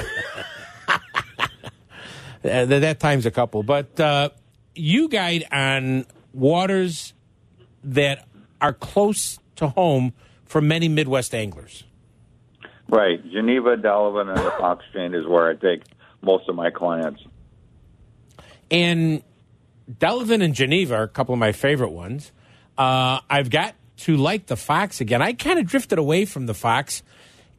That, 2.42 2.68
that 2.68 3.00
time's 3.00 3.24
a 3.24 3.30
couple, 3.30 3.62
but 3.62 3.98
uh, 3.98 4.28
you 4.74 5.08
guide 5.08 5.46
on 5.50 6.04
waters 6.34 7.14
that 7.84 8.28
are 8.60 8.74
close 8.74 9.38
to 9.56 9.68
home 9.68 10.12
for 10.44 10.60
many 10.60 10.88
Midwest 10.88 11.34
anglers. 11.34 11.84
Right. 12.86 13.18
Geneva, 13.30 13.76
Delavan, 13.76 14.28
and 14.28 14.36
the 14.36 14.50
Fox 14.58 14.84
Chain 14.92 15.14
is 15.14 15.26
where 15.26 15.48
I 15.48 15.54
take 15.54 15.84
most 16.20 16.46
of 16.50 16.54
my 16.54 16.70
clients. 16.70 17.22
And 18.70 19.22
Delavan 19.90 20.42
and 20.42 20.54
Geneva 20.54 20.96
are 20.96 21.02
a 21.04 21.08
couple 21.08 21.32
of 21.32 21.38
my 21.38 21.52
favorite 21.52 21.92
ones. 21.92 22.30
Uh, 22.76 23.20
I've 23.30 23.48
got 23.48 23.74
to 23.98 24.18
like 24.18 24.46
the 24.46 24.56
Fox 24.56 25.00
again. 25.00 25.22
I 25.22 25.32
kind 25.32 25.58
of 25.58 25.66
drifted 25.66 25.98
away 25.98 26.26
from 26.26 26.44
the 26.44 26.54
Fox. 26.54 27.02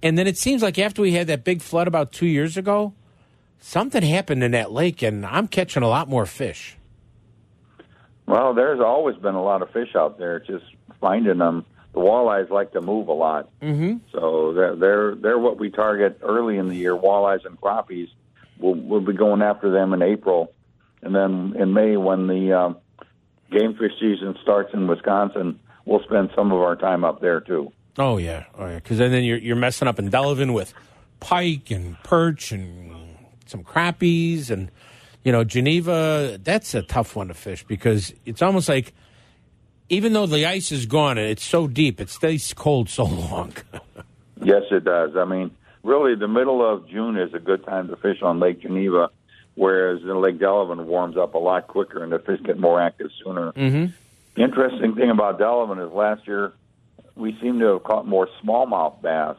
And 0.02 0.18
then 0.18 0.28
it 0.28 0.38
seems 0.38 0.62
like 0.62 0.78
after 0.78 1.02
we 1.02 1.14
had 1.14 1.28
that 1.28 1.44
big 1.44 1.62
flood 1.62 1.88
about 1.88 2.12
two 2.12 2.28
years 2.28 2.58
ago, 2.58 2.94
something 3.60 4.04
happened 4.04 4.44
in 4.44 4.52
that 4.52 4.72
lake, 4.72 5.02
and 5.02 5.26
I'm 5.26 5.48
catching 5.48 5.84
a 5.84 5.88
lot 5.88 6.08
more 6.08 6.26
fish. 6.26 6.78
Well, 8.28 8.54
there's 8.54 8.80
always 8.80 9.16
been 9.18 9.36
a 9.36 9.44
lot 9.44 9.62
of 9.62 9.72
fish 9.72 9.96
out 9.96 10.18
there. 10.18 10.40
Just 10.40 10.66
finding 11.00 11.38
them. 11.38 11.66
The 11.94 12.02
walleyes 12.02 12.50
like 12.50 12.74
to 12.74 12.82
move 12.82 13.08
a 13.08 13.14
lot, 13.14 13.50
mm-hmm. 13.62 14.00
so 14.12 14.52
they're 14.52 14.76
they're 14.76 15.16
they're 15.16 15.40
what 15.40 15.58
we 15.58 15.70
target 15.70 16.20
early 16.22 16.58
in 16.58 16.68
the 16.68 16.76
year. 16.76 16.94
Walleyes 16.94 17.46
and 17.46 17.60
crappies. 17.62 18.10
We'll 18.60 18.74
we'll 18.74 19.00
be 19.00 19.14
going 19.14 19.42
after 19.42 19.72
them 19.72 19.94
in 19.94 20.02
April, 20.02 20.52
and 21.02 21.16
then 21.16 21.56
in 21.58 21.72
May 21.72 21.96
when 21.96 22.28
the 22.28 22.52
um, 22.52 22.78
game 23.50 23.76
fish 23.76 23.94
season 23.98 24.36
starts 24.42 24.74
in 24.74 24.88
Wisconsin, 24.88 25.58
we'll 25.86 26.04
spend 26.04 26.32
some 26.36 26.52
of 26.52 26.60
our 26.60 26.76
time 26.76 27.06
up 27.06 27.22
there 27.22 27.40
too. 27.40 27.72
Oh 27.98 28.18
yeah, 28.18 28.46
oh 28.58 28.68
yeah. 28.68 28.76
Because 28.76 28.98
then 28.98 29.24
you're 29.24 29.38
you're 29.38 29.56
messing 29.56 29.88
up 29.88 30.00
in 30.00 30.10
Delavan 30.10 30.54
with 30.54 30.74
pike 31.20 31.72
and 31.72 31.98
perch 32.04 32.52
and 32.52 32.94
some 33.46 33.64
crappies 33.64 34.50
and 34.50 34.70
you 35.24 35.32
know 35.32 35.44
Geneva. 35.44 36.38
That's 36.42 36.74
a 36.74 36.82
tough 36.82 37.16
one 37.16 37.30
to 37.30 37.34
fish 37.34 37.64
because 37.64 38.14
it's 38.26 38.42
almost 38.42 38.68
like 38.68 38.94
even 39.90 40.14
though 40.14 40.26
the 40.26 40.46
ice 40.46 40.72
is 40.72 40.86
gone 40.86 41.18
and 41.18 41.28
it's 41.30 41.44
so 41.44 41.68
deep, 41.68 42.02
it 42.02 42.10
stays 42.10 42.54
cold 42.54 42.90
so 42.90 43.06
long. 43.06 43.54
yes, 44.44 44.64
it 44.72 44.84
does. 44.84 45.16
I 45.16 45.26
mean, 45.26 45.52
really, 45.84 46.16
the 46.16 46.28
middle 46.28 46.68
of 46.68 46.90
June 46.90 47.18
is 47.18 47.34
a 47.34 47.40
good 47.40 47.64
time 47.66 47.88
to 47.90 47.96
fish 47.96 48.22
on 48.22 48.40
Lake 48.40 48.62
Geneva, 48.62 49.10
whereas 49.54 50.02
the 50.02 50.16
Lake 50.16 50.40
Delavan 50.40 50.86
warms 50.86 51.18
up 51.18 51.36
a 51.36 51.38
lot 51.38 51.68
quicker 51.68 52.04
and 52.04 52.12
the 52.12 52.20
fish 52.20 52.42
get 52.44 52.60
more 52.60 52.82
active 52.82 53.10
sooner. 53.24 53.52
mm-hmm. 53.54 53.94
The 54.36 54.44
interesting 54.44 54.96
thing 54.96 55.10
about 55.10 55.40
Delavan 55.40 55.86
is 55.86 55.94
last 55.94 56.28
year 56.28 56.52
we 57.16 57.38
seem 57.42 57.60
to 57.60 57.66
have 57.74 57.84
caught 57.84 58.08
more 58.08 58.28
smallmouth 58.44 59.02
bass 59.02 59.38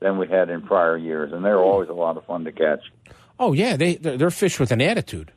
than 0.00 0.18
we 0.18 0.28
had 0.28 0.50
in 0.50 0.62
prior 0.62 0.96
years, 0.96 1.32
and 1.32 1.44
they're 1.44 1.58
hmm. 1.58 1.64
always 1.64 1.88
a 1.88 1.94
lot 1.94 2.16
of 2.16 2.24
fun 2.26 2.44
to 2.44 2.52
catch. 2.52 2.80
Oh 3.38 3.52
yeah, 3.52 3.76
they 3.76 3.96
they're, 3.96 4.16
they're 4.16 4.30
fish 4.30 4.60
with 4.60 4.70
an 4.70 4.80
attitude. 4.80 5.32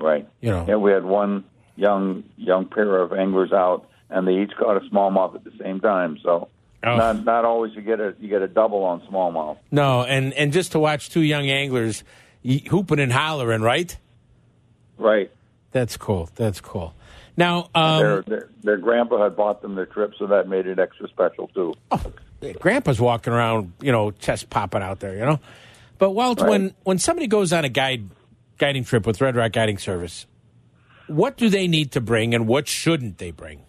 Right. 0.00 0.28
You 0.40 0.50
know. 0.50 0.64
Yeah, 0.68 0.76
we 0.76 0.92
had 0.92 1.04
one 1.04 1.44
young 1.76 2.24
young 2.36 2.66
pair 2.66 3.00
of 3.00 3.12
anglers 3.12 3.52
out, 3.52 3.88
and 4.10 4.26
they 4.26 4.42
each 4.42 4.52
caught 4.58 4.76
a 4.76 4.88
smallmouth 4.88 5.34
at 5.34 5.44
the 5.44 5.52
same 5.58 5.80
time. 5.80 6.18
So 6.22 6.48
Oh. 6.84 6.96
not 6.96 7.24
not 7.24 7.44
always 7.44 7.74
you 7.74 7.82
get 7.82 7.98
a 7.98 8.14
you 8.20 8.28
get 8.28 8.40
a 8.42 8.46
double 8.46 8.84
on 8.84 9.00
smallmouth. 9.00 9.58
No, 9.70 10.04
and 10.04 10.32
and 10.34 10.52
just 10.52 10.72
to 10.72 10.78
watch 10.78 11.10
two 11.10 11.22
young 11.22 11.48
anglers 11.50 12.04
hooping 12.44 13.00
and 13.00 13.12
hollering, 13.12 13.62
right? 13.62 13.96
Right. 14.96 15.30
That's 15.72 15.96
cool. 15.96 16.30
That's 16.36 16.60
cool. 16.60 16.94
Now, 17.38 17.68
their, 17.72 18.18
um, 18.18 18.24
their 18.26 18.48
their 18.64 18.76
grandpa 18.78 19.22
had 19.22 19.36
bought 19.36 19.62
them 19.62 19.76
their 19.76 19.86
trip, 19.86 20.12
so 20.18 20.26
that 20.26 20.48
made 20.48 20.66
it 20.66 20.80
extra 20.80 21.08
special 21.08 21.46
too. 21.54 21.72
Grandpa's 22.58 23.00
walking 23.00 23.32
around, 23.32 23.72
you 23.80 23.92
know, 23.92 24.10
chest 24.10 24.50
popping 24.50 24.82
out 24.82 24.98
there, 24.98 25.14
you 25.14 25.24
know. 25.24 25.38
But 25.98 26.10
Walt, 26.10 26.40
Right. 26.40 26.50
when 26.50 26.74
when 26.82 26.98
somebody 26.98 27.28
goes 27.28 27.52
on 27.52 27.64
a 27.64 27.68
guide 27.68 28.08
guiding 28.58 28.82
trip 28.82 29.06
with 29.06 29.20
Red 29.20 29.36
Rock 29.36 29.52
Guiding 29.52 29.78
Service, 29.78 30.26
what 31.06 31.36
do 31.36 31.48
they 31.48 31.68
need 31.68 31.92
to 31.92 32.00
bring, 32.00 32.34
and 32.34 32.48
what 32.48 32.66
shouldn't 32.66 33.18
they 33.18 33.30
bring? 33.30 33.60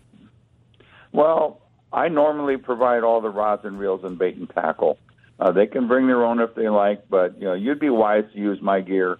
Well, 1.11 1.61
I 1.93 2.07
normally 2.09 2.57
provide 2.57 3.03
all 3.03 3.21
the 3.21 3.29
rods 3.29 3.65
and 3.65 3.77
reels 3.79 4.03
and 4.03 4.17
bait 4.17 4.35
and 4.35 4.49
tackle. 4.49 4.97
Uh, 5.39 5.51
they 5.51 5.67
can 5.67 5.87
bring 5.87 6.07
their 6.07 6.25
own 6.25 6.39
if 6.39 6.55
they 6.55 6.69
like, 6.69 7.07
but 7.07 7.37
you 7.39 7.45
know, 7.45 7.53
you'd 7.53 7.79
be 7.79 7.89
wise 7.91 8.25
to 8.33 8.39
use 8.39 8.59
my 8.63 8.81
gear. 8.81 9.19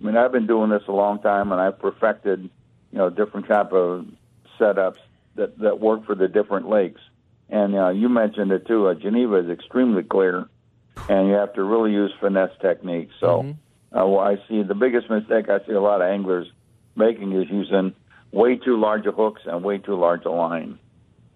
I 0.00 0.06
mean, 0.06 0.16
I've 0.16 0.30
been 0.30 0.46
doing 0.46 0.70
this 0.70 0.82
a 0.86 0.92
long 0.92 1.20
time, 1.20 1.50
and 1.50 1.60
I've 1.60 1.80
perfected, 1.80 2.48
you 2.92 2.98
know, 2.98 3.10
different 3.10 3.46
type 3.48 3.72
of 3.72 4.06
setups 4.58 4.98
that 5.36 5.58
that 5.58 5.80
work 5.80 6.04
for 6.06 6.14
the 6.14 6.28
different 6.28 6.68
lakes. 6.68 7.00
And 7.50 7.74
uh, 7.74 7.88
you 7.90 8.08
mentioned 8.08 8.52
it 8.52 8.66
too. 8.66 8.88
Uh, 8.88 8.94
Geneva 8.94 9.36
is 9.36 9.48
extremely 9.50 10.02
clear, 10.02 10.46
and 11.08 11.28
you 11.28 11.34
have 11.34 11.54
to 11.54 11.62
really 11.62 11.92
use 11.92 12.12
finesse 12.20 12.50
techniques. 12.60 13.14
So, 13.20 13.40
uh, 13.92 14.06
well, 14.06 14.18
I 14.20 14.36
see 14.48 14.62
the 14.62 14.74
biggest 14.74 15.08
mistake 15.08 15.48
I 15.48 15.64
see 15.66 15.72
a 15.72 15.80
lot 15.80 16.02
of 16.02 16.08
anglers 16.08 16.46
making 16.96 17.32
is 17.32 17.48
using 17.50 17.94
way 18.32 18.56
too 18.56 18.78
large 18.78 19.06
a 19.06 19.12
hooks 19.12 19.42
and 19.46 19.64
way 19.64 19.78
too 19.78 19.94
large 19.98 20.24
a 20.26 20.30
line. 20.30 20.78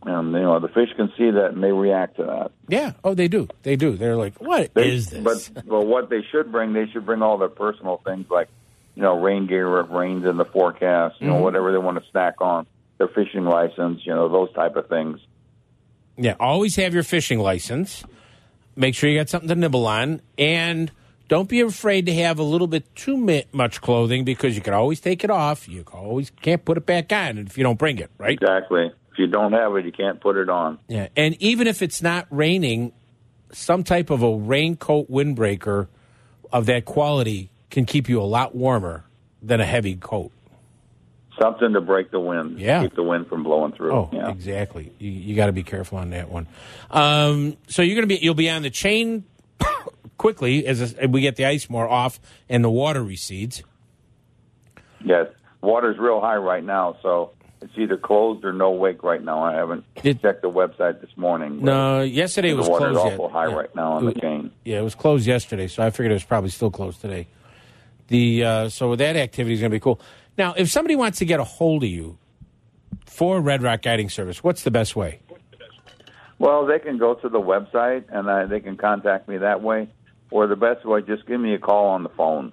And 0.04 0.32
you 0.32 0.40
know 0.40 0.58
the 0.58 0.66
fish 0.68 0.88
can 0.96 1.12
see 1.16 1.30
that 1.30 1.52
and 1.54 1.62
they 1.62 1.70
react 1.70 2.16
to 2.16 2.24
that. 2.24 2.50
Yeah. 2.68 2.92
Oh, 3.04 3.14
they 3.14 3.28
do. 3.28 3.46
They 3.62 3.76
do. 3.76 3.96
They're 3.96 4.16
like, 4.16 4.40
what 4.40 4.70
is 4.76 5.06
They- 5.10 5.20
this? 5.20 5.48
But 5.48 5.64
but 5.66 5.86
what 5.86 6.10
they 6.10 6.22
should 6.32 6.50
bring, 6.50 6.72
they 6.72 6.86
should 6.88 7.06
bring 7.06 7.22
all 7.22 7.38
their 7.38 7.48
personal 7.48 8.02
things 8.04 8.26
like 8.28 8.48
you 8.94 9.02
know 9.02 9.18
rain 9.20 9.46
gear 9.46 9.80
if 9.80 9.90
rains 9.90 10.24
in 10.24 10.36
the 10.36 10.44
forecast, 10.44 11.16
you 11.20 11.26
know 11.26 11.34
Mhm. 11.34 11.42
whatever 11.42 11.72
they 11.72 11.78
want 11.78 12.02
to 12.02 12.10
snack 12.10 12.34
on, 12.40 12.66
their 12.98 13.08
fishing 13.08 13.44
license, 13.44 14.04
you 14.04 14.14
know 14.14 14.28
those 14.28 14.52
type 14.52 14.76
of 14.76 14.88
things. 14.88 15.20
Yeah, 16.16 16.34
always 16.38 16.76
have 16.76 16.94
your 16.94 17.02
fishing 17.02 17.38
license. 17.38 18.04
Make 18.76 18.94
sure 18.94 19.08
you 19.10 19.18
got 19.18 19.28
something 19.28 19.48
to 19.48 19.54
nibble 19.54 19.86
on, 19.86 20.20
and 20.38 20.90
don't 21.28 21.48
be 21.48 21.60
afraid 21.60 22.06
to 22.06 22.14
have 22.14 22.38
a 22.38 22.42
little 22.42 22.66
bit 22.66 22.94
too 22.94 23.16
much 23.52 23.80
clothing 23.80 24.24
because 24.24 24.54
you 24.54 24.62
can 24.62 24.74
always 24.74 25.00
take 25.00 25.24
it 25.24 25.30
off. 25.30 25.68
You 25.68 25.84
always 25.92 26.30
can't 26.30 26.64
put 26.64 26.76
it 26.76 26.84
back 26.86 27.12
on 27.12 27.38
if 27.38 27.56
you 27.56 27.64
don't 27.64 27.78
bring 27.78 27.98
it, 27.98 28.10
right? 28.18 28.32
Exactly. 28.32 28.90
If 29.12 29.18
you 29.18 29.26
don't 29.26 29.52
have 29.52 29.76
it, 29.76 29.84
you 29.84 29.92
can't 29.92 30.20
put 30.20 30.36
it 30.36 30.48
on. 30.48 30.78
Yeah, 30.88 31.08
and 31.16 31.36
even 31.40 31.66
if 31.66 31.82
it's 31.82 32.02
not 32.02 32.26
raining, 32.30 32.92
some 33.52 33.84
type 33.84 34.08
of 34.10 34.22
a 34.22 34.34
raincoat 34.34 35.10
windbreaker 35.10 35.88
of 36.52 36.66
that 36.66 36.84
quality 36.84 37.50
can 37.72 37.84
keep 37.86 38.08
you 38.08 38.20
a 38.20 38.22
lot 38.22 38.54
warmer 38.54 39.02
than 39.42 39.60
a 39.60 39.64
heavy 39.64 39.96
coat. 39.96 40.30
Something 41.40 41.72
to 41.72 41.80
break 41.80 42.10
the 42.12 42.20
wind. 42.20 42.60
Yeah. 42.60 42.82
Keep 42.82 42.94
the 42.94 43.02
wind 43.02 43.26
from 43.26 43.42
blowing 43.42 43.72
through. 43.72 43.92
Oh, 43.92 44.10
yeah. 44.12 44.30
exactly. 44.30 44.92
You, 44.98 45.10
you 45.10 45.34
got 45.34 45.46
to 45.46 45.52
be 45.52 45.62
careful 45.64 45.98
on 45.98 46.10
that 46.10 46.30
one. 46.30 46.46
Um, 46.90 47.56
so 47.66 47.82
you're 47.82 47.96
going 47.96 48.06
to 48.08 48.14
be 48.14 48.22
you'll 48.22 48.34
be 48.34 48.50
on 48.50 48.62
the 48.62 48.70
chain 48.70 49.24
quickly 50.18 50.66
as 50.66 50.94
we 51.08 51.22
get 51.22 51.36
the 51.36 51.46
ice 51.46 51.68
more 51.70 51.88
off 51.88 52.20
and 52.48 52.62
the 52.62 52.70
water 52.70 53.02
recedes. 53.02 53.62
Yes. 55.04 55.26
Water's 55.62 55.98
real 55.98 56.20
high 56.20 56.36
right 56.36 56.62
now, 56.62 56.96
so 57.02 57.32
it's 57.62 57.72
either 57.78 57.96
closed 57.96 58.44
or 58.44 58.52
no 58.52 58.72
wake 58.72 59.02
right 59.02 59.22
now. 59.22 59.42
I 59.42 59.54
haven't 59.54 59.84
checked 59.96 60.42
the 60.42 60.50
website 60.50 61.00
this 61.00 61.16
morning. 61.16 61.64
No, 61.64 62.02
yesterday 62.02 62.48
it 62.50 62.52
the 62.52 62.58
was 62.58 62.68
water's 62.68 62.96
closed. 62.96 63.14
awful 63.14 63.24
yet. 63.26 63.32
high 63.32 63.48
Yeah. 63.48 63.54
right 63.54 63.74
now 63.76 63.92
on 63.92 64.04
the 64.04 64.14
chain. 64.14 64.50
Yeah, 64.64 64.80
it 64.80 64.82
was 64.82 64.94
closed 64.94 65.26
yesterday, 65.26 65.66
so 65.68 65.82
I 65.82 65.90
figured 65.90 66.10
it 66.10 66.14
was 66.14 66.24
probably 66.24 66.50
still 66.50 66.70
closed 66.70 67.00
today. 67.00 67.26
The 68.12 68.44
uh, 68.44 68.68
so 68.68 68.94
that 68.94 69.16
activity 69.16 69.54
is 69.54 69.60
going 69.60 69.70
to 69.70 69.74
be 69.74 69.80
cool. 69.80 69.98
Now, 70.36 70.52
if 70.52 70.70
somebody 70.70 70.96
wants 70.96 71.18
to 71.20 71.24
get 71.24 71.40
a 71.40 71.44
hold 71.44 71.82
of 71.82 71.88
you 71.88 72.18
for 73.06 73.40
Red 73.40 73.62
Rock 73.62 73.80
Guiding 73.80 74.10
Service, 74.10 74.44
what's 74.44 74.64
the 74.64 74.70
best 74.70 74.94
way? 74.94 75.20
Well, 76.38 76.66
they 76.66 76.78
can 76.78 76.98
go 76.98 77.14
to 77.14 77.28
the 77.30 77.40
website 77.40 78.04
and 78.10 78.28
uh, 78.28 78.44
they 78.44 78.60
can 78.60 78.76
contact 78.76 79.28
me 79.28 79.38
that 79.38 79.62
way. 79.62 79.88
Or 80.30 80.46
the 80.46 80.56
best 80.56 80.84
way, 80.84 81.00
just 81.00 81.26
give 81.26 81.40
me 81.40 81.54
a 81.54 81.58
call 81.58 81.86
on 81.88 82.02
the 82.02 82.10
phone. 82.10 82.52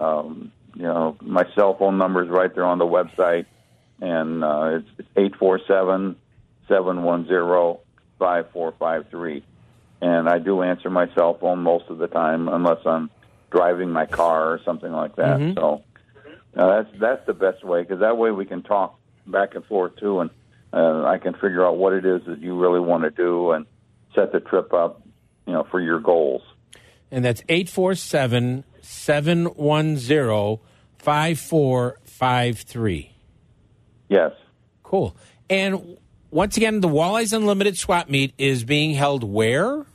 Um, 0.00 0.50
you 0.74 0.82
know, 0.82 1.16
my 1.20 1.44
cell 1.54 1.76
phone 1.78 1.96
number 1.96 2.24
is 2.24 2.28
right 2.28 2.52
there 2.52 2.64
on 2.64 2.78
the 2.78 2.84
website, 2.84 3.46
and 4.00 4.42
uh, 4.42 4.80
it's 4.98 5.08
eight 5.16 5.36
four 5.36 5.60
seven 5.68 6.16
seven 6.66 7.04
one 7.04 7.28
zero 7.28 7.78
five 8.18 8.50
four 8.52 8.74
five 8.76 9.06
three. 9.08 9.44
And 10.00 10.28
I 10.28 10.40
do 10.40 10.62
answer 10.62 10.90
my 10.90 11.06
cell 11.14 11.38
phone 11.38 11.60
most 11.60 11.84
of 11.90 11.98
the 11.98 12.08
time, 12.08 12.48
unless 12.48 12.84
I'm 12.84 13.10
driving 13.50 13.90
my 13.90 14.06
car 14.06 14.52
or 14.52 14.60
something 14.64 14.92
like 14.92 15.16
that. 15.16 15.38
Mhm. 15.38 15.54
So 15.54 15.82
uh, 16.56 16.82
that's 16.82 16.98
that's 16.98 17.26
the 17.26 17.34
best 17.34 17.64
way 17.64 17.82
because 17.82 18.00
that 18.00 18.16
way 18.16 18.30
we 18.30 18.46
can 18.46 18.62
talk 18.62 18.98
back 19.26 19.54
and 19.54 19.64
forth 19.64 19.96
too, 19.96 20.20
and 20.20 20.30
uh, 20.72 21.04
I 21.04 21.18
can 21.18 21.34
figure 21.34 21.66
out 21.66 21.76
what 21.76 21.92
it 21.92 22.04
is 22.04 22.22
that 22.26 22.40
you 22.40 22.58
really 22.58 22.80
want 22.80 23.04
to 23.04 23.10
do 23.10 23.52
and 23.52 23.66
set 24.14 24.32
the 24.32 24.40
trip 24.40 24.72
up, 24.72 25.02
you 25.46 25.52
know, 25.52 25.66
for 25.70 25.80
your 25.80 26.00
goals. 26.00 26.42
And 27.10 27.24
that's 27.24 27.42
847 27.48 28.64
710 28.82 30.58
5453. 30.98 33.12
Yes. 34.08 34.32
Cool. 34.82 35.16
And 35.48 35.96
once 36.30 36.56
again, 36.56 36.80
the 36.80 36.88
Walleyes 36.88 37.32
Unlimited 37.32 37.78
swap 37.78 38.08
meet 38.08 38.34
is 38.38 38.64
being 38.64 38.92
held 38.92 39.24
where? 39.24 39.86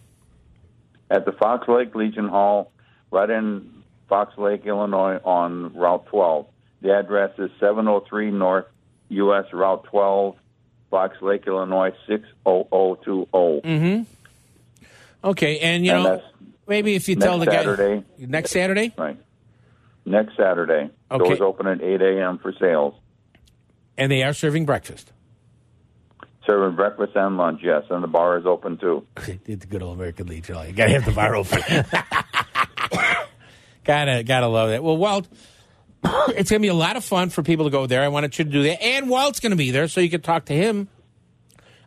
At 1.10 1.26
the 1.26 1.32
Fox 1.34 1.68
Lake 1.68 1.94
Legion 1.96 2.28
Hall, 2.28 2.72
right 3.16 3.30
in 3.30 3.72
Fox 4.10 4.38
Lake, 4.38 4.66
Illinois, 4.66 5.18
on 5.24 5.74
Route 5.74 6.06
12. 6.08 6.46
The 6.82 6.94
address 6.94 7.32
is 7.40 7.50
703 7.60 8.30
North 8.32 8.66
U.S. 9.10 9.46
Route 9.54 9.86
12, 9.86 10.36
Fox 10.92 11.18
Lake, 11.22 11.48
Illinois 11.48 11.92
60020. 12.08 13.62
Mm-hmm. 13.62 14.04
Okay, 15.24 15.60
and 15.60 15.86
you 15.86 15.92
And 15.94 16.04
know, 16.04 16.22
maybe 16.68 16.94
if 16.96 17.08
you 17.10 17.16
tell 17.16 17.40
the 17.40 17.46
guy 17.48 17.64
Saturday. 17.64 18.04
next 18.20 18.52
Saturday, 18.52 18.94
Right. 18.98 19.18
Next 20.08 20.38
Saturday. 20.38 20.92
Okay. 21.10 21.24
Doors 21.30 21.42
open 21.42 21.66
at 21.66 21.82
8 21.82 22.00
a.m. 22.00 22.38
for 22.38 22.54
sales. 22.60 22.94
And 23.98 24.12
they 24.12 24.22
are 24.22 24.34
serving 24.34 24.66
breakfast. 24.66 25.12
Serving 26.46 26.76
breakfast 26.76 27.14
and 27.16 27.38
lunch, 27.38 27.62
yes, 27.64 27.86
and 27.90 28.04
the 28.04 28.08
bar 28.08 28.38
is 28.38 28.46
open 28.46 28.78
too. 28.78 29.04
It's 29.48 29.66
good 29.66 29.82
old 29.82 29.96
American 29.98 30.28
Legion. 30.28 30.58
You 30.68 30.74
got 30.74 30.86
to 30.86 30.92
have 30.92 31.06
the 31.06 31.12
bar 31.12 31.36
open. 31.36 31.60
gotta 33.86 34.24
gotta 34.24 34.48
love 34.48 34.70
that. 34.70 34.84
Well, 34.84 34.98
Walt, 34.98 35.28
it's 36.30 36.50
gonna 36.50 36.60
be 36.60 36.68
a 36.68 36.74
lot 36.74 36.98
of 36.98 37.04
fun 37.04 37.30
for 37.30 37.44
people 37.44 37.66
to 37.66 37.72
go 37.72 37.88
there. 37.88 38.04
I 38.04 38.10
wanted 38.10 38.38
you 38.38 38.46
to 38.46 38.52
do 38.52 38.64
that, 38.64 38.84
and 38.84 39.10
Walt's 39.10 39.40
gonna 39.40 39.56
be 39.56 39.72
there, 39.72 39.88
so 39.88 40.02
you 40.02 40.10
can 40.10 40.22
talk 40.22 40.46
to 40.46 40.54
him 40.54 40.90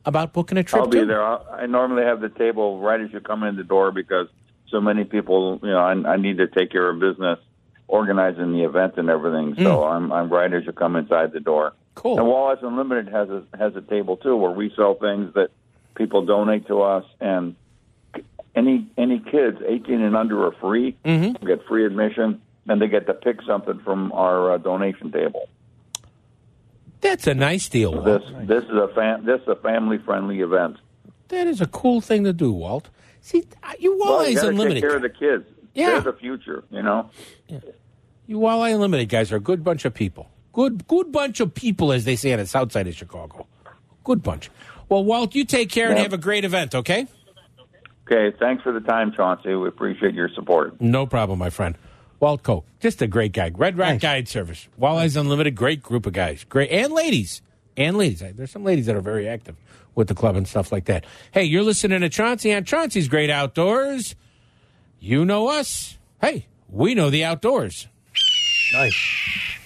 about 0.05 0.33
booking 0.33 0.59
a 0.59 0.65
trip. 0.65 0.83
I'll 0.83 0.89
be 0.89 1.01
too. 1.01 1.07
there. 1.07 1.23
I'll, 1.23 1.47
I 1.53 1.67
normally 1.67 2.05
have 2.05 2.21
the 2.21 2.31
table 2.31 2.81
right 2.81 3.01
as 3.01 3.13
you 3.13 3.21
come 3.21 3.43
in 3.43 3.57
the 3.57 3.65
door 3.65 3.93
because 3.93 4.29
so 4.71 4.81
many 4.81 5.05
people, 5.05 5.61
you 5.63 5.71
know, 5.71 5.79
I, 5.79 5.93
I 5.93 6.17
need 6.17 6.39
to 6.39 6.47
take 6.47 6.71
care 6.71 6.89
of 6.89 6.99
business, 6.99 7.39
organizing 7.87 8.53
the 8.53 8.65
event 8.65 8.95
and 8.97 9.11
everything. 9.11 9.55
So 9.57 9.79
mm. 9.79 9.91
I'm 9.91 10.13
I'm 10.13 10.31
right 10.31 10.53
as 10.53 10.65
you 10.65 10.73
come 10.73 10.97
inside 10.97 11.33
the 11.33 11.41
door. 11.41 11.75
Cool. 11.95 12.19
And 12.19 12.27
Walleyes 12.29 12.65
Unlimited 12.65 13.09
has 13.09 13.29
a 13.29 13.45
has 13.59 13.75
a 13.77 13.81
table 13.83 14.17
too 14.17 14.37
where 14.37 14.51
we 14.51 14.73
sell 14.77 14.95
things 14.95 15.35
that 15.35 15.51
people 15.95 16.25
donate 16.25 16.67
to 16.69 16.83
us, 16.83 17.05
and 17.21 17.57
any 18.59 18.87
any 18.99 19.21
kids 19.21 19.59
18 19.67 20.03
and 20.03 20.17
under 20.17 20.45
are 20.47 20.53
free. 20.61 20.97
Mm-hmm. 21.05 21.47
Get 21.47 21.65
free 21.67 21.87
admission, 21.87 22.41
and 22.67 22.81
they 22.83 22.89
get 22.89 23.07
to 23.07 23.15
pick 23.15 23.41
something 23.47 23.79
from 23.85 24.13
our 24.13 24.53
uh, 24.53 24.59
donation 24.59 25.13
table. 25.13 25.49
That's 27.01 27.27
a 27.27 27.35
nice 27.35 27.69
deal. 27.69 27.93
Walt. 27.93 28.05
This 28.05 28.23
this 28.49 28.65
is 28.65 28.71
a 28.71 28.89
fam- 28.95 29.25
this 29.25 29.41
is 29.43 29.49
a 29.49 29.57
family 29.57 29.99
friendly 29.99 30.41
event. 30.41 30.77
That 31.29 31.47
is 31.47 31.61
a 31.61 31.67
cool 31.67 32.01
thing 32.01 32.25
to 32.25 32.33
do, 32.33 32.53
Walt. 32.53 32.89
See, 33.21 33.45
you 33.79 33.97
Well, 33.99 34.21
Walleyes 34.21 34.43
you 34.43 34.49
Unlimited. 34.49 34.83
take 34.83 34.83
care 34.83 34.97
of 34.97 35.03
the 35.03 35.09
kids. 35.11 35.45
Yeah. 35.75 35.91
They're 36.01 36.13
the 36.13 36.19
future, 36.19 36.65
you 36.71 36.83
know. 36.83 37.11
You 38.27 38.39
Walleye 38.39 38.75
Unlimited 38.75 39.09
guys 39.09 39.31
are 39.31 39.37
a 39.37 39.41
good 39.41 39.63
bunch 39.63 39.85
of 39.85 39.95
people. 39.95 40.29
Good, 40.53 40.89
good 40.89 41.13
bunch 41.13 41.39
of 41.41 41.55
people, 41.55 41.93
as 41.93 42.05
they 42.05 42.17
say 42.17 42.33
on 42.33 42.39
the 42.41 42.47
south 42.47 42.73
side 42.73 42.89
of 42.89 42.95
Chicago. 42.95 43.47
Good 44.03 44.23
bunch. 44.23 44.51
Well, 44.89 45.05
Walt, 45.05 45.35
you 45.35 45.45
take 45.45 45.71
care 45.71 45.91
and 45.91 45.99
have 45.99 46.13
a 46.13 46.19
great 46.19 46.45
event, 46.45 46.75
okay? 46.75 47.07
Okay, 48.11 48.35
thanks 48.39 48.63
for 48.63 48.73
the 48.73 48.81
time, 48.81 49.13
Chauncey. 49.13 49.55
We 49.55 49.69
appreciate 49.69 50.15
your 50.15 50.31
support. 50.31 50.81
No 50.81 51.07
problem, 51.07 51.39
my 51.39 51.51
friend. 51.51 51.77
Walt 52.21 52.43
Coke, 52.43 52.65
just 52.81 53.03
a 53.03 53.07
great 53.07 53.33
guy. 53.33 53.51
Red 53.55 53.77
Rock 53.77 54.01
Guide 54.01 54.29
Service. 54.29 54.67
Walleyes 54.81 55.15
Unlimited, 55.21 55.55
great 55.55 55.83
group 55.83 56.07
of 56.07 56.15
guys. 56.15 56.45
Great. 56.45 56.71
And 56.71 56.93
ladies. 56.93 57.43
And 57.77 57.99
ladies. 57.99 58.23
There's 58.35 58.51
some 58.51 58.65
ladies 58.65 58.87
that 58.87 58.97
are 58.97 59.03
very 59.03 59.29
active 59.29 59.57
with 59.95 60.09
the 60.09 60.15
club 60.15 60.37
and 60.37 60.49
stuff 60.49 60.73
like 60.73 60.87
that. 60.87 61.05
Hey, 61.33 61.45
you're 61.45 61.63
listening 61.63 62.01
to 62.01 62.09
Chauncey 62.09 62.53
on 62.55 62.65
Chauncey's 62.65 63.09
Great 63.09 63.31
Outdoors. 63.31 64.17
You 64.99 65.25
know 65.25 65.49
us. 65.49 65.99
Hey, 66.21 66.47
we 66.69 66.95
know 66.95 67.11
the 67.11 67.25
outdoors. 67.25 67.89
Nice. 68.73 69.58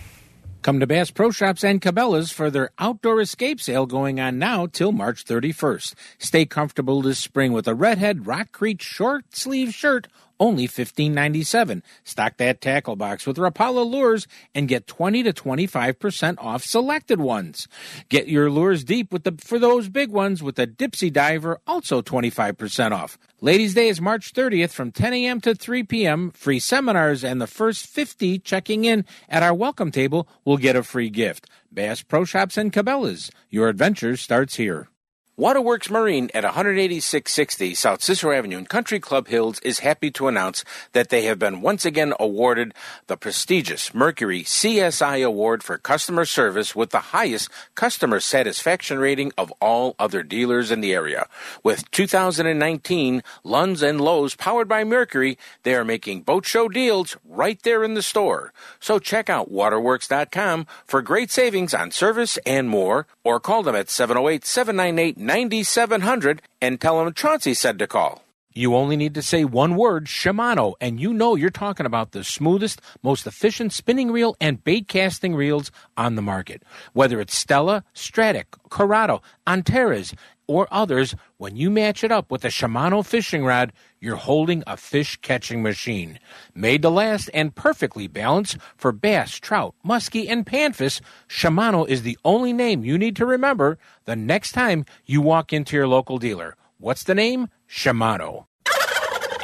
Come 0.63 0.79
to 0.79 0.87
Bass 0.87 1.11
Pro 1.11 1.33
Shops 1.33 1.65
and 1.65 1.83
Cabela's 1.83 2.31
for 2.31 2.49
their 2.49 2.71
outdoor 2.79 3.21
escape 3.21 3.61
sale 3.61 3.85
going 3.85 4.21
on 4.21 4.39
now 4.39 4.67
till 4.67 4.93
March 4.93 5.25
31st. 5.25 5.95
Stay 6.19 6.47
comfortable 6.47 7.03
this 7.03 7.19
spring 7.19 7.53
with 7.53 7.67
a 7.67 7.75
Redhead 7.75 8.29
Rock 8.29 8.53
Creek 8.53 8.81
short 8.81 9.25
sleeve 9.35 9.75
shirt, 9.75 10.07
only 10.39 10.69
$15.97. 10.69 11.83
Stock 12.05 12.37
that 12.39 12.61
tackle 12.61 12.97
box 12.97 13.27
with 13.27 13.37
Rapala 13.37 13.89
lures 13.89 14.27
and 14.55 14.69
get 14.69 14.87
20 14.87 15.23
to 15.25 15.33
25% 15.33 16.35
off 16.39 16.65
selected 16.65 17.21
ones. 17.21 17.69
Get 18.09 18.29
your 18.29 18.51
lures 18.51 18.85
deep 18.85 19.13
with 19.13 19.25
the 19.25 19.37
for 19.39 19.59
those 19.59 19.89
big 19.89 20.11
ones 20.11 20.43
with 20.43 20.57
the 20.57 20.67
Dipsy 20.67 21.13
Diver, 21.13 21.61
also 21.67 22.03
25% 22.03 22.93
off. 22.93 23.19
Ladies' 23.41 23.75
Day 23.75 23.89
is 23.89 24.01
March 24.01 24.33
30th 24.33 24.71
from 24.71 24.93
10 24.93 25.13
a.m. 25.15 25.41
to 25.41 25.55
3 25.55 25.83
p.m. 25.85 26.31
Free 26.31 26.61
seminars 26.61 27.25
and 27.25 27.41
the 27.41 27.47
first 27.47 27.87
50 27.87 28.39
checking 28.39 28.85
in 28.85 29.05
at 29.29 29.43
our 29.43 29.55
welcome 29.55 29.91
table 29.91 30.29
will 30.45 30.59
get 30.59 30.77
a 30.77 30.83
free 30.83 31.11
gift. 31.11 31.51
Bass 31.73 32.03
Pro 32.03 32.25
Shops 32.25 32.57
and 32.57 32.73
Cabela's. 32.73 33.31
Your 33.51 33.69
adventure 33.69 34.17
starts 34.17 34.57
here. 34.57 34.89
Waterworks 35.35 35.89
Marine 35.89 36.29
at 36.35 36.45
18660 36.45 37.75
South 37.75 38.03
Cicero 38.03 38.37
Avenue 38.37 38.59
in 38.59 38.67
Country 38.67 39.01
Club 39.01 39.29
Hills 39.29 39.61
is 39.61 39.79
happy 39.79 40.11
to 40.11 40.29
announce 40.29 40.63
that 40.93 41.09
they 41.09 41.23
have 41.23 41.39
been 41.39 41.63
once 41.63 41.87
again 41.87 42.13
awarded 42.21 42.75
the 43.07 43.17
prestigious 43.17 43.95
Mercury 43.95 44.43
CSI 44.43 45.25
Award 45.25 45.63
for 45.63 45.79
customer 45.79 46.27
service 46.27 46.77
with 46.77 46.91
the 46.91 46.99
highest 46.99 47.49
customer 47.75 48.21
satisfaction 48.21 48.99
rating 48.99 49.33
of 49.39 49.51
all 49.59 49.97
other 49.99 50.23
dealers 50.23 50.71
in 50.71 50.83
the 50.83 50.93
area. 50.93 51.27
With 51.65 51.91
2019 51.93 53.23
Lunds 53.43 53.83
and 53.83 54.03
Lowes 54.03 54.35
powered 54.35 54.69
by 54.69 54.85
Mercury, 54.85 55.39
they 55.63 55.75
are 55.75 55.83
making 55.83 56.25
boat 56.25 56.45
show 56.45 56.69
deals 56.69 57.17
right 57.25 57.61
there 57.63 57.83
in 57.83 57.95
the 57.95 58.03
store. 58.03 58.53
So 58.81 58.99
check 58.99 59.31
out 59.31 59.51
waterworks.com 59.51 60.67
for 60.85 61.01
great 61.01 61.31
savings 61.31 61.73
on 61.73 61.91
service 61.91 62.37
and 62.45 62.69
more, 62.69 63.07
or 63.25 63.41
call 63.41 63.63
them 63.63 63.75
at 63.75 63.89
708 63.89 64.45
798 64.45 65.22
9700 65.27 66.43
and 66.61 66.81
tell 66.81 67.03
them 67.03 67.13
Chauncey 67.15 67.55
said 67.55 67.79
to 67.79 67.87
call. 67.87 68.23
You 68.55 68.75
only 68.75 68.97
need 68.97 69.15
to 69.15 69.23
say 69.23 69.45
one 69.45 69.77
word, 69.77 70.05
Shimano, 70.05 70.75
and 70.79 71.01
you 71.01 71.15
know 71.15 71.37
you're 71.37 71.49
talking 71.49 71.87
about 71.87 72.13
the 72.13 72.23
smoothest, 72.23 72.83
most 73.03 73.27
efficient 73.27 73.73
spinning 73.73 74.11
reel 74.11 74.37
and 74.41 74.63
bait 74.63 74.89
casting 74.89 75.35
reels 75.35 75.71
on 75.97 76.17
the 76.17 76.23
market. 76.23 76.63
Whether 76.93 77.19
it's 77.19 77.35
Stella, 77.35 77.83
Stratic, 77.95 78.49
Curado, 78.69 79.23
Antares, 79.47 80.15
or 80.53 80.69
others, 80.71 81.15
when 81.39 81.57
you 81.57 81.71
match 81.71 82.05
it 82.05 82.13
up 82.13 82.31
with 82.31 82.45
a 82.45 82.49
Shimano 82.49 83.05
fishing 83.05 83.45
rod, 83.45 83.73
you're 84.01 84.17
holding 84.17 84.63
a 84.67 84.77
fish 84.77 85.17
catching 85.23 85.63
machine. 85.63 86.19
Made 86.55 86.83
to 86.83 86.91
last 86.91 87.31
and 87.33 87.55
perfectly 87.55 88.07
balanced 88.07 88.59
for 88.77 88.93
bass, 88.93 89.37
trout, 89.39 89.75
muskie, 89.85 90.29
and 90.29 90.45
panfish, 90.45 91.01
Shimano 91.29 91.89
is 91.89 92.03
the 92.03 92.19
only 92.25 92.53
name 92.53 92.85
you 92.85 92.99
need 92.99 93.17
to 93.17 93.27
remember 93.27 93.79
the 94.05 94.17
next 94.17 94.53
time 94.53 94.85
you 95.07 95.21
walk 95.23 95.53
into 95.53 95.77
your 95.77 95.89
local 95.89 96.19
dealer. 96.19 96.57
What's 96.79 97.05
the 97.05 97.15
name? 97.15 97.49
Shimano. 97.69 98.47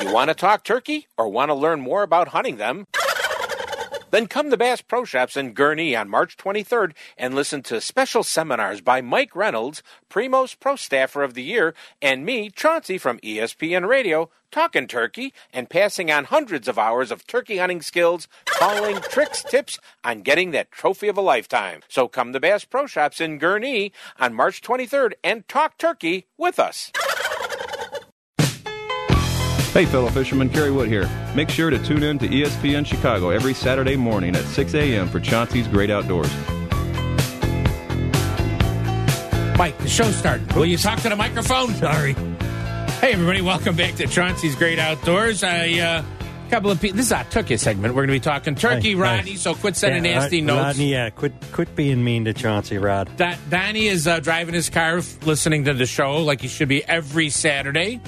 You 0.01 0.13
want 0.13 0.29
to 0.29 0.35
talk 0.35 0.63
turkey 0.63 1.09
or 1.17 1.29
want 1.29 1.49
to 1.49 1.55
learn 1.55 1.81
more 1.81 2.03
about 2.03 2.29
hunting 2.29 2.57
them? 2.57 2.85
Then 4.11 4.27
come 4.27 4.51
to 4.51 4.57
Bass 4.57 4.81
Pro 4.81 5.05
Shops 5.05 5.37
in 5.37 5.55
Gurnee 5.55 5.99
on 5.99 6.09
March 6.09 6.37
23rd 6.37 6.93
and 7.19 7.35
listen 7.35 7.63
to 7.65 7.81
special 7.81 8.23
seminars 8.23 8.81
by 8.81 9.01
Mike 9.03 9.37
Reynolds, 9.37 9.83
Primos 10.09 10.59
Pro 10.59 10.77
Staffer 10.77 11.23
of 11.23 11.35
the 11.35 11.43
Year, 11.43 11.75
and 12.01 12.25
me, 12.25 12.49
Chauncey 12.49 12.97
from 12.97 13.19
ESPN 13.19 13.87
Radio, 13.87 14.31
talking 14.51 14.87
turkey 14.87 15.35
and 15.53 15.69
passing 15.69 16.11
on 16.11 16.25
hundreds 16.25 16.69
of 16.69 16.79
hours 16.79 17.11
of 17.11 17.27
turkey 17.27 17.59
hunting 17.59 17.83
skills, 17.83 18.29
calling 18.47 18.97
tricks, 19.11 19.43
tips 19.43 19.79
on 20.03 20.23
getting 20.23 20.53
that 20.53 20.73
trophy 20.73 21.09
of 21.09 21.19
a 21.19 21.23
lifetime. 21.23 21.83
So 21.89 22.09
come 22.09 22.33
to 22.33 22.41
Bass 22.41 22.65
Pro 22.65 22.87
Shops 22.87 23.21
in 23.21 23.39
Gurnee 23.39 23.93
on 24.19 24.33
March 24.33 24.63
23rd 24.63 25.13
and 25.23 25.47
talk 25.49 25.77
turkey 25.77 26.27
with 26.39 26.59
us. 26.59 26.91
Hey, 29.79 29.87
fellow 29.87 30.11
fishermen, 30.11 30.49
Kerry 30.49 30.73
Wood 30.73 30.89
here. 30.89 31.09
Make 31.37 31.49
sure 31.51 31.71
to 31.71 31.79
tune 31.79 32.03
in 32.03 32.19
to 32.19 32.27
ESPN 32.27 32.85
Chicago 32.85 33.31
every 33.31 33.55
Saturday 33.55 33.95
morning 33.95 34.35
at 34.35 34.43
6 34.45 34.75
a.m. 34.75 35.07
for 35.07 35.21
Chauncey's 35.21 35.69
Great 35.69 35.89
Outdoors. 35.89 36.29
Mike, 39.57 39.79
the 39.79 39.87
show's 39.89 40.17
starting. 40.17 40.49
Will 40.57 40.67
you 40.67 40.79
talk 40.79 40.99
to 41.03 41.09
the 41.09 41.15
microphone? 41.15 41.73
Sorry. 41.75 42.15
Hey, 42.15 43.13
everybody, 43.13 43.41
welcome 43.41 43.77
back 43.77 43.95
to 43.95 44.09
Chauncey's 44.09 44.57
Great 44.57 44.81
Outdoors. 44.81 45.45
A 45.45 45.79
uh, 45.81 46.03
couple 46.51 46.73
of 46.73 46.81
people. 46.81 46.97
This 46.97 47.07
is 47.07 47.13
our 47.13 47.23
turkey 47.27 47.57
segment. 47.57 47.95
We're 47.95 48.05
going 48.05 48.09
to 48.09 48.15
be 48.15 48.19
talking 48.19 48.57
turkey, 48.57 48.97
Nice, 48.97 49.01
Rodney. 49.01 49.31
nice. 49.35 49.43
So 49.43 49.55
quit 49.55 49.77
sending 49.77 50.05
Yeah, 50.05 50.19
nasty 50.19 50.41
Rod- 50.41 50.47
notes. 50.49 50.65
Rodney, 50.65 50.91
yeah, 50.91 51.11
quit 51.11 51.35
quit 51.53 51.77
being 51.77 52.03
mean 52.03 52.25
to 52.25 52.33
Chauncey, 52.35 52.79
Rod. 52.79 53.17
Do- 53.17 53.31
Donnie 53.49 53.87
is 53.87 54.09
uh, 54.09 54.19
driving 54.19 54.55
his 54.55 54.71
car, 54.71 54.99
f- 54.99 55.25
listening 55.25 55.67
to 55.67 55.75
the 55.75 55.87
show 55.87 56.17
like 56.25 56.41
he 56.41 56.49
should 56.49 56.67
be 56.69 56.85
every 56.85 57.31
Saturday. 57.31 58.01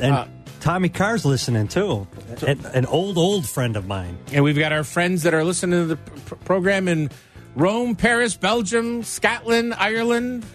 And 0.00 0.12
Uh, 0.12 0.26
Tommy 0.64 0.88
Carr's 0.88 1.26
listening 1.26 1.68
too. 1.68 2.06
An, 2.46 2.58
an 2.72 2.86
old 2.86 3.18
old 3.18 3.46
friend 3.46 3.76
of 3.76 3.86
mine. 3.86 4.16
And 4.32 4.42
we've 4.42 4.58
got 4.58 4.72
our 4.72 4.82
friends 4.82 5.24
that 5.24 5.34
are 5.34 5.44
listening 5.44 5.78
to 5.78 5.84
the 5.84 5.96
pr- 5.96 6.36
program 6.36 6.88
in 6.88 7.10
Rome, 7.54 7.94
Paris, 7.96 8.34
Belgium, 8.34 9.02
Scotland, 9.02 9.74
Ireland, 9.74 10.46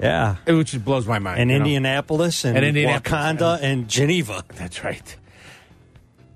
Yeah. 0.00 0.36
which 0.46 0.82
blows 0.82 1.06
my 1.06 1.18
mind. 1.18 1.38
And 1.38 1.50
you 1.50 1.58
know. 1.58 1.64
Indianapolis 1.64 2.46
and, 2.46 2.56
And 2.56 2.64
Indianapolis, 2.64 3.12
Wauconda 3.12 3.58
and 3.60 3.88
Geneva. 3.88 4.42
That's 4.56 4.82
right. 4.82 5.16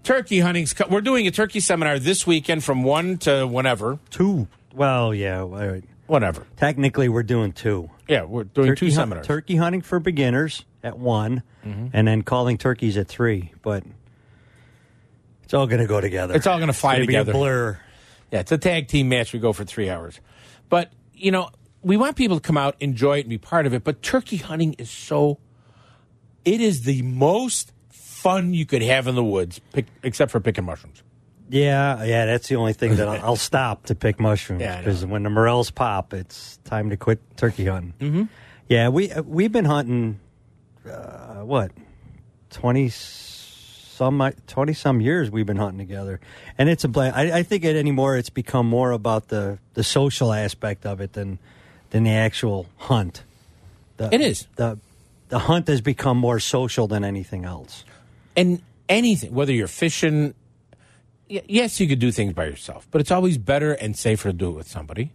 Turkey 0.02 0.40
hunting's. 0.40 0.74
We're 0.90 1.00
doing 1.00 1.26
a 1.26 1.30
turkey 1.30 1.60
seminar 1.60 1.98
this 1.98 2.26
weekend 2.26 2.64
from 2.64 2.82
one 2.82 3.16
to 3.20 3.46
whenever. 3.46 3.98
Two. 4.10 4.46
Well, 4.74 5.14
yeah. 5.14 5.40
all 5.40 5.48
right. 5.48 5.84
Whatever. 6.06 6.46
Technically, 6.56 7.08
we're 7.08 7.22
doing 7.24 7.52
two. 7.52 7.90
Yeah, 8.08 8.22
we're 8.24 8.44
doing 8.44 8.68
turkey 8.68 8.78
two 8.78 8.86
hunt- 8.86 8.94
seminars. 8.94 9.26
turkey 9.26 9.56
hunting 9.56 9.82
for 9.82 9.98
beginners 10.00 10.64
at 10.82 10.98
one, 10.98 11.42
Mm-hmm. 11.66 11.88
and 11.92 12.06
then 12.06 12.22
calling 12.22 12.58
turkeys 12.58 12.96
at 12.96 13.08
three. 13.08 13.52
But 13.62 13.82
it's 15.42 15.52
all 15.54 15.66
going 15.66 15.80
to 15.80 15.86
go 15.86 16.00
together. 16.00 16.34
It's 16.34 16.46
all 16.46 16.58
going 16.58 16.68
to 16.68 16.72
fly 16.72 16.94
gonna 16.94 17.06
together. 17.06 17.32
Be 17.32 17.38
a 17.38 17.40
blur. 17.40 17.78
Yeah, 18.32 18.40
it's 18.40 18.52
a 18.52 18.58
tag 18.58 18.86
team 18.88 19.08
match. 19.08 19.32
We 19.32 19.38
go 19.40 19.52
for 19.52 19.64
three 19.64 19.88
hours. 19.90 20.20
But, 20.68 20.92
you 21.14 21.30
know, 21.30 21.50
we 21.82 21.96
want 21.96 22.16
people 22.16 22.36
to 22.38 22.40
come 22.46 22.56
out, 22.56 22.76
enjoy 22.80 23.18
it, 23.18 23.20
and 23.20 23.30
be 23.30 23.38
part 23.38 23.66
of 23.66 23.74
it. 23.74 23.82
But 23.84 24.02
turkey 24.02 24.36
hunting 24.36 24.74
is 24.74 24.90
so, 24.90 25.38
it 26.44 26.60
is 26.60 26.82
the 26.82 27.02
most 27.02 27.72
fun 27.90 28.54
you 28.54 28.66
could 28.66 28.82
have 28.82 29.06
in 29.08 29.14
the 29.14 29.24
woods, 29.24 29.60
pick, 29.72 29.86
except 30.02 30.30
for 30.32 30.40
picking 30.40 30.64
mushrooms. 30.64 31.02
Yeah, 31.48 32.02
yeah, 32.04 32.26
that's 32.26 32.48
the 32.48 32.56
only 32.56 32.72
thing 32.72 32.96
that 32.96 33.06
I'll, 33.08 33.24
I'll 33.24 33.36
stop 33.36 33.86
to 33.86 33.94
pick 33.94 34.18
mushrooms 34.18 34.62
Yeah, 34.62 34.78
because 34.78 35.06
when 35.06 35.22
the 35.22 35.30
morels 35.30 35.70
pop, 35.70 36.12
it's 36.12 36.58
time 36.64 36.90
to 36.90 36.96
quit 36.96 37.20
turkey 37.36 37.66
hunting. 37.66 37.94
Mm-hmm. 38.00 38.22
Yeah, 38.68 38.88
we 38.88 39.12
uh, 39.12 39.22
we've 39.22 39.52
been 39.52 39.64
hunting 39.64 40.18
uh, 40.90 41.42
what 41.42 41.70
twenty 42.50 42.88
some 42.90 44.32
twenty 44.46 44.72
some 44.74 45.00
years 45.00 45.30
we've 45.30 45.46
been 45.46 45.56
hunting 45.56 45.78
together, 45.78 46.20
and 46.58 46.68
it's 46.68 46.84
a 46.84 46.88
blast. 46.88 47.16
I, 47.16 47.38
I 47.38 47.42
think 47.44 47.64
it 47.64 47.76
anymore 47.76 48.16
it's 48.16 48.30
become 48.30 48.66
more 48.66 48.90
about 48.90 49.28
the 49.28 49.58
the 49.74 49.84
social 49.84 50.32
aspect 50.32 50.84
of 50.84 51.00
it 51.00 51.12
than 51.12 51.38
than 51.90 52.02
the 52.04 52.10
actual 52.10 52.66
hunt. 52.76 53.22
The, 53.98 54.12
It 54.12 54.20
is. 54.20 54.46
the 54.56 54.78
the 55.28 55.38
hunt 55.38 55.68
has 55.68 55.80
become 55.80 56.18
more 56.18 56.40
social 56.40 56.86
than 56.88 57.04
anything 57.04 57.44
else. 57.44 57.84
and 58.36 58.60
anything, 58.88 59.32
whether 59.32 59.52
you're 59.52 59.66
fishing, 59.68 60.34
yes, 61.28 61.80
you 61.80 61.88
could 61.88 61.98
do 61.98 62.10
things 62.12 62.32
by 62.32 62.46
yourself, 62.46 62.86
but 62.90 63.00
it's 63.00 63.10
always 63.10 63.38
better 63.38 63.72
and 63.72 63.96
safer 63.96 64.28
to 64.30 64.32
do 64.32 64.50
it 64.50 64.54
with 64.54 64.68
somebody. 64.68 65.12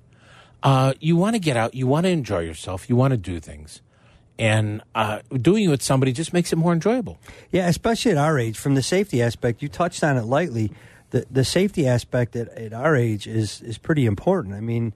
Uh, 0.63 0.93
you 0.99 1.15
want 1.15 1.35
to 1.35 1.39
get 1.39 1.57
out, 1.57 1.73
you 1.73 1.87
want 1.87 2.05
to 2.05 2.09
enjoy 2.09 2.39
yourself, 2.39 2.89
you 2.89 2.95
want 2.95 3.11
to 3.11 3.17
do 3.17 3.39
things, 3.39 3.81
and 4.37 4.81
uh, 4.93 5.19
doing 5.41 5.63
it 5.63 5.69
with 5.69 5.81
somebody 5.81 6.11
just 6.11 6.33
makes 6.33 6.53
it 6.53 6.55
more 6.55 6.73
enjoyable. 6.73 7.17
Yeah, 7.51 7.67
especially 7.67 8.11
at 8.11 8.17
our 8.17 8.37
age, 8.37 8.57
from 8.57 8.75
the 8.75 8.83
safety 8.83 9.21
aspect, 9.21 9.61
you 9.61 9.69
touched 9.69 10.03
on 10.03 10.17
it 10.17 10.25
lightly. 10.25 10.71
The 11.09 11.25
the 11.29 11.43
safety 11.43 11.87
aspect 11.87 12.35
at, 12.35 12.47
at 12.49 12.73
our 12.73 12.95
age 12.95 13.27
is 13.27 13.61
is 13.61 13.77
pretty 13.77 14.05
important. 14.05 14.53
I 14.55 14.59
mean, 14.61 14.93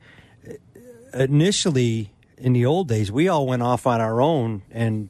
initially 1.14 2.12
in 2.38 2.54
the 2.54 2.66
old 2.66 2.88
days, 2.88 3.12
we 3.12 3.28
all 3.28 3.48
went 3.48 3.64
off 3.64 3.88
on 3.88 4.02
our 4.02 4.22
own 4.22 4.62
and 4.72 5.10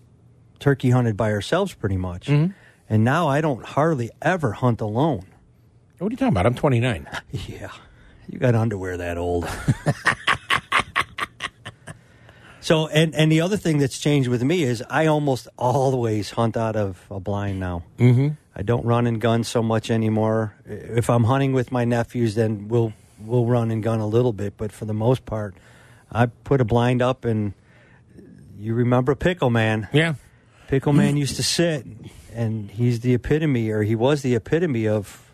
turkey 0.59 0.91
hunted 0.91 1.17
by 1.17 1.31
ourselves, 1.31 1.73
pretty 1.73 1.97
much. 1.97 2.29
And 2.29 3.03
now 3.03 3.27
I 3.27 3.41
don't 3.41 3.65
hardly 3.65 4.11
ever 4.21 4.53
hunt 4.53 4.79
alone. 4.81 5.25
What 5.97 6.07
are 6.07 6.11
you 6.11 6.17
talking 6.17 6.33
about? 6.33 6.45
I'm 6.45 6.55
29. 6.55 7.07
Yeah, 7.47 7.69
you 8.27 8.39
got 8.39 8.55
underwear 8.55 8.97
that 8.97 9.17
old. 9.17 9.47
so, 12.61 12.87
and 12.87 13.13
and 13.13 13.31
the 13.31 13.41
other 13.41 13.57
thing 13.57 13.77
that's 13.77 13.99
changed 13.99 14.29
with 14.29 14.41
me 14.43 14.63
is 14.63 14.83
I 14.89 15.05
almost 15.07 15.47
always 15.57 16.31
hunt 16.31 16.57
out 16.57 16.75
of 16.75 17.05
a 17.11 17.19
blind 17.19 17.59
now. 17.59 17.83
Mm-hmm. 17.97 18.29
I 18.55 18.61
don't 18.61 18.85
run 18.85 19.05
and 19.05 19.19
gun 19.19 19.43
so 19.43 19.61
much 19.61 19.91
anymore. 19.91 20.55
If 20.65 21.09
I'm 21.09 21.25
hunting 21.25 21.53
with 21.53 21.71
my 21.71 21.85
nephews, 21.85 22.35
then 22.35 22.67
we'll 22.67 22.93
we'll 23.19 23.45
run 23.45 23.69
and 23.69 23.83
gun 23.83 23.99
a 23.99 24.07
little 24.07 24.33
bit. 24.33 24.55
But 24.57 24.71
for 24.71 24.85
the 24.85 24.93
most 24.93 25.25
part, 25.25 25.55
I 26.11 26.27
put 26.27 26.61
a 26.61 26.65
blind 26.65 27.01
up, 27.01 27.25
and 27.25 27.53
you 28.57 28.73
remember 28.73 29.13
Pickle 29.15 29.49
Man? 29.49 29.87
Yeah, 29.93 30.15
Pickle 30.67 30.93
Man 30.93 31.17
used 31.17 31.35
to 31.35 31.43
sit, 31.43 31.85
and 32.33 32.71
he's 32.71 33.01
the 33.01 33.13
epitome, 33.13 33.69
or 33.69 33.83
he 33.83 33.95
was 33.95 34.21
the 34.21 34.35
epitome 34.35 34.87
of 34.87 35.24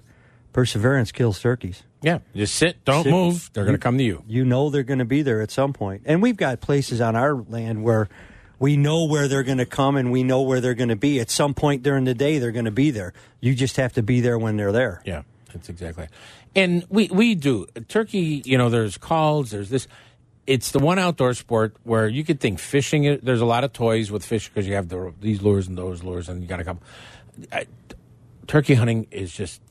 perseverance 0.54 1.12
kills 1.12 1.40
turkeys. 1.40 1.84
Yeah, 2.02 2.20
just 2.36 2.56
sit, 2.56 2.84
don't 2.84 3.04
Sit. 3.04 3.12
move. 3.12 3.50
They're 3.54 3.64
going 3.64 3.76
to 3.76 3.82
come 3.82 3.98
to 3.98 4.04
you. 4.04 4.24
You 4.28 4.44
know 4.44 4.70
they're 4.70 4.84
going 4.84 5.00
to 5.00 5.06
be 5.06 5.22
there 5.22 5.42
at 5.42 5.52
some 5.52 5.72
point. 5.72 6.04
And 6.06 6.22
we've 6.22 6.38
got 6.38 6.60
places 6.60 7.00
on 7.00 7.16
our 7.16 7.36
land 7.36 7.84
where 7.84 8.10
we 8.58 8.76
know 8.76 9.06
where 9.06 9.28
they're 9.28 9.44
going 9.44 9.60
to 9.60 9.66
come 9.66 9.96
and 9.96 10.12
we 10.12 10.24
know 10.24 10.42
where 10.42 10.62
they're 10.62 10.74
going 10.74 10.90
to 10.90 10.96
be. 10.96 11.20
At 11.20 11.30
some 11.30 11.54
point 11.54 11.84
during 11.84 12.06
the 12.06 12.14
day, 12.14 12.40
they're 12.40 12.52
going 12.52 12.66
to 12.66 12.72
be 12.72 12.92
there. 12.92 13.14
You 13.40 13.54
just 13.54 13.78
have 13.78 13.94
to 13.94 14.04
be 14.04 14.20
there 14.20 14.38
when 14.38 14.58
they're 14.58 14.72
there. 14.72 15.02
Yeah, 15.06 15.24
that's 15.54 15.70
exactly. 15.70 16.08
And 16.56 16.86
we 16.90 17.08
we 17.08 17.36
do 17.36 17.68
turkey. 17.88 18.42
You 18.46 18.58
know, 18.58 18.70
there's 18.70 18.98
calls. 18.98 19.52
There's 19.52 19.70
this. 19.70 19.88
It's 20.48 20.72
the 20.72 20.80
one 20.80 20.98
outdoor 21.00 21.34
sport 21.36 21.76
where 21.84 22.08
you 22.08 22.24
could 22.24 22.40
think 22.40 22.60
fishing. 22.60 23.20
There's 23.22 23.42
a 23.42 23.46
lot 23.46 23.64
of 23.64 23.74
toys 23.74 24.12
with 24.12 24.26
fish 24.26 24.50
because 24.50 24.68
you 24.68 24.74
have 24.74 24.90
the, 24.90 25.14
these 25.22 25.42
lures 25.42 25.68
and 25.68 25.78
those 25.78 26.04
lures, 26.04 26.30
and 26.30 26.42
you 26.42 26.48
got 26.48 26.58
to 26.58 26.64
come. 26.64 26.80
I, 27.52 27.68
turkey 28.48 28.74
hunting 28.74 29.08
is 29.12 29.32
just 29.32 29.62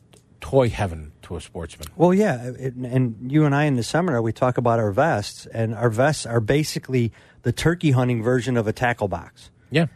toy 0.40 0.68
heaven 0.68 1.12
to 1.22 1.36
a 1.36 1.40
sportsman. 1.40 1.88
Well, 1.96 2.14
yeah, 2.14 2.50
it, 2.58 2.74
and 2.74 3.30
you 3.30 3.44
and 3.44 3.54
I 3.54 3.64
in 3.64 3.76
the 3.76 3.82
seminar 3.82 4.22
we 4.22 4.32
talk 4.32 4.58
about 4.58 4.78
our 4.78 4.90
vests, 4.90 5.46
and 5.46 5.74
our 5.74 5.90
vests 5.90 6.26
are 6.26 6.40
basically 6.40 7.12
the 7.42 7.52
turkey 7.52 7.92
hunting 7.92 8.22
version 8.22 8.56
of 8.56 8.66
a 8.66 8.72
tackle 8.72 9.08
box. 9.08 9.50
Yeah, 9.70 9.86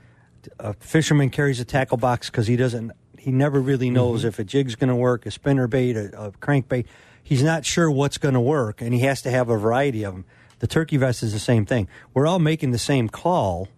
a 0.58 0.74
fisherman 0.74 1.30
carries 1.30 1.60
a 1.60 1.64
tackle 1.64 1.96
box 1.96 2.30
because 2.30 2.46
he 2.46 2.56
doesn't, 2.56 2.92
he 3.18 3.30
never 3.30 3.60
really 3.60 3.90
knows 3.90 4.20
mm-hmm. 4.20 4.28
if 4.28 4.38
a 4.38 4.44
jig's 4.44 4.74
going 4.74 4.88
to 4.88 4.96
work, 4.96 5.26
a 5.26 5.30
spinner 5.30 5.66
bait, 5.66 5.96
a, 5.96 6.26
a 6.26 6.32
crankbait. 6.32 6.86
He's 7.22 7.42
not 7.42 7.64
sure 7.64 7.90
what's 7.90 8.18
going 8.18 8.34
to 8.34 8.40
work, 8.40 8.80
and 8.82 8.92
he 8.92 9.00
has 9.00 9.22
to 9.22 9.30
have 9.30 9.48
a 9.48 9.56
variety 9.56 10.04
of 10.04 10.12
them. 10.12 10.24
The 10.58 10.66
turkey 10.66 10.98
vest 10.98 11.22
is 11.22 11.32
the 11.32 11.38
same 11.38 11.66
thing. 11.66 11.88
We're 12.12 12.26
all 12.26 12.38
making 12.38 12.70
the 12.70 12.78
same 12.78 13.08
call, 13.08 13.68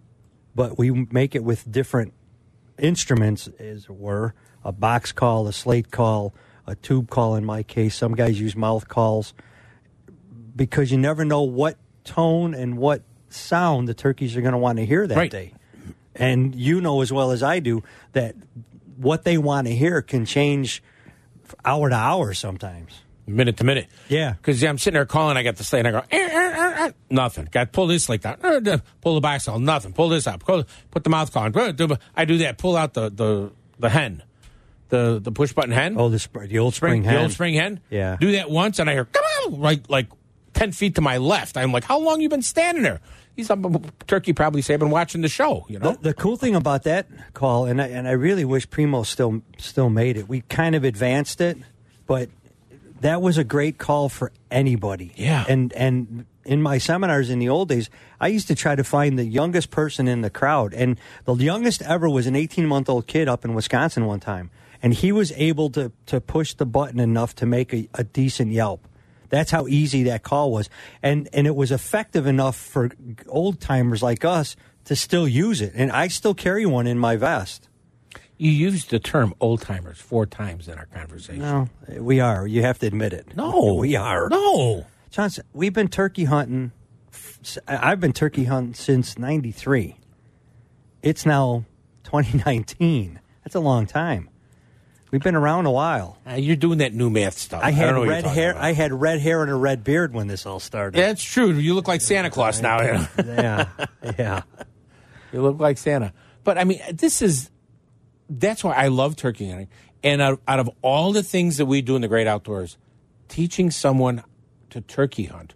but 0.54 0.76
we 0.78 0.90
make 0.90 1.34
it 1.34 1.44
with 1.44 1.70
different 1.70 2.12
instruments, 2.78 3.48
as 3.58 3.84
it 3.84 3.90
were 3.90 4.34
a 4.64 4.72
box 4.72 5.12
call, 5.12 5.46
a 5.46 5.52
slate 5.52 5.92
call, 5.92 6.34
a 6.66 6.74
tube 6.74 7.10
call 7.10 7.36
in 7.36 7.44
my 7.44 7.62
case. 7.62 7.94
Some 7.94 8.14
guys 8.14 8.40
use 8.40 8.56
mouth 8.56 8.88
calls 8.88 9.34
because 10.54 10.90
you 10.90 10.98
never 10.98 11.24
know 11.24 11.42
what 11.42 11.76
tone 12.04 12.54
and 12.54 12.76
what 12.78 13.02
sound 13.28 13.88
the 13.88 13.94
turkeys 13.94 14.36
are 14.36 14.40
going 14.40 14.52
to 14.52 14.58
want 14.58 14.78
to 14.78 14.86
hear 14.86 15.06
that 15.06 15.16
Right. 15.16 15.30
day. 15.30 15.52
And 16.14 16.54
you 16.54 16.80
know 16.80 17.02
as 17.02 17.12
well 17.12 17.30
as 17.30 17.42
I 17.42 17.60
do 17.60 17.82
that 18.12 18.34
what 18.96 19.24
they 19.24 19.36
want 19.36 19.66
to 19.66 19.74
hear 19.74 20.00
can 20.02 20.24
change 20.24 20.82
hour 21.64 21.90
to 21.90 21.94
hour 21.94 22.32
sometimes. 22.32 23.00
minute 23.28 23.56
to 23.58 23.64
minute. 23.64 23.88
Yeah. 24.08 24.32
Because 24.34 24.62
I'm 24.62 24.78
sitting 24.78 24.94
there 24.94 25.04
calling, 25.04 25.36
I 25.36 25.42
got 25.42 25.56
the 25.56 25.64
slate, 25.64 25.84
and 25.84 25.96
I 25.96 26.00
go, 26.00 26.06
"Eh, 26.10 26.16
eh, 26.16 26.54
eh, 26.56 26.86
eh." 26.86 26.92
nothing. 27.10 27.48
Got 27.50 27.72
pull 27.72 27.88
this 27.88 28.04
slate 28.04 28.22
down, 28.22 28.38
Eh, 28.42 28.60
eh. 28.64 28.78
pull 29.00 29.16
the 29.16 29.20
box 29.20 29.44
call, 29.46 29.58
nothing. 29.58 29.92
Pull 29.92 30.08
this 30.10 30.26
up, 30.28 30.44
pull, 30.44 30.64
put 30.92 31.02
the 31.04 31.10
mouth 31.10 31.32
call 31.32 31.42
on. 31.42 31.58
Eh, 31.58 31.96
I 32.16 32.24
do 32.24 32.38
that. 32.38 32.56
Pull 32.56 32.76
out 32.76 32.94
the 32.94 33.10
the 33.10 33.50
the 33.80 33.88
hen, 33.90 34.22
the 34.89 35.20
the 35.22 35.32
push 35.32 35.53
button 35.53 35.72
hen. 35.72 35.97
Oh, 35.99 36.09
the 36.09 36.18
sp- 36.20 36.47
the 36.49 36.59
old 36.59 36.74
spring, 36.74 37.03
the 37.03 37.11
hen. 37.11 37.22
old 37.22 37.32
spring 37.32 37.55
hen. 37.55 37.80
Yeah. 37.91 38.16
Do 38.20 38.32
that 38.32 38.51
once, 38.51 38.78
and 38.78 38.89
I 38.89 38.95
hear 38.95 39.05
come 39.05 39.24
on, 39.45 39.61
right 39.61 39.89
like 39.89 40.09
ten 40.55 40.72
feet 40.72 40.95
to 40.97 41.01
my 41.01 41.18
left. 41.18 41.57
I'm 41.57 41.72
like, 41.72 41.84
how 41.84 41.99
long 41.99 42.20
you 42.20 42.28
been 42.28 42.43
standing 42.43 42.82
there? 42.82 43.01
He's 43.34 43.51
a 43.51 43.80
turkey 44.07 44.32
probably 44.32 44.62
say, 44.62 44.72
I've 44.72 44.80
been 44.80 44.89
watching 44.91 45.20
the 45.20 45.28
show. 45.28 45.66
You 45.68 45.78
know. 45.78 45.93
The, 45.93 45.99
the 45.99 46.14
cool 46.14 46.37
thing 46.37 46.55
about 46.55 46.84
that 46.84 47.07
call, 47.34 47.66
and 47.66 47.82
I, 47.82 47.89
and 47.89 48.09
I 48.09 48.12
really 48.12 48.47
wish 48.47 48.68
Primo 48.70 49.03
still 49.03 49.43
still 49.59 49.91
made 49.91 50.16
it. 50.16 50.28
We 50.28 50.41
kind 50.43 50.74
of 50.74 50.84
advanced 50.84 51.43
it, 51.43 51.59
but 52.07 52.30
that 53.01 53.20
was 53.20 53.37
a 53.37 53.45
great 53.45 53.76
call 53.76 54.09
for 54.09 54.32
anybody. 54.51 55.12
Yeah. 55.16 55.45
And 55.49 55.72
and 55.74 56.24
in 56.47 56.62
my 56.62 56.78
seminars 56.78 57.28
in 57.28 57.39
the 57.39 57.49
old 57.49 57.68
days, 57.68 57.91
I 58.20 58.28
used 58.28 58.49
to 58.49 58.55
try 58.55 58.74
to 58.74 58.84
find 58.84 59.18
the 59.18 59.24
youngest 59.24 59.70
person 59.70 60.09
in 60.09 60.22
the 60.22 60.30
crowd, 60.30 60.72
and 60.72 60.99
the 61.24 61.34
youngest 61.34 61.82
ever 61.82 62.09
was 62.09 62.26
an 62.26 62.37
18 62.37 62.66
month 62.66 62.89
old 62.89 63.07
kid 63.07 63.28
up 63.28 63.45
in 63.45 63.55
Wisconsin 63.55 64.07
one 64.07 64.20
time, 64.20 64.51
and 64.83 64.95
he 64.95 65.12
was 65.12 65.33
able 65.33 65.70
to 65.70 65.93
to 66.07 66.20
push 66.20 66.55
the 66.55 66.66
button 66.66 67.01
enough 67.01 67.35
to 67.37 67.47
make 67.47 67.72
a, 67.72 67.89
a 67.95 68.05
decent 68.05 68.53
yelp. 68.53 68.87
That's 69.29 69.51
how 69.51 69.66
easy 69.66 70.05
that 70.05 70.22
call 70.22 70.53
was, 70.53 70.70
and 71.03 71.29
and 71.33 71.47
it 71.47 71.57
was 71.57 71.72
effective 71.72 72.27
enough 72.27 72.57
for 72.57 72.91
old 73.29 73.61
timers 73.61 74.03
like 74.03 74.24
us 74.24 74.57
to 74.85 74.95
still 74.95 75.27
use 75.27 75.61
it. 75.61 75.72
And 75.74 75.91
I 75.91 76.09
still 76.09 76.35
carry 76.35 76.64
one 76.64 76.87
in 76.87 76.99
my 76.99 77.16
vest. 77.16 77.68
you 78.39 78.51
used 78.53 78.91
the 78.91 79.01
term 79.01 79.35
old 79.41 79.62
timers 79.62 79.99
four 79.99 80.27
times 80.27 80.68
in 80.68 80.79
our 80.79 80.87
conversation. 80.87 81.41
No, 81.41 81.68
we 81.99 82.20
are. 82.20 82.47
You 82.47 82.62
have 82.62 82.79
to 82.81 82.87
admit 82.87 83.12
it. 83.12 83.37
No, 83.37 83.74
we 83.74 83.97
are. 83.97 84.29
No, 84.29 84.87
Johnson, 85.11 85.45
we've 85.53 85.72
been 85.72 85.89
turkey 85.89 86.24
hunting. 86.24 86.70
I've 87.66 88.01
been 88.01 88.12
turkey 88.12 88.45
hunting 88.45 88.74
since 88.74 89.18
'93. 89.18 89.97
It's 91.03 91.27
now 91.27 91.64
2019. 92.05 93.18
That's 93.43 93.55
a 93.57 93.61
long 93.61 93.87
time. 93.87 94.29
We've 95.16 95.22
been 95.22 95.34
around 95.34 95.64
a 95.64 95.70
while. 95.70 96.18
Uh, 96.30 96.34
you're 96.34 96.56
doing 96.56 96.80
that 96.80 96.92
new 96.92 97.08
math 97.08 97.38
stuff. 97.38 97.62
I 97.64 97.70
had 97.70 97.86
don't 97.86 97.94
know 97.94 98.00
what 98.00 98.04
you're 98.04 98.14
red 98.16 98.26
hair. 98.26 98.50
about. 98.50 98.62
I 98.64 98.72
had 98.74 98.92
red 98.92 99.18
hair 99.18 99.40
and 99.40 99.50
a 99.50 99.54
red 99.54 99.82
beard 99.82 100.12
when 100.12 100.26
this 100.26 100.44
all 100.44 100.60
started. 100.60 100.98
Yeah, 100.98 101.08
it's 101.08 101.24
true. 101.24 101.52
You 101.52 101.72
look 101.72 101.88
like 101.88 102.02
Santa 102.02 102.28
Claus 102.28 102.60
now. 102.60 102.76
know? 102.76 103.06
yeah, 103.24 103.68
yeah. 104.18 104.42
You 105.32 105.40
look 105.40 105.58
like 105.58 105.78
Santa. 105.78 106.12
But 106.44 106.58
I 106.58 106.64
mean, 106.64 106.82
this 106.92 107.22
is 107.22 107.48
that's 108.28 108.62
why 108.62 108.74
I 108.74 108.88
love 108.88 109.16
turkey 109.16 109.48
hunting. 109.48 109.68
And 110.02 110.20
out, 110.20 110.42
out 110.46 110.60
of 110.60 110.68
all 110.82 111.12
the 111.12 111.22
things 111.22 111.56
that 111.56 111.64
we 111.64 111.80
do 111.80 111.96
in 111.96 112.02
the 112.02 112.08
great 112.08 112.26
outdoors, 112.26 112.76
teaching 113.28 113.70
someone 113.70 114.22
to 114.68 114.82
turkey 114.82 115.24
hunt 115.24 115.54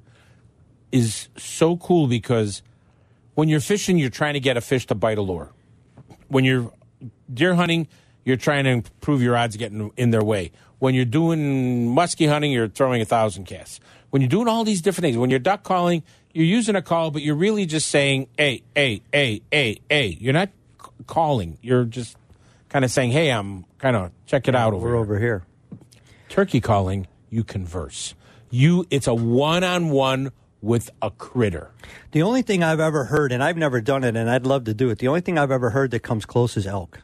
is 0.90 1.28
so 1.36 1.76
cool 1.76 2.06
because 2.06 2.62
when 3.34 3.50
you're 3.50 3.60
fishing, 3.60 3.98
you're 3.98 4.08
trying 4.08 4.32
to 4.32 4.40
get 4.40 4.56
a 4.56 4.62
fish 4.62 4.86
to 4.86 4.94
bite 4.94 5.18
a 5.18 5.22
lure. 5.22 5.52
When 6.28 6.46
you're 6.46 6.72
deer 7.30 7.54
hunting, 7.54 7.88
you're 8.30 8.36
trying 8.38 8.64
to 8.64 8.70
improve 8.70 9.22
your 9.22 9.36
odds 9.36 9.56
of 9.56 9.58
getting 9.58 9.90
in 9.96 10.10
their 10.10 10.22
way. 10.24 10.52
When 10.78 10.94
you're 10.94 11.04
doing 11.04 11.88
muskie 11.94 12.28
hunting, 12.28 12.52
you're 12.52 12.68
throwing 12.68 13.02
a 13.02 13.04
thousand 13.04 13.44
casts. 13.44 13.80
When 14.10 14.22
you're 14.22 14.28
doing 14.28 14.48
all 14.48 14.64
these 14.64 14.80
different 14.80 15.02
things, 15.02 15.16
when 15.18 15.28
you're 15.30 15.38
duck 15.38 15.62
calling, 15.64 16.02
you're 16.32 16.46
using 16.46 16.76
a 16.76 16.82
call, 16.82 17.10
but 17.10 17.22
you're 17.22 17.34
really 17.34 17.66
just 17.66 17.88
saying, 17.88 18.28
hey, 18.38 18.62
hey, 18.74 19.02
hey, 19.12 19.42
hey, 19.50 19.80
hey. 19.90 20.16
You're 20.20 20.32
not 20.32 20.48
c- 20.82 20.90
calling. 21.06 21.58
You're 21.60 21.84
just 21.84 22.16
kind 22.68 22.84
of 22.84 22.90
saying, 22.92 23.10
hey, 23.10 23.30
I'm 23.30 23.64
kind 23.78 23.96
of 23.96 24.12
check 24.26 24.46
it 24.48 24.54
out 24.54 24.72
over 24.72 24.84
We're 24.86 24.92
here. 24.92 24.96
over 25.00 25.18
here. 25.18 25.42
Turkey 26.28 26.60
calling, 26.60 27.08
you 27.28 27.42
converse. 27.44 28.14
You, 28.50 28.86
it's 28.90 29.06
a 29.06 29.14
one 29.14 29.64
on 29.64 29.90
one 29.90 30.30
with 30.62 30.90
a 31.02 31.10
critter. 31.10 31.70
The 32.12 32.22
only 32.22 32.42
thing 32.42 32.62
I've 32.62 32.80
ever 32.80 33.04
heard, 33.04 33.32
and 33.32 33.42
I've 33.42 33.56
never 33.56 33.80
done 33.80 34.04
it, 34.04 34.16
and 34.16 34.30
I'd 34.30 34.46
love 34.46 34.64
to 34.64 34.74
do 34.74 34.90
it. 34.90 34.98
The 34.98 35.08
only 35.08 35.20
thing 35.20 35.38
I've 35.38 35.50
ever 35.50 35.70
heard 35.70 35.90
that 35.92 36.00
comes 36.00 36.24
close 36.26 36.56
is 36.56 36.66
elk, 36.66 37.00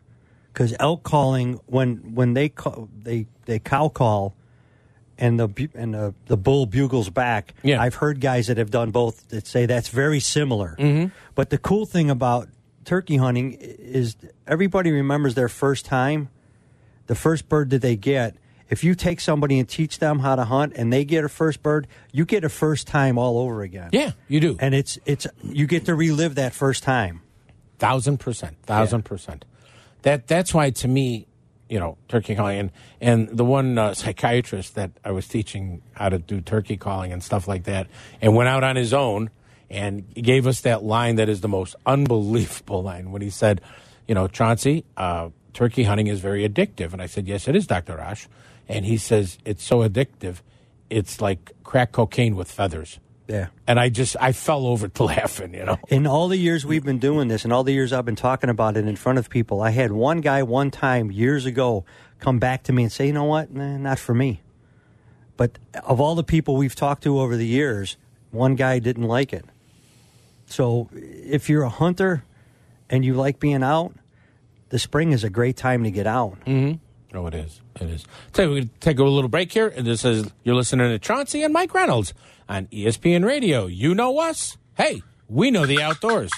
because 0.57 0.75
elk 0.81 1.03
calling 1.03 1.61
when 1.67 2.15
when 2.15 2.33
they 2.33 2.49
call, 2.49 2.89
they 3.03 3.27
they 3.45 3.59
cow 3.59 3.89
call, 3.91 4.35
and 5.19 5.39
the 5.39 5.69
and 5.75 5.93
the, 5.93 6.15
the 6.29 6.37
bull 6.39 6.65
bugles 6.65 7.11
back. 7.11 7.53
Yeah. 7.63 7.79
I've 7.83 7.97
heard 7.97 8.23
guys 8.23 8.47
that 8.47 8.57
have 8.57 8.71
done 8.71 8.91
both 8.91 9.29
that 9.29 9.47
say 9.47 9.67
that's 9.67 9.89
very 9.91 10.19
similar. 10.19 10.75
Mhm. 10.79 11.11
But 11.35 11.51
the 11.51 11.59
cool 11.59 11.85
thing 11.85 12.09
about 12.09 12.49
turkey 12.87 13.19
hunting 13.19 13.53
is 13.61 14.17
everybody 14.47 14.91
remembers 14.93 15.35
their 15.35 15.51
first 15.51 15.85
time, 15.85 16.31
the 17.07 17.15
first 17.15 17.51
bird 17.51 17.69
that 17.71 17.83
they 17.83 17.97
get. 17.97 18.37
If 18.71 18.83
you 18.83 18.95
take 18.95 19.21
somebody 19.21 19.59
and 19.59 19.69
teach 19.69 19.99
them 19.99 20.21
how 20.21 20.37
to 20.37 20.45
hunt, 20.45 20.73
and 20.75 20.91
they 20.91 21.05
get 21.05 21.23
a 21.23 21.29
first 21.29 21.63
bird, 21.63 21.87
you 22.13 22.25
get 22.25 22.45
a 22.45 22.49
first 22.49 22.87
time 22.87 23.19
all 23.19 23.39
over 23.39 23.61
again. 23.61 23.91
Yeah, 23.93 24.13
you 24.27 24.41
do, 24.41 24.57
and 24.59 24.75
it's 24.75 24.99
it's 25.05 25.27
you 25.43 25.67
get 25.67 25.85
to 25.85 25.95
relive 25.95 26.37
that 26.37 26.55
first 26.55 26.83
time. 26.83 27.21
Thousand 27.79 28.19
percent, 28.21 28.57
thousand 28.63 29.05
percent. 29.05 29.45
That 30.07 30.29
that's 30.29 30.55
why 30.55 30.71
to 30.71 30.87
me, 30.87 31.27
you 31.69 31.81
know, 31.81 31.99
turkey 32.07 32.37
calling 32.37 32.61
and, 32.61 32.71
and 33.01 33.29
the 33.29 33.45
one 33.45 33.77
uh, 33.77 33.93
psychiatrist 33.93 34.77
that 34.77 34.93
I 35.05 35.11
was 35.11 35.27
teaching 35.27 35.83
how 35.95 36.11
to 36.11 36.21
do 36.21 36.41
turkey 36.41 36.77
calling 36.77 37.13
and 37.13 37.25
stuff 37.25 37.49
like 37.49 37.65
that, 37.65 37.89
and 38.23 38.37
went 38.37 38.49
out 38.49 38.63
on 38.63 38.77
his 38.77 38.95
own 38.95 39.31
and 39.69 40.15
gave 40.15 40.47
us 40.47 40.61
that 40.61 40.85
line 40.85 41.17
that 41.17 41.29
is 41.29 41.41
the 41.41 41.49
most 41.49 41.75
unbelievable 41.87 42.85
line 42.85 43.11
when 43.11 43.21
he 43.21 43.31
said, 43.31 43.61
you 44.07 44.15
know, 44.15 44.29
Chauncey, 44.29 44.85
uh, 44.97 45.31
turkey 45.55 45.83
hunting 45.83 46.07
is 46.07 46.21
very 46.21 46.49
addictive, 46.49 46.93
and 46.93 47.03
I 47.03 47.07
said, 47.07 47.27
yes, 47.27 47.49
it 47.49 47.57
is, 47.57 47.67
Doctor 47.67 47.97
Rosh, 47.97 48.29
and 48.69 48.85
he 48.85 48.99
says 48.99 49.39
it's 49.45 49.65
so 49.65 49.79
addictive, 49.79 50.37
it's 50.89 51.21
like 51.21 51.51
crack 51.65 51.91
cocaine 51.91 52.37
with 52.37 52.49
feathers. 52.49 53.01
Yeah. 53.29 53.49
And 53.67 53.81
I 53.81 53.89
just 53.89 54.17
I 54.21 54.33
fell 54.33 54.67
over 54.67 54.89
to 54.89 55.05
laughing, 55.05 55.55
you 55.55 55.65
know. 55.65 55.79
In 55.89 56.07
all 56.07 56.29
the 56.29 56.37
years 56.37 56.65
we've 56.65 56.85
been 56.85 56.99
doing 56.99 57.29
this, 57.29 57.45
and 57.45 57.53
all 57.53 57.65
the 57.65 57.73
years 57.73 57.93
I've 57.93 58.05
been 58.05 58.17
talking 58.17 58.51
about 58.51 58.77
it 58.77 58.87
in 58.87 58.97
front 58.97 59.19
of 59.19 59.29
people, 59.29 59.61
I 59.61 59.71
had 59.71 59.93
one 59.93 60.21
guy 60.21 60.43
one 60.43 60.71
time 60.71 61.11
years 61.11 61.47
ago 61.47 61.85
come 62.21 62.39
back 62.39 62.63
to 62.65 62.73
me 62.73 62.85
and 62.85 62.93
say, 62.93 63.09
"You 63.09 63.13
know 63.13 63.25
what? 63.25 63.51
Nah, 63.53 63.77
not 63.77 63.99
for 63.99 64.15
me." 64.15 64.43
But 65.37 65.59
of 65.85 66.01
all 66.01 66.15
the 66.15 66.25
people 66.25 66.57
we've 66.57 66.75
talked 66.75 67.03
to 67.03 67.21
over 67.21 67.37
the 67.37 67.47
years, 67.47 67.97
one 68.31 68.55
guy 68.55 68.79
didn't 68.79 69.05
like 69.05 69.33
it. 69.33 69.45
So 70.47 70.89
if 70.93 71.51
you're 71.51 71.65
a 71.65 71.69
hunter 71.69 72.25
and 72.89 73.05
you 73.05 73.15
like 73.15 73.39
being 73.39 73.63
out, 73.63 73.93
the 74.71 74.79
spring 74.79 75.13
is 75.13 75.25
a 75.25 75.31
great 75.31 75.57
time 75.57 75.85
to 75.85 75.91
get 75.91 76.07
out. 76.07 76.39
Mm-hmm. 76.47 76.79
Oh, 77.15 77.27
it 77.27 77.35
is. 77.35 77.61
It 77.81 77.89
is. 77.89 78.05
So 78.35 78.53
we 78.53 78.65
take 78.81 78.99
a 78.99 79.05
little 79.05 79.29
break 79.29 79.53
here, 79.53 79.69
and 79.69 79.87
this 79.87 80.05
is 80.05 80.31
you're 80.45 80.55
listening 80.55 80.91
to 80.91 80.99
Chauncey 80.99 81.43
and 81.43 81.53
Mike 81.53 81.73
Reynolds 81.73 82.13
on 82.49 82.67
ESPN 82.67 83.25
Radio. 83.25 83.67
You 83.67 83.95
know 83.95 84.19
us. 84.19 84.57
Hey, 84.75 85.03
we 85.29 85.51
know 85.51 85.67
the 85.67 85.81
outdoors. 85.81 86.31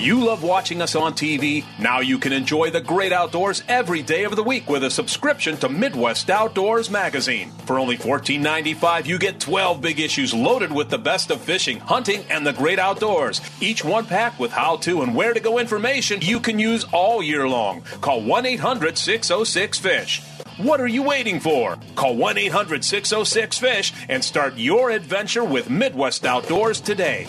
You 0.00 0.24
love 0.24 0.42
watching 0.42 0.80
us 0.80 0.94
on 0.94 1.12
TV? 1.12 1.62
Now 1.78 2.00
you 2.00 2.16
can 2.16 2.32
enjoy 2.32 2.70
the 2.70 2.80
great 2.80 3.12
outdoors 3.12 3.62
every 3.68 4.00
day 4.00 4.24
of 4.24 4.34
the 4.34 4.42
week 4.42 4.66
with 4.70 4.82
a 4.82 4.90
subscription 4.90 5.58
to 5.58 5.68
Midwest 5.68 6.30
Outdoors 6.30 6.88
magazine. 6.88 7.50
For 7.66 7.78
only 7.78 7.98
$14.95, 7.98 9.04
you 9.04 9.18
get 9.18 9.40
12 9.40 9.82
big 9.82 10.00
issues 10.00 10.32
loaded 10.32 10.72
with 10.72 10.88
the 10.88 10.96
best 10.96 11.30
of 11.30 11.42
fishing, 11.42 11.80
hunting, 11.80 12.24
and 12.30 12.46
the 12.46 12.54
great 12.54 12.78
outdoors. 12.78 13.42
Each 13.60 13.84
one 13.84 14.06
packed 14.06 14.40
with 14.40 14.52
how 14.52 14.76
to 14.78 15.02
and 15.02 15.14
where 15.14 15.34
to 15.34 15.40
go 15.40 15.58
information 15.58 16.22
you 16.22 16.40
can 16.40 16.58
use 16.58 16.86
all 16.94 17.22
year 17.22 17.46
long. 17.46 17.82
Call 18.00 18.22
1 18.22 18.46
800 18.46 18.96
606 18.96 19.78
FISH. 19.78 20.22
What 20.56 20.80
are 20.80 20.88
you 20.88 21.02
waiting 21.02 21.40
for? 21.40 21.76
Call 21.94 22.16
1 22.16 22.38
800 22.38 22.82
606 22.82 23.58
FISH 23.58 23.92
and 24.08 24.24
start 24.24 24.56
your 24.56 24.88
adventure 24.88 25.44
with 25.44 25.68
Midwest 25.68 26.24
Outdoors 26.24 26.80
today. 26.80 27.28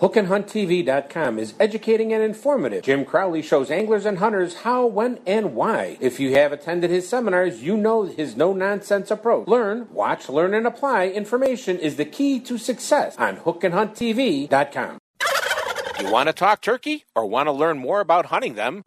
HookandHuntTV.com 0.00 1.40
is 1.40 1.54
educating 1.58 2.12
and 2.12 2.22
informative. 2.22 2.84
Jim 2.84 3.04
Crowley 3.04 3.42
shows 3.42 3.68
anglers 3.68 4.06
and 4.06 4.18
hunters 4.18 4.58
how, 4.58 4.86
when, 4.86 5.18
and 5.26 5.56
why. 5.56 5.96
If 6.00 6.20
you 6.20 6.34
have 6.34 6.52
attended 6.52 6.90
his 6.90 7.08
seminars, 7.08 7.64
you 7.64 7.76
know 7.76 8.04
his 8.04 8.36
no 8.36 8.52
nonsense 8.52 9.10
approach. 9.10 9.48
Learn, 9.48 9.88
watch, 9.90 10.28
learn, 10.28 10.54
and 10.54 10.68
apply 10.68 11.08
information 11.08 11.78
is 11.80 11.96
the 11.96 12.04
key 12.04 12.38
to 12.40 12.58
success 12.58 13.16
on 13.18 13.38
HookandHuntTV.com. 13.38 14.98
You 16.00 16.12
want 16.12 16.28
to 16.28 16.32
talk 16.32 16.60
turkey 16.60 17.04
or 17.16 17.26
want 17.26 17.48
to 17.48 17.52
learn 17.52 17.78
more 17.78 18.00
about 18.00 18.26
hunting 18.26 18.54
them? 18.54 18.84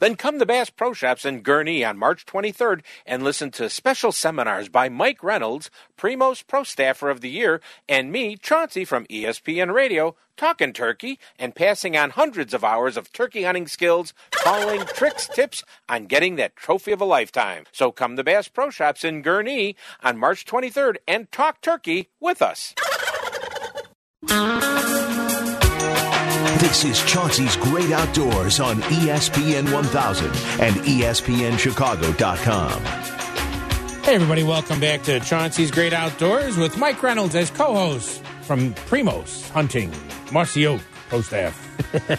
Then 0.00 0.16
come 0.16 0.38
to 0.38 0.46
Bass 0.46 0.70
Pro 0.70 0.94
Shops 0.94 1.26
in 1.26 1.42
Gurnee 1.42 1.86
on 1.86 1.98
March 1.98 2.24
23rd 2.24 2.80
and 3.04 3.22
listen 3.22 3.50
to 3.52 3.68
special 3.68 4.12
seminars 4.12 4.70
by 4.70 4.88
Mike 4.88 5.22
Reynolds, 5.22 5.70
Primos 5.98 6.44
Pro 6.44 6.64
Staffer 6.64 7.10
of 7.10 7.20
the 7.20 7.28
Year, 7.28 7.60
and 7.86 8.10
me, 8.10 8.36
Chauncey 8.36 8.86
from 8.86 9.04
ESPN 9.06 9.72
Radio, 9.74 10.16
talking 10.38 10.72
turkey 10.72 11.18
and 11.38 11.54
passing 11.54 11.98
on 11.98 12.10
hundreds 12.10 12.54
of 12.54 12.64
hours 12.64 12.96
of 12.96 13.12
turkey 13.12 13.42
hunting 13.42 13.68
skills, 13.68 14.14
calling 14.30 14.80
tricks, 14.94 15.28
tips 15.28 15.62
on 15.86 16.06
getting 16.06 16.36
that 16.36 16.56
trophy 16.56 16.92
of 16.92 17.02
a 17.02 17.04
lifetime. 17.04 17.64
So 17.70 17.92
come 17.92 18.16
to 18.16 18.24
Bass 18.24 18.48
Pro 18.48 18.70
Shops 18.70 19.04
in 19.04 19.22
Gurnee 19.22 19.74
on 20.02 20.16
March 20.16 20.46
23rd 20.46 20.96
and 21.06 21.30
talk 21.30 21.60
turkey 21.60 22.08
with 22.18 22.40
us. 22.40 22.74
This 26.60 26.84
is 26.84 27.02
Chauncey's 27.04 27.56
Great 27.56 27.90
Outdoors 27.90 28.60
on 28.60 28.82
ESPN 28.82 29.72
1000 29.72 30.26
and 30.60 30.76
ESPNChicago.com. 30.76 32.82
Hey, 34.02 34.16
everybody, 34.16 34.42
welcome 34.42 34.78
back 34.78 35.02
to 35.04 35.20
Chauncey's 35.20 35.70
Great 35.70 35.94
Outdoors 35.94 36.58
with 36.58 36.76
Mike 36.76 37.02
Reynolds 37.02 37.34
as 37.34 37.50
co 37.50 37.72
host 37.72 38.22
from 38.42 38.74
Primos 38.74 39.48
Hunting, 39.52 39.90
Mossy 40.32 40.66
Oak 40.66 40.82
Pro 41.08 41.22
Staff, 41.22 41.56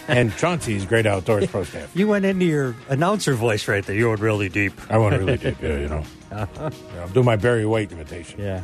and 0.08 0.36
Chauncey's 0.36 0.86
Great 0.86 1.06
Outdoors 1.06 1.46
Pro 1.46 1.62
Staff. 1.62 1.94
You 1.94 2.08
went 2.08 2.24
into 2.24 2.44
your 2.44 2.74
announcer 2.88 3.34
voice 3.34 3.68
right 3.68 3.86
there. 3.86 3.94
You 3.94 4.08
went 4.08 4.22
really 4.22 4.48
deep. 4.48 4.72
I 4.90 4.98
went 4.98 5.20
really 5.20 5.36
deep, 5.36 5.62
yeah, 5.62 5.78
you 5.78 5.86
know. 5.86 6.02
Yeah, 6.32 6.42
uh-huh. 6.42 6.70
I'll 6.98 7.08
do 7.10 7.22
my 7.22 7.36
Barry 7.36 7.64
White 7.64 7.92
imitation. 7.92 8.40
Yeah. 8.40 8.62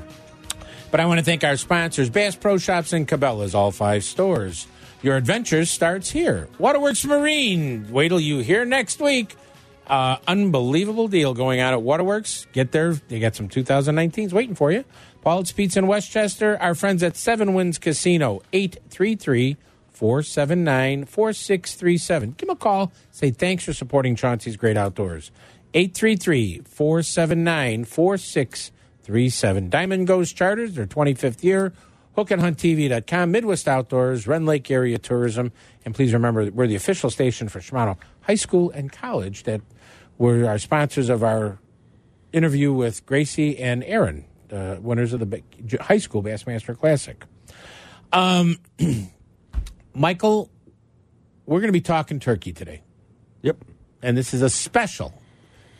But 0.90 0.98
I 0.98 1.06
want 1.06 1.20
to 1.20 1.24
thank 1.24 1.44
our 1.44 1.56
sponsors, 1.56 2.10
Bass 2.10 2.34
Pro 2.34 2.58
Shops 2.58 2.92
and 2.92 3.06
Cabela's, 3.06 3.54
all 3.54 3.70
five 3.70 4.02
stores. 4.02 4.66
Your 5.00 5.16
adventure 5.16 5.64
starts 5.64 6.10
here. 6.10 6.48
Waterworks 6.58 7.04
Marine. 7.04 7.90
Wait 7.90 8.08
till 8.08 8.18
you 8.18 8.40
hear 8.40 8.64
next 8.64 9.00
week. 9.00 9.36
Uh, 9.86 10.16
unbelievable 10.26 11.08
deal 11.08 11.34
going 11.34 11.60
on 11.60 11.72
at 11.72 11.82
Waterworks. 11.82 12.46
Get 12.52 12.72
there. 12.72 12.94
They 12.94 13.20
got 13.20 13.36
some 13.36 13.48
2019s 13.48 14.32
waiting 14.32 14.54
for 14.54 14.72
you. 14.72 14.84
Paul's 15.22 15.52
Pizza 15.52 15.78
in 15.78 15.86
Westchester. 15.86 16.60
Our 16.60 16.74
friends 16.74 17.02
at 17.02 17.16
Seven 17.16 17.54
Winds 17.54 17.78
Casino. 17.78 18.40
833 18.52 19.56
479 19.92 21.04
4637. 21.06 22.30
Give 22.32 22.48
them 22.48 22.56
a 22.56 22.58
call. 22.58 22.92
Say 23.10 23.30
thanks 23.30 23.64
for 23.64 23.72
supporting 23.72 24.16
Chauncey's 24.16 24.56
Great 24.56 24.76
Outdoors. 24.76 25.30
833 25.74 26.62
479 26.66 27.84
4637. 27.84 29.70
Diamond 29.70 30.06
Goes 30.06 30.32
Charters, 30.32 30.74
their 30.74 30.86
25th 30.86 31.42
year. 31.42 31.72
HookandHuntTV.com, 32.18 33.30
Midwest 33.30 33.68
Outdoors, 33.68 34.26
Rend 34.26 34.44
Lake 34.44 34.68
Area 34.72 34.98
Tourism. 34.98 35.52
And 35.84 35.94
please 35.94 36.12
remember, 36.12 36.50
we're 36.50 36.66
the 36.66 36.74
official 36.74 37.10
station 37.10 37.48
for 37.48 37.60
Shimano 37.60 37.96
High 38.22 38.34
School 38.34 38.70
and 38.70 38.90
College 38.90 39.44
that 39.44 39.60
were 40.18 40.44
our 40.44 40.58
sponsors 40.58 41.10
of 41.10 41.22
our 41.22 41.58
interview 42.32 42.72
with 42.72 43.06
Gracie 43.06 43.56
and 43.56 43.84
Aaron, 43.84 44.24
the 44.48 44.80
winners 44.82 45.12
of 45.12 45.20
the 45.20 45.42
high 45.80 45.98
school 45.98 46.20
Bassmaster 46.20 46.76
Classic. 46.76 47.24
Um, 48.12 48.56
Michael, 49.94 50.50
we're 51.46 51.60
going 51.60 51.68
to 51.68 51.72
be 51.72 51.80
talking 51.80 52.18
turkey 52.18 52.52
today. 52.52 52.82
Yep. 53.42 53.58
And 54.02 54.16
this 54.16 54.34
is 54.34 54.42
a 54.42 54.50
special. 54.50 55.14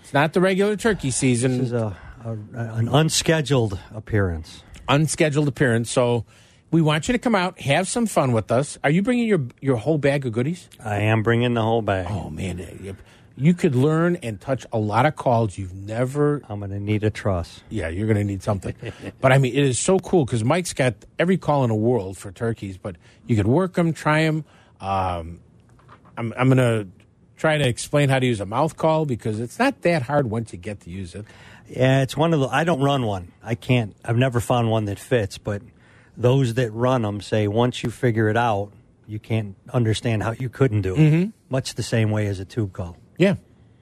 It's 0.03 0.15
not 0.15 0.35
the 0.35 0.41
regular 0.41 0.77
turkey 0.77 1.11
season. 1.11 1.59
This 1.59 1.67
is 1.67 1.73
a, 1.73 1.97
a, 2.25 2.31
an 2.55 2.89
unscheduled 2.89 3.77
appearance. 3.93 4.63
Unscheduled 4.89 5.49
appearance. 5.49 5.91
So 5.91 6.25
we 6.71 6.83
want 6.83 7.09
you 7.09 7.13
to 7.13 7.19
come 7.19 7.35
out, 7.35 7.61
have 7.61 7.89
some 7.89 8.07
fun 8.07 8.33
with 8.33 8.51
us. 8.51 8.79
Are 8.85 8.91
you 8.91 9.03
bringing 9.03 9.27
your 9.27 9.43
your 9.61 9.77
whole 9.77 9.99
bag 9.99 10.27
of 10.27 10.33
goodies? 10.33 10.69
I 10.85 10.97
am 10.97 11.23
bringing 11.23 11.55
the 11.55 11.63
whole 11.63 11.83
bag. 11.83 12.07
Oh 12.11 12.31
man, 12.31 12.59
you- 12.59 13.55
could 13.55 13.75
learn 13.77 14.17
and 14.17 14.41
touch 14.41 14.67
a 14.73 14.79
lot 14.79 15.07
of 15.07 15.15
calls 15.15 15.57
you've 15.57 15.73
never. 15.75 16.43
I'm 16.49 16.59
going 16.59 16.73
to 16.73 16.81
need 16.81 17.05
a 17.05 17.11
truss. 17.11 17.61
Yeah, 17.71 17.89
you're 17.89 18.07
going 18.07 18.19
to 18.19 18.25
need 18.25 18.43
something. 18.43 18.75
but 19.21 19.31
I 19.31 19.39
mean, 19.39 19.55
it 19.55 19.63
is 19.63 19.79
so 19.79 19.99
cool 20.01 20.25
because 20.25 20.43
Mike's 20.43 20.73
got 20.73 20.95
every 21.21 21.39
call 21.39 21.63
in 21.63 21.69
the 21.69 21.77
world 21.77 22.19
for 22.19 22.33
turkeys. 22.33 22.77
But 22.79 22.97
you 23.27 23.37
could 23.37 23.47
work 23.47 23.75
them, 23.75 23.93
try 23.93 24.25
them. 24.25 24.45
Um, 24.81 25.41
I'm 26.17 26.35
I'm 26.37 26.49
going 26.49 26.59
to 26.59 26.89
try 27.37 27.57
to 27.57 27.67
explain 27.69 28.09
how 28.09 28.19
to 28.19 28.27
use 28.27 28.41
a 28.41 28.47
mouth 28.47 28.77
call 28.77 29.07
because 29.07 29.39
it's 29.41 29.59
not 29.59 29.83
that 29.83 30.03
hard 30.03 30.29
once 30.29 30.53
you 30.53 30.59
get 30.59 30.81
to 30.81 30.91
use 30.91 31.15
it. 31.15 31.25
Yeah, 31.69 32.03
it's 32.03 32.17
one 32.17 32.33
of 32.35 32.41
the. 32.41 32.49
I 32.49 32.65
don't 32.65 32.81
run 32.81 33.05
one. 33.05 33.33
I 33.43 33.55
can't. 33.55 33.95
I've 34.05 34.17
never 34.17 34.41
found 34.41 34.71
one 34.71 34.87
that 34.87 34.99
fits. 34.99 35.39
But 35.39 35.63
those 36.17 36.55
that 36.55 36.71
run 36.73 37.03
them 37.03 37.21
say 37.21 37.47
once 37.49 37.83
you 37.83 37.91
figure 37.91 38.29
it 38.29 38.37
out, 38.37 38.73
you 39.07 39.19
can't 39.19 39.55
understand 39.73 40.23
how 40.23 40.33
you 40.33 40.49
couldn't 40.49 40.83
do 40.83 40.95
it. 40.95 40.99
Mhm. 40.99 41.33
Much 41.49 41.75
the 41.75 41.83
same 41.83 42.11
way 42.11 42.27
as 42.27 42.41
a 42.41 42.45
tube 42.45 42.73
call. 42.73 42.97
Yeah, 43.19 43.37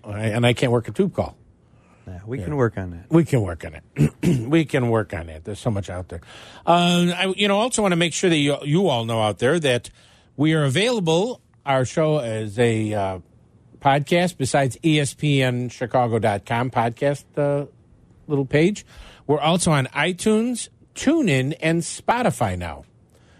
I, 0.04 0.26
and 0.26 0.46
I 0.46 0.52
can't 0.52 0.72
work 0.72 0.88
a 0.88 0.92
tube 0.92 1.14
call. 1.14 1.36
Yeah, 2.06 2.20
we 2.24 2.38
can 2.38 2.54
work 2.54 2.78
on 2.78 2.90
that. 2.92 3.06
We 3.10 3.24
can 3.24 3.42
work 3.42 3.64
on 3.64 3.74
it. 3.74 4.12
we 4.48 4.64
can 4.64 4.90
work 4.90 5.12
on 5.12 5.28
it. 5.28 5.44
There's 5.44 5.58
so 5.58 5.70
much 5.70 5.90
out 5.90 6.08
there. 6.08 6.20
Uh, 6.64 7.12
I, 7.16 7.34
you 7.36 7.48
know, 7.48 7.58
also 7.58 7.82
want 7.82 7.90
to 7.92 7.96
make 7.96 8.12
sure 8.12 8.30
that 8.30 8.36
you, 8.36 8.56
you 8.62 8.86
all 8.88 9.04
know 9.04 9.20
out 9.20 9.38
there 9.40 9.58
that 9.58 9.90
we 10.36 10.54
are 10.54 10.64
available. 10.64 11.40
Our 11.64 11.84
show 11.84 12.18
as 12.18 12.56
a 12.60 12.94
uh, 12.94 13.18
podcast 13.80 14.36
besides 14.36 14.76
ESPNChicago.com 14.84 16.70
podcast 16.70 17.24
uh, 17.36 17.66
little 18.26 18.46
page. 18.46 18.84
We're 19.26 19.40
also 19.40 19.72
on 19.72 19.86
iTunes, 19.86 20.68
TuneIn, 20.94 21.56
and 21.60 21.82
Spotify 21.82 22.58
now. 22.58 22.84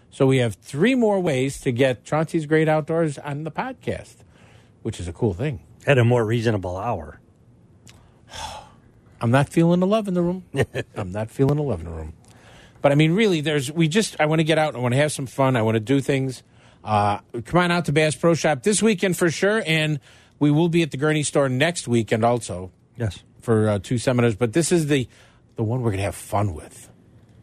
So 0.09 0.25
we 0.25 0.37
have 0.37 0.55
three 0.55 0.95
more 0.95 1.19
ways 1.19 1.59
to 1.61 1.71
get 1.71 2.03
Chauncey's 2.03 2.45
Great 2.45 2.67
Outdoors 2.67 3.17
on 3.17 3.43
the 3.43 3.51
podcast, 3.51 4.15
which 4.81 4.99
is 4.99 5.07
a 5.07 5.13
cool 5.13 5.33
thing. 5.33 5.59
At 5.85 5.97
a 5.97 6.03
more 6.03 6.25
reasonable 6.25 6.77
hour. 6.77 7.19
I'm 9.21 9.31
not 9.31 9.49
feeling 9.49 9.79
the 9.79 9.87
love 9.87 10.07
in 10.07 10.13
the 10.13 10.21
room. 10.21 10.43
I'm 10.95 11.11
not 11.11 11.31
feeling 11.31 11.57
the 11.57 11.63
love 11.63 11.79
in 11.79 11.85
the 11.85 11.91
room. 11.91 12.13
But 12.81 12.91
I 12.91 12.95
mean, 12.95 13.13
really, 13.13 13.41
there's 13.41 13.71
we 13.71 13.87
just 13.87 14.19
I 14.19 14.27
want 14.27 14.39
to 14.39 14.43
get 14.43 14.57
out. 14.57 14.75
I 14.75 14.79
want 14.79 14.93
to 14.93 14.99
have 14.99 15.11
some 15.11 15.25
fun. 15.25 15.55
I 15.55 15.61
want 15.61 15.75
to 15.75 15.79
do 15.79 15.99
things. 15.99 16.43
Uh, 16.83 17.19
come 17.45 17.59
on 17.59 17.71
out 17.71 17.85
to 17.85 17.91
Bass 17.91 18.15
Pro 18.15 18.33
Shop 18.33 18.63
this 18.63 18.81
weekend 18.81 19.17
for 19.17 19.29
sure, 19.29 19.63
and 19.65 19.99
we 20.39 20.51
will 20.51 20.69
be 20.69 20.83
at 20.83 20.91
the 20.91 20.97
Gurnee 20.97 21.25
store 21.25 21.49
next 21.49 21.87
weekend 21.87 22.23
also. 22.23 22.71
Yes, 22.95 23.23
for 23.47 23.69
uh, 23.69 23.79
two 23.79 23.97
seminars. 23.97 24.35
But 24.35 24.51
this 24.51 24.73
is 24.73 24.87
the 24.87 25.07
the 25.55 25.63
one 25.63 25.79
we're 25.79 25.91
going 25.91 25.99
to 25.99 26.03
have 26.03 26.15
fun 26.15 26.53
with. 26.53 26.89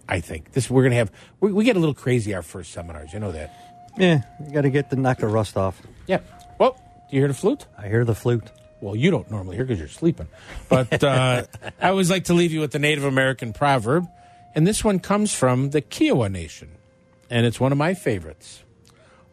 I 0.07 0.21
think 0.21 0.53
this 0.53 0.69
we're 0.69 0.83
going 0.83 0.91
to 0.91 0.99
have. 0.99 1.11
We, 1.41 1.51
we 1.51 1.65
get 1.65 1.77
a 1.77 1.81
little 1.81 1.95
crazy 1.95 2.35
our 2.35 2.43
first 2.43 2.73
seminars. 2.73 3.15
You 3.15 3.21
know 3.21 3.33
that. 3.33 3.51
Yeah, 3.97 4.21
you 4.45 4.53
got 4.53 4.63
to 4.63 4.71
get 4.71 4.91
the 4.91 4.97
knock 4.97 5.19
the 5.19 5.29
rust 5.29 5.57
off. 5.57 5.81
Yeah. 6.07 6.21
Well, 6.59 6.73
do 7.09 7.17
you 7.17 7.23
hear 7.23 7.29
the 7.29 7.33
flute? 7.35 7.65
I 7.79 7.89
hear 7.89 8.05
the 8.05 8.15
flute. 8.15 8.51
Well, 8.83 8.95
you 8.95 9.11
don't 9.11 9.31
normally 9.31 9.57
hear 9.57 9.65
because 9.65 9.79
you're 9.79 9.89
sleeping. 9.89 10.29
But 10.69 11.03
uh, 11.03 11.45
I 11.81 11.89
always 11.89 12.11
like 12.11 12.25
to 12.25 12.35
leave 12.35 12.53
you 12.53 12.61
with 12.61 12.73
the 12.73 12.79
Native 12.79 13.05
American 13.05 13.55
proverb. 13.55 14.07
And 14.55 14.67
this 14.67 14.85
one 14.85 14.99
comes 14.99 15.35
from 15.35 15.71
the 15.71 15.81
Kiowa 15.81 16.29
Nation. 16.29 16.73
And 17.31 17.47
it's 17.47 17.59
one 17.59 17.73
of 17.73 17.79
my 17.79 17.95
favorites. 17.95 18.63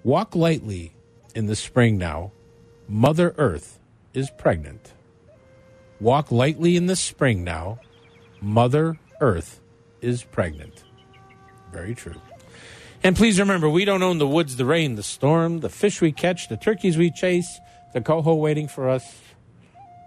Walk 0.05 0.37
lightly 0.37 0.93
in 1.35 1.47
the 1.47 1.55
spring 1.57 1.97
now. 1.97 2.31
Mother 2.87 3.35
Earth 3.37 3.77
is 4.13 4.29
pregnant. 4.29 4.93
Walk 6.01 6.31
lightly 6.31 6.75
in 6.75 6.87
the 6.87 6.95
spring 6.95 7.43
now. 7.43 7.79
Mother 8.41 8.97
Earth 9.21 9.61
is 10.01 10.23
pregnant. 10.23 10.83
Very 11.71 11.93
true. 11.93 12.19
And 13.03 13.15
please 13.15 13.39
remember, 13.39 13.69
we 13.69 13.85
don't 13.85 14.01
own 14.01 14.17
the 14.17 14.27
woods, 14.27 14.55
the 14.55 14.65
rain, 14.65 14.95
the 14.95 15.03
storm, 15.03 15.59
the 15.59 15.69
fish 15.69 16.01
we 16.01 16.11
catch, 16.11 16.49
the 16.49 16.57
turkeys 16.57 16.97
we 16.97 17.11
chase, 17.11 17.59
the 17.93 18.01
coho 18.01 18.33
waiting 18.33 18.67
for 18.67 18.89
us. 18.89 19.21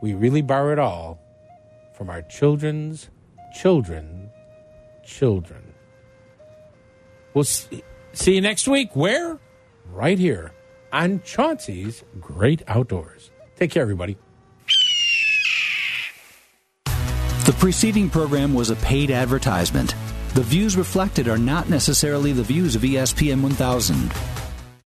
We 0.03 0.14
really 0.14 0.42
borrow 0.42 0.72
it 0.72 0.80
all 0.80 1.20
from 1.97 2.11
our 2.11 2.22
children's 2.22 3.09
children, 3.57 4.30
children. 5.07 5.74
We'll 7.34 7.45
see, 7.45 7.84
see 8.12 8.34
you 8.34 8.40
next 8.40 8.66
week. 8.66 8.97
Where? 8.97 9.38
Right 9.86 10.18
here 10.18 10.53
on 10.92 11.22
Chauncey's 11.22 12.03
Great 12.20 12.62
Outdoors. 12.66 13.30
Take 13.55 13.70
care, 13.70 13.82
everybody. 13.82 14.16
The 17.45 17.53
preceding 17.53 18.09
program 18.09 18.55
was 18.55 18.70
a 18.70 18.76
paid 18.76 19.11
advertisement. 19.11 19.95
The 20.32 20.42
views 20.42 20.78
reflected 20.78 21.28
are 21.28 21.36
not 21.36 21.68
necessarily 21.68 22.32
the 22.32 22.42
views 22.42 22.74
of 22.74 22.80
ESPN 22.80 23.42
1000. 23.42 24.34